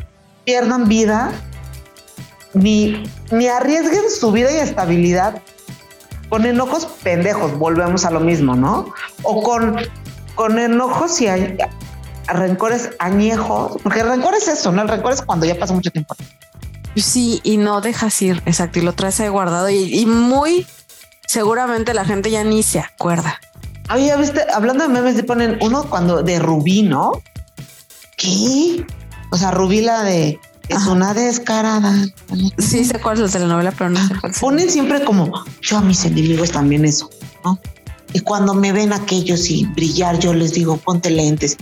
pierdan 0.45 0.87
vida 0.87 1.31
ni, 2.57 3.03
ni 3.31 3.47
arriesguen 3.47 4.09
su 4.09 4.31
vida 4.31 4.51
y 4.51 4.57
estabilidad 4.57 5.41
con 6.29 6.45
enojos 6.45 6.85
pendejos. 7.03 7.57
Volvemos 7.57 8.05
a 8.05 8.11
lo 8.11 8.19
mismo, 8.19 8.55
¿no? 8.55 8.93
O 9.23 9.41
con, 9.43 9.77
con 10.35 10.59
enojos 10.59 11.21
y 11.21 11.27
a- 11.27 11.57
a 12.27 12.33
rencores 12.33 12.89
añejos, 12.99 13.77
porque 13.81 14.01
el 14.01 14.09
rencor 14.09 14.33
es 14.35 14.47
eso, 14.49 14.71
¿no? 14.71 14.81
El 14.81 14.89
rencor 14.89 15.13
es 15.13 15.21
cuando 15.21 15.45
ya 15.45 15.57
pasó 15.57 15.73
mucho 15.73 15.91
tiempo. 15.91 16.13
Sí, 16.97 17.39
y 17.43 17.57
no 17.57 17.79
dejas 17.79 18.21
ir, 18.21 18.41
exacto, 18.45 18.79
y 18.79 18.81
lo 18.81 18.91
traes 18.93 19.19
ahí 19.21 19.29
guardado 19.29 19.69
y, 19.69 19.97
y 19.97 20.05
muy 20.05 20.65
seguramente 21.27 21.93
la 21.93 22.03
gente 22.05 22.29
ya 22.31 22.43
ni 22.43 22.63
se 22.63 22.79
acuerda. 22.79 23.39
Oye, 23.93 24.07
¿ya 24.07 24.17
viste? 24.17 24.45
Hablando 24.53 24.83
de 24.83 24.89
memes, 24.89 25.15
te 25.15 25.23
ponen 25.23 25.57
uno 25.61 25.85
cuando 25.89 26.21
de 26.23 26.39
Rubí, 26.39 26.83
¿no? 26.83 27.13
¿Qué? 28.17 28.85
O 29.31 29.37
sea, 29.37 29.51
Rubí 29.51 29.81
la 29.81 30.03
de 30.03 30.39
es 30.69 30.77
Ajá. 30.77 30.91
una 30.91 31.13
descarada. 31.13 31.93
Sí, 32.57 32.89
cuál 33.01 33.15
es 33.15 33.21
la 33.21 33.29
telenovela, 33.29 33.71
pero 33.71 33.89
no 33.89 33.99
cuál 34.19 34.31
es. 34.31 34.39
Ponen 34.39 34.69
siempre 34.69 35.03
como 35.03 35.43
yo 35.61 35.77
a 35.77 35.81
mis 35.81 36.03
enemigos 36.05 36.51
también 36.51 36.85
eso, 36.85 37.09
¿no? 37.43 37.59
Y 38.13 38.21
cuando 38.21 38.53
me 38.53 38.71
ven 38.71 38.93
aquellos 38.93 39.49
y 39.49 39.65
brillar, 39.65 40.19
yo 40.19 40.33
les 40.33 40.53
digo, 40.53 40.77
ponte 40.77 41.09
lentes. 41.09 41.57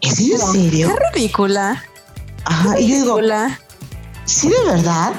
¿Es 0.00 0.18
en 0.20 0.38
serio? 0.38 0.94
Qué 0.94 1.18
ridícula. 1.18 1.84
Ajá. 2.44 2.78
Y 2.78 2.88
yo 2.88 2.94
digo, 2.96 3.20
sí, 4.24 4.48
de 4.48 4.72
verdad. 4.72 5.12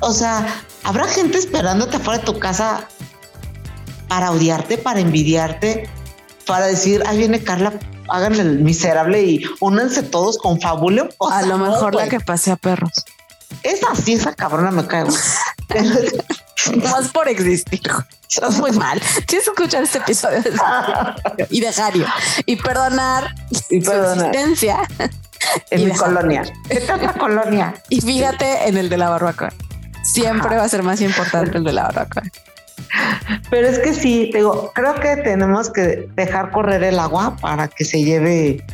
O 0.00 0.12
sea, 0.12 0.46
habrá 0.82 1.06
gente 1.06 1.38
esperándote 1.38 1.96
afuera 1.96 2.18
de 2.18 2.24
tu 2.24 2.38
casa 2.38 2.88
para 4.08 4.30
odiarte, 4.30 4.78
para 4.78 5.00
envidiarte, 5.00 5.88
para 6.46 6.66
decir, 6.66 7.02
ahí 7.06 7.18
viene 7.18 7.42
Carla, 7.42 7.72
hagan 8.08 8.34
el 8.34 8.58
miserable 8.60 9.22
y 9.22 9.44
únanse 9.60 10.02
todos 10.02 10.38
con 10.38 10.60
fabuleo. 10.60 11.08
O 11.18 11.28
A 11.28 11.42
lo 11.42 11.58
mejor 11.58 11.94
la 11.94 12.08
que 12.08 12.20
pasea 12.20 12.56
perros. 12.56 13.04
Esa 13.62 13.94
sí, 13.94 14.14
esa 14.14 14.34
cabrona 14.34 14.70
me 14.70 14.86
cae. 14.86 15.04
Más 16.82 17.08
por 17.12 17.28
existir. 17.28 17.80
Estás 18.28 18.58
muy 18.58 18.72
mal. 18.72 19.00
Tienes 19.26 19.44
que 19.46 19.50
escuchar 19.52 19.82
este 19.82 19.98
episodio 19.98 20.42
y 21.50 21.60
dejarlo 21.60 22.06
y 22.46 22.56
perdonar 22.56 23.34
Y 23.50 23.80
su 23.80 23.90
perdonar. 23.90 24.34
existencia. 24.34 24.78
en 25.70 25.80
Y 25.80 25.84
mi 25.84 25.90
dejar. 25.90 26.14
colonia. 26.14 26.42
Esta 26.68 26.96
otra 26.96 27.12
colonia. 27.12 27.74
Y 27.90 28.00
fíjate 28.00 28.66
en 28.68 28.76
el 28.78 28.88
de 28.88 28.96
la 28.96 29.10
barbacoa. 29.10 29.52
Siempre 30.02 30.56
va 30.56 30.64
a 30.64 30.68
ser 30.68 30.82
más 30.82 31.00
importante 31.00 31.58
el 31.58 31.64
de 31.64 31.72
la 31.72 31.84
barbacoa. 31.84 32.22
Pero 33.50 33.68
es 33.68 33.78
que 33.78 33.94
sí, 33.94 34.30
digo, 34.32 34.72
creo 34.74 34.94
que 34.94 35.16
tenemos 35.18 35.70
que 35.70 36.08
dejar 36.14 36.50
correr 36.50 36.82
el 36.82 36.98
agua 36.98 37.36
para 37.40 37.68
que 37.68 37.84
se 37.84 38.02
lleve, 38.02 38.64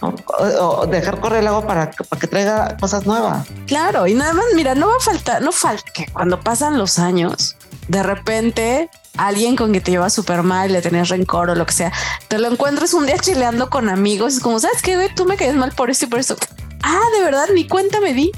o, 0.00 0.86
dejar 0.86 1.20
correr 1.20 1.40
el 1.40 1.48
agua 1.48 1.66
para, 1.66 1.90
para 1.90 2.20
que 2.20 2.26
traiga 2.26 2.76
cosas 2.78 3.06
nuevas. 3.06 3.46
Claro, 3.66 4.06
y 4.06 4.14
nada 4.14 4.32
más, 4.34 4.44
mira, 4.54 4.74
no 4.74 4.88
va 4.88 4.96
a 4.96 5.00
faltar, 5.00 5.42
no 5.42 5.52
falta 5.52 5.90
que 5.92 6.06
cuando 6.06 6.40
pasan 6.40 6.78
los 6.78 6.98
años, 6.98 7.56
de 7.88 8.02
repente 8.02 8.90
alguien 9.16 9.56
con 9.56 9.72
que 9.72 9.80
te 9.80 9.92
llevas 9.92 10.12
súper 10.12 10.42
mal, 10.42 10.72
le 10.72 10.82
tenés 10.82 11.08
rencor 11.08 11.50
o 11.50 11.54
lo 11.54 11.66
que 11.66 11.72
sea, 11.72 11.92
te 12.28 12.38
lo 12.38 12.50
encuentras 12.50 12.94
un 12.94 13.06
día 13.06 13.18
chileando 13.18 13.70
con 13.70 13.88
amigos, 13.88 14.34
es 14.34 14.40
como, 14.40 14.58
¿sabes 14.58 14.82
qué, 14.82 14.96
güey? 14.96 15.14
Tú 15.14 15.24
me 15.24 15.36
caes 15.36 15.54
mal 15.54 15.72
por 15.72 15.90
esto 15.90 16.06
y 16.06 16.08
por 16.08 16.18
esto. 16.18 16.36
Ah, 16.82 17.00
de 17.16 17.24
verdad, 17.24 17.46
ni 17.54 17.66
cuenta 17.66 18.00
me 18.00 18.12
di. 18.12 18.32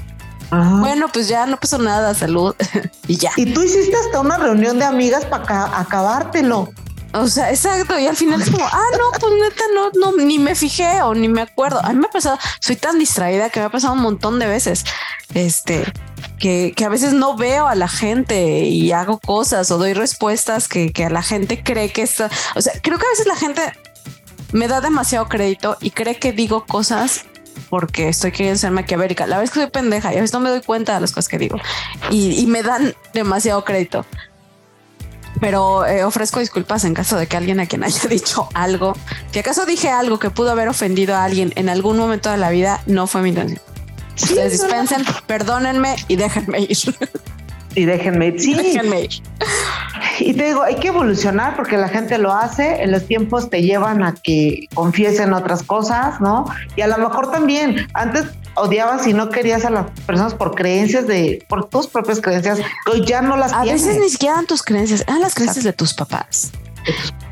Ajá. 0.49 0.79
Bueno, 0.79 1.07
pues 1.11 1.27
ya 1.27 1.45
no 1.45 1.57
pasó 1.57 1.77
nada, 1.77 2.13
salud 2.13 2.55
y 3.07 3.17
ya. 3.17 3.31
Y 3.35 3.53
tú 3.53 3.63
hiciste 3.63 3.95
hasta 3.95 4.19
una 4.19 4.37
reunión 4.37 4.79
de 4.79 4.85
amigas 4.85 5.25
para 5.25 5.79
acabártelo. 5.79 6.69
O 7.13 7.27
sea, 7.27 7.49
exacto. 7.49 7.97
Y 7.97 8.07
al 8.07 8.15
final 8.15 8.41
es 8.41 8.49
como, 8.49 8.65
ah, 8.65 8.83
no, 8.93 9.19
pues 9.19 9.33
neta, 9.41 9.63
no, 9.73 9.91
no, 9.99 10.23
ni 10.23 10.39
me 10.39 10.55
fijé 10.55 11.01
o 11.01 11.13
ni 11.13 11.27
me 11.27 11.41
acuerdo. 11.41 11.83
A 11.83 11.93
mí 11.93 11.99
me 11.99 12.07
ha 12.07 12.11
pasado, 12.11 12.37
soy 12.59 12.75
tan 12.75 12.99
distraída 12.99 13.49
que 13.49 13.59
me 13.59 13.65
ha 13.65 13.69
pasado 13.69 13.93
un 13.93 14.01
montón 14.01 14.39
de 14.39 14.47
veces. 14.47 14.85
Este, 15.33 15.85
que, 16.39 16.73
que 16.75 16.85
a 16.85 16.89
veces 16.89 17.13
no 17.13 17.35
veo 17.35 17.67
a 17.67 17.75
la 17.75 17.87
gente 17.87 18.61
y 18.65 18.91
hago 18.91 19.19
cosas 19.19 19.71
o 19.71 19.77
doy 19.77 19.93
respuestas 19.93 20.67
que, 20.67 20.91
que 20.91 21.05
a 21.05 21.09
la 21.09 21.23
gente 21.23 21.63
cree 21.63 21.91
que 21.91 22.03
está. 22.03 22.29
O 22.55 22.61
sea, 22.61 22.73
creo 22.81 22.97
que 22.97 23.05
a 23.05 23.09
veces 23.09 23.27
la 23.27 23.35
gente 23.35 23.61
me 24.51 24.67
da 24.67 24.81
demasiado 24.81 25.27
crédito 25.27 25.77
y 25.81 25.91
cree 25.91 26.17
que 26.17 26.31
digo 26.31 26.65
cosas 26.65 27.25
porque 27.69 28.09
estoy 28.09 28.31
queriendo 28.31 28.57
ser 28.57 28.71
maquiavélica. 28.71 29.27
La 29.27 29.37
vez 29.39 29.51
que 29.51 29.61
soy 29.61 29.69
pendeja 29.69 30.13
y 30.13 30.17
a 30.17 30.21
veces 30.21 30.33
no 30.33 30.39
me 30.39 30.49
doy 30.49 30.61
cuenta 30.61 30.95
de 30.95 31.01
las 31.01 31.11
cosas 31.11 31.27
que 31.27 31.37
digo 31.37 31.57
y, 32.09 32.39
y 32.39 32.47
me 32.47 32.63
dan 32.63 32.93
demasiado 33.13 33.63
crédito. 33.63 34.05
Pero 35.39 35.85
eh, 35.85 36.03
ofrezco 36.03 36.39
disculpas 36.39 36.83
en 36.83 36.93
caso 36.93 37.17
de 37.17 37.27
que 37.27 37.37
alguien 37.37 37.59
a 37.59 37.65
quien 37.65 37.83
haya 37.83 38.01
dicho 38.09 38.49
algo, 38.53 38.95
si 39.31 39.39
acaso 39.39 39.65
dije 39.65 39.89
algo 39.89 40.19
que 40.19 40.29
pudo 40.29 40.51
haber 40.51 40.67
ofendido 40.67 41.15
a 41.15 41.23
alguien 41.23 41.53
en 41.55 41.69
algún 41.69 41.97
momento 41.97 42.31
de 42.31 42.37
la 42.37 42.49
vida, 42.49 42.81
no 42.85 43.07
fue 43.07 43.21
mi 43.21 43.29
intención. 43.29 43.61
Les 44.33 44.51
dispensen, 44.51 45.05
perdónenme 45.27 45.95
y 46.07 46.15
déjenme 46.15 46.61
ir. 46.61 46.77
Y 47.75 47.85
déjenme 47.85 48.27
ir. 48.27 48.41
Sí, 48.41 48.53
déjenme 48.55 49.01
ir. 49.01 49.21
Y 50.19 50.33
te 50.33 50.45
digo, 50.45 50.63
hay 50.63 50.75
que 50.75 50.89
evolucionar 50.89 51.55
porque 51.55 51.77
la 51.77 51.89
gente 51.89 52.17
lo 52.17 52.33
hace, 52.33 52.83
en 52.83 52.91
los 52.91 53.05
tiempos 53.05 53.49
te 53.49 53.61
llevan 53.61 54.03
a 54.03 54.13
que 54.13 54.67
confiesen 54.73 55.33
otras 55.33 55.63
cosas, 55.63 56.19
¿no? 56.21 56.45
Y 56.75 56.81
a 56.81 56.87
lo 56.87 56.97
mejor 56.97 57.31
también, 57.31 57.87
antes 57.93 58.25
odiabas 58.55 59.05
y 59.07 59.13
no 59.13 59.29
querías 59.29 59.65
a 59.65 59.69
las 59.69 59.85
personas 60.05 60.33
por 60.33 60.55
creencias 60.55 61.07
de, 61.07 61.45
por 61.47 61.69
tus 61.69 61.87
propias 61.87 62.21
creencias, 62.21 62.59
que 62.59 62.91
hoy 62.91 63.05
ya 63.05 63.21
no 63.21 63.37
las 63.37 63.53
A 63.53 63.63
tienes. 63.63 63.85
veces 63.85 64.01
ni 64.01 64.09
siquiera 64.09 64.35
eran 64.35 64.47
tus 64.47 64.63
creencias, 64.63 65.01
eran 65.01 65.21
las 65.21 65.35
creencias 65.35 65.63
de 65.63 65.73
tus 65.73 65.93
papás. 65.93 66.51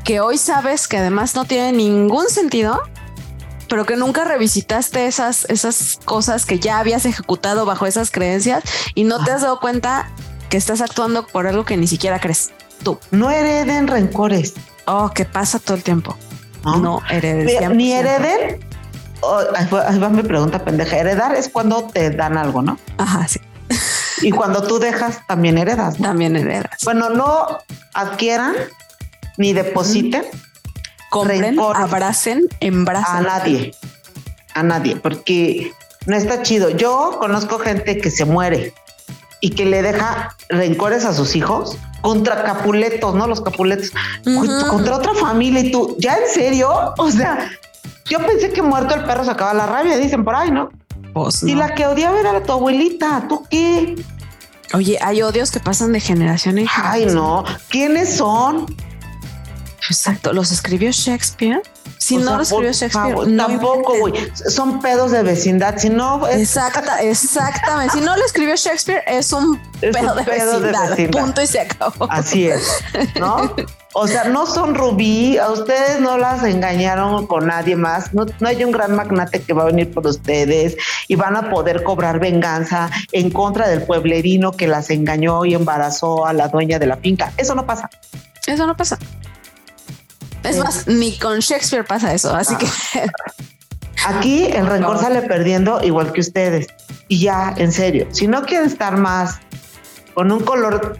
Que 0.04 0.20
hoy 0.20 0.38
sabes 0.38 0.86
que 0.86 0.98
además 0.98 1.34
no 1.34 1.44
tiene 1.44 1.72
ningún 1.72 2.28
sentido, 2.28 2.80
pero 3.68 3.84
que 3.84 3.96
nunca 3.96 4.24
revisitaste 4.24 5.06
esas, 5.06 5.46
esas 5.48 5.98
cosas 6.04 6.46
que 6.46 6.60
ya 6.60 6.78
habías 6.78 7.04
ejecutado 7.04 7.64
bajo 7.64 7.86
esas 7.86 8.10
creencias 8.10 8.62
y 8.94 9.04
no 9.04 9.24
te 9.24 9.32
has 9.32 9.42
dado 9.42 9.58
cuenta 9.58 10.10
que 10.48 10.58
estestás 10.58 10.88
actuando 10.88 11.26
por 11.26 11.48
algo 11.48 11.64
que 11.64 11.76
ni 11.76 11.88
siquiera 11.88 12.20
crees 12.20 12.52
tú. 12.82 12.98
No 13.10 13.30
hereden 13.30 13.86
rencores, 13.88 14.54
Oh, 14.88 15.10
que 15.12 15.24
pasa 15.24 15.58
todo 15.58 15.76
el 15.76 15.82
tiempo. 15.82 16.16
¿no? 16.64 16.76
No 16.78 17.02
heredes. 17.10 17.46
Ni- 17.46 17.52
100%. 17.66 17.74
Ni 17.76 17.92
hereden. 17.92 18.60
oh, 19.20 19.40
ahí 19.54 19.66
va- 19.72 19.88
ahí 19.88 19.98
va 19.98 20.08
mi 20.08 20.22
pregunta 20.22 20.64
pendeja. 20.64 20.96
Heredar 20.98 21.34
es 21.34 21.48
cuando 21.48 21.84
te 21.88 22.10
dan 22.10 22.36
algo, 22.38 22.62
¿no? 22.62 22.78
Ajá, 22.98 23.26
sí. 23.28 23.40
Y 24.22 24.30
cuando 24.30 24.62
tú 24.62 24.78
dejas, 24.78 25.18
también 25.26 25.58
heredas. 25.58 25.98
¿no? 26.00 26.06
También 26.08 26.36
heredas. 26.36 26.78
Bueno, 26.84 27.10
no 27.10 27.46
adquieran 27.94 28.54
ni 29.38 29.52
depositen 29.52 30.24
Compren, 31.10 31.42
rencores. 31.42 31.82
abracen, 31.82 32.46
embracen. 32.60 33.16
a 33.16 33.20
nadie, 33.22 33.74
a 34.54 34.62
nadie, 34.62 34.96
porque 34.96 35.72
no 36.06 36.16
está 36.16 36.42
chido. 36.42 36.70
Yo 36.70 37.16
conozco 37.18 37.58
gente 37.58 37.98
que 37.98 38.10
se 38.10 38.24
muere 38.24 38.72
y 39.40 39.50
que 39.50 39.64
le 39.66 39.82
deja 39.82 40.34
rencores 40.48 41.04
a 41.04 41.12
sus 41.12 41.36
hijos 41.36 41.76
contra 42.00 42.42
capuletos, 42.44 43.14
¿no? 43.14 43.26
Los 43.26 43.40
capuletos, 43.40 43.90
contra 44.70 44.96
otra 44.96 45.14
familia 45.14 45.60
y 45.60 45.70
tú, 45.70 45.96
¿ya 45.98 46.16
en 46.16 46.32
serio? 46.32 46.70
O 46.98 47.10
sea, 47.10 47.50
yo 48.06 48.18
pensé 48.26 48.50
que 48.52 48.62
muerto 48.62 48.94
el 48.94 49.04
perro 49.04 49.24
sacaba 49.24 49.52
la 49.54 49.66
rabia, 49.66 49.96
dicen 49.96 50.24
por 50.24 50.34
ahí, 50.34 50.50
¿no? 50.50 50.70
Pues 51.12 51.42
Y 51.42 51.54
no. 51.54 51.60
la 51.60 51.74
que 51.74 51.86
odiaba 51.86 52.18
era 52.20 52.42
tu 52.42 52.52
abuelita, 52.52 53.26
¿tú 53.28 53.44
qué? 53.50 53.96
Oye, 54.74 54.98
hay 55.00 55.22
odios 55.22 55.50
que 55.50 55.60
pasan 55.60 55.92
de 55.92 56.00
generación 56.00 56.58
en 56.58 56.66
Ay, 56.74 57.00
generación. 57.00 57.14
no, 57.14 57.44
¿quiénes 57.68 58.16
son? 58.16 58.66
Exacto. 59.88 60.32
¿Los 60.32 60.50
escribió 60.52 60.90
Shakespeare? 60.90 61.62
Si 61.98 62.16
O 62.16 62.20
no 62.20 62.26
sea, 62.26 62.36
lo 62.36 62.42
escribió 62.42 62.72
Shakespeare, 62.72 63.10
favor, 63.10 63.28
no 63.28 63.46
tampoco, 63.46 63.98
güey. 63.98 64.14
Son 64.48 64.80
pedos 64.80 65.10
de 65.10 65.22
vecindad. 65.22 65.76
Si 65.78 65.88
no, 65.88 66.26
es 66.26 66.40
Exacta, 66.40 67.00
exactamente. 67.02 67.94
Si 67.94 68.00
no 68.00 68.16
lo 68.16 68.24
escribió 68.24 68.54
Shakespeare, 68.54 69.02
es 69.06 69.32
un 69.32 69.60
Es 69.80 69.96
pedo, 69.96 70.12
un 70.12 70.18
de, 70.18 70.24
pedo 70.24 70.60
de 70.60 70.66
vecindad. 70.68 70.90
vecindad. 70.90 71.20
Punto 71.20 71.42
y 71.42 71.46
se 71.46 71.60
acabó. 71.60 72.06
Así 72.10 72.48
es, 72.48 72.62
¿no? 73.18 73.54
O 73.98 74.06
sea, 74.06 74.24
no 74.24 74.44
son 74.46 74.74
rubí, 74.74 75.38
a 75.38 75.50
ustedes 75.50 76.00
no 76.00 76.18
las 76.18 76.44
engañaron 76.44 77.26
con 77.26 77.46
nadie 77.46 77.76
más, 77.76 78.12
no, 78.12 78.26
no 78.40 78.48
hay 78.48 78.62
un 78.62 78.70
gran 78.70 78.94
magnate 78.94 79.40
que 79.40 79.54
va 79.54 79.62
a 79.62 79.66
venir 79.66 79.90
por 79.90 80.06
ustedes 80.06 80.76
y 81.08 81.14
van 81.16 81.34
a 81.34 81.48
poder 81.48 81.82
cobrar 81.82 82.20
venganza 82.20 82.90
en 83.12 83.30
contra 83.30 83.68
del 83.68 83.84
pueblerino 83.84 84.52
que 84.52 84.66
las 84.68 84.90
engañó 84.90 85.46
y 85.46 85.54
embarazó 85.54 86.26
a 86.26 86.34
la 86.34 86.48
dueña 86.48 86.78
de 86.78 86.86
la 86.86 86.98
finca. 86.98 87.32
Eso 87.38 87.54
no 87.54 87.64
pasa. 87.64 87.88
Eso 88.46 88.66
no 88.66 88.76
pasa. 88.76 88.98
Es 90.42 90.58
más, 90.58 90.86
ni 90.86 91.16
con 91.18 91.40
Shakespeare 91.40 91.84
pasa 91.84 92.12
eso. 92.14 92.34
Así 92.34 92.54
Ah. 92.54 92.58
que 92.58 92.68
Aquí 94.06 94.44
el 94.46 94.66
rencor 94.66 94.98
sale 95.00 95.22
perdiendo 95.22 95.82
igual 95.82 96.12
que 96.12 96.20
ustedes. 96.20 96.68
Y 97.08 97.20
ya, 97.20 97.54
en 97.56 97.72
serio, 97.72 98.06
si 98.12 98.28
no 98.28 98.42
quieren 98.44 98.68
estar 98.68 98.96
más 98.96 99.40
con 100.14 100.30
un 100.30 100.40
color 100.40 100.98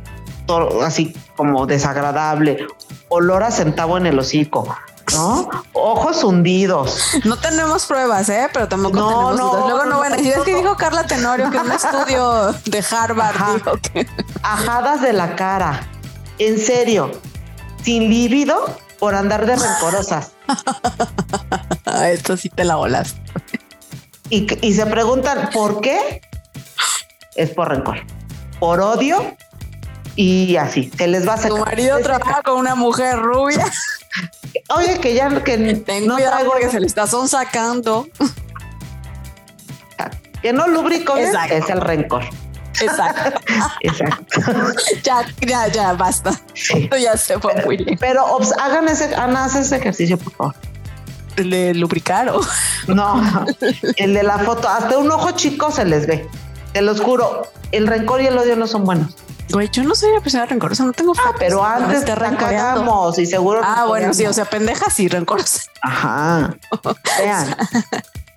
así 0.83 1.15
como 1.37 1.67
desagradable, 1.67 2.67
olor 3.09 3.43
a 3.45 3.51
centavo 3.51 3.97
en 3.99 4.07
el 4.07 4.19
hocico, 4.19 4.77
¿no? 5.13 5.49
Ojos 5.73 6.25
hundidos, 6.25 6.99
no 7.25 7.37
tenemos 7.37 7.87
pruebas, 7.87 8.29
¿eh? 8.29 8.49
Pero 8.53 8.67
tampoco 8.67 8.97
No, 8.97 9.09
tenemos 9.09 9.37
no, 9.37 9.51
dudas. 9.51 9.65
Luego 9.69 9.85
no, 9.85 9.91
no, 9.91 9.99
van 10.01 10.13
a 10.13 10.17
decir, 10.17 10.33
es 10.33 10.43
que 10.45 10.55
dijo 10.57 10.77
Carla 10.77 11.07
Tenorio 11.07 11.51
que 11.51 11.57
en 11.59 11.67
un 11.67 11.73
estudio 11.73 12.53
de 12.65 12.85
Harvard 12.91 13.37
Ajá. 13.37 13.55
dijo 13.55 13.73
que... 13.93 14.07
ajadas 14.43 15.01
de 15.03 15.13
la 15.13 15.37
cara, 15.37 15.81
en 16.39 16.59
serio, 16.59 17.13
sin 17.83 18.09
líbido 18.09 18.79
por 18.99 19.15
andar 19.15 19.47
de 19.47 19.57
rencorosas. 19.57 20.33
Esto 22.07 22.37
sí 22.37 22.49
te 22.49 22.65
la 22.65 22.77
volas. 22.77 23.17
Y, 24.31 24.47
y 24.67 24.75
se 24.75 24.87
preguntan, 24.87 25.51
¿por 25.53 25.81
qué? 25.81 26.21
Es 27.37 27.51
por 27.51 27.69
rencor, 27.69 27.99
por 28.59 28.81
odio 28.81 29.37
y 30.17 30.57
así, 30.57 30.91
se 30.97 31.07
les 31.07 31.29
va 31.29 31.35
a 31.35 31.37
Tu 31.37 31.43
secar. 31.43 31.61
marido 31.61 31.99
trabaja 32.01 32.43
con 32.43 32.57
una 32.57 32.75
mujer 32.75 33.19
rubia. 33.19 33.67
Oye, 34.75 34.99
que 34.99 35.15
ya 35.15 35.29
que 35.45 35.59
Ten 35.85 36.07
no 36.07 36.15
cuidado 36.15 36.47
porque 36.47 36.71
se 36.71 36.81
le 36.81 36.87
está 36.87 37.07
sacando. 37.07 38.09
que 40.41 40.53
no 40.53 40.67
lubrico 40.69 41.17
Exacto. 41.17 41.55
es 41.55 41.69
el 41.69 41.81
rencor. 41.81 42.25
Exacto. 42.81 43.41
Exacto. 43.81 44.41
ya, 45.03 45.25
ya, 45.41 45.67
ya, 45.69 45.93
basta. 45.95 46.33
Sí. 46.55 46.89
Ya 47.01 47.17
se 47.17 47.39
fue 47.39 47.55
muy 47.65 47.79
lejos. 47.79 47.99
Pero 48.01 48.25
obs- 48.27 48.55
hagan 48.61 48.89
ese, 48.89 49.15
hagan 49.15 49.47
ese 49.59 49.77
ejercicio, 49.77 50.19
por 50.19 50.33
favor. 50.33 50.55
el 51.37 51.51
de 51.51 51.75
lubricar 51.75 52.29
o 52.31 52.41
No, 52.89 53.23
el 53.97 54.15
de 54.15 54.23
la 54.23 54.39
foto, 54.39 54.69
hasta 54.69 54.97
un 54.99 55.11
ojo 55.11 55.33
chico 55.33 55.71
se 55.71 55.85
les 55.85 56.07
ve. 56.07 56.29
Te 56.73 56.83
los 56.83 57.01
juro, 57.01 57.43
el 57.73 57.87
rencor 57.87 58.21
y 58.23 58.27
el 58.27 58.37
odio 58.37 58.57
no 58.57 58.67
son 58.67 58.85
buenos. 58.85 59.17
güey, 59.51 59.69
yo 59.71 59.83
no 59.85 59.95
soy 59.95 60.11
una 60.11 60.21
persona 60.21 60.45
rencorosa, 60.47 60.85
no 60.85 60.93
tengo 60.93 61.13
Ah, 61.19 61.33
pero 61.39 61.59
fotos, 61.59 61.73
antes 61.83 61.99
esté 62.01 62.15
te 62.15 62.37
cagamos 62.37 63.19
y 63.19 63.27
seguro. 63.27 63.61
Ah, 63.65 63.85
bueno, 63.87 64.13
sí, 64.13 64.27
o 64.27 64.33
sea, 64.33 64.45
pendeja 64.45 64.91
sí, 64.91 65.09
rencorosa. 65.09 65.61
Ajá. 65.83 66.55
Vean, 67.19 67.57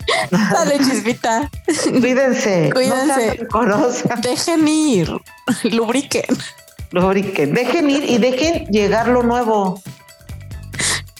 Dale, 0.32 0.78
chispita. 0.80 1.50
cuídense. 2.00 2.70
Cuídense. 2.74 3.48
No 3.52 3.92
sean. 3.92 4.22
Dejen 4.22 4.68
ir, 4.68 5.10
lubriquen. 5.64 6.26
Lubriquen. 6.92 7.54
Dejen 7.54 7.90
ir 7.90 8.04
y 8.10 8.18
dejen 8.18 8.66
llegar 8.68 9.08
lo 9.08 9.24
nuevo. 9.24 9.82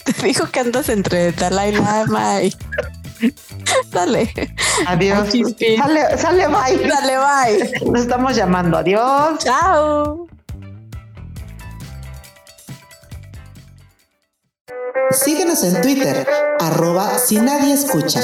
Te 0.04 0.26
dijo 0.26 0.46
que 0.50 0.60
andas 0.60 0.88
entre 0.88 1.32
Dalai 1.32 1.72
Lama 1.72 2.42
y. 2.42 2.54
Dale, 3.92 4.32
Adiós. 4.86 5.28
Ay. 5.32 5.76
Sale, 5.76 6.18
sale, 6.18 6.46
bye. 6.48 6.88
dale, 6.88 7.16
bye. 7.18 7.90
Nos 7.90 8.02
estamos 8.02 8.34
llamando. 8.34 8.78
Adiós. 8.78 9.38
Chao. 9.38 10.26
Síguenos 15.10 15.62
en 15.64 15.82
Twitter, 15.82 16.26
arroba 16.60 17.18
si 17.18 17.36
nadie 17.36 17.74
escucha. 17.74 18.20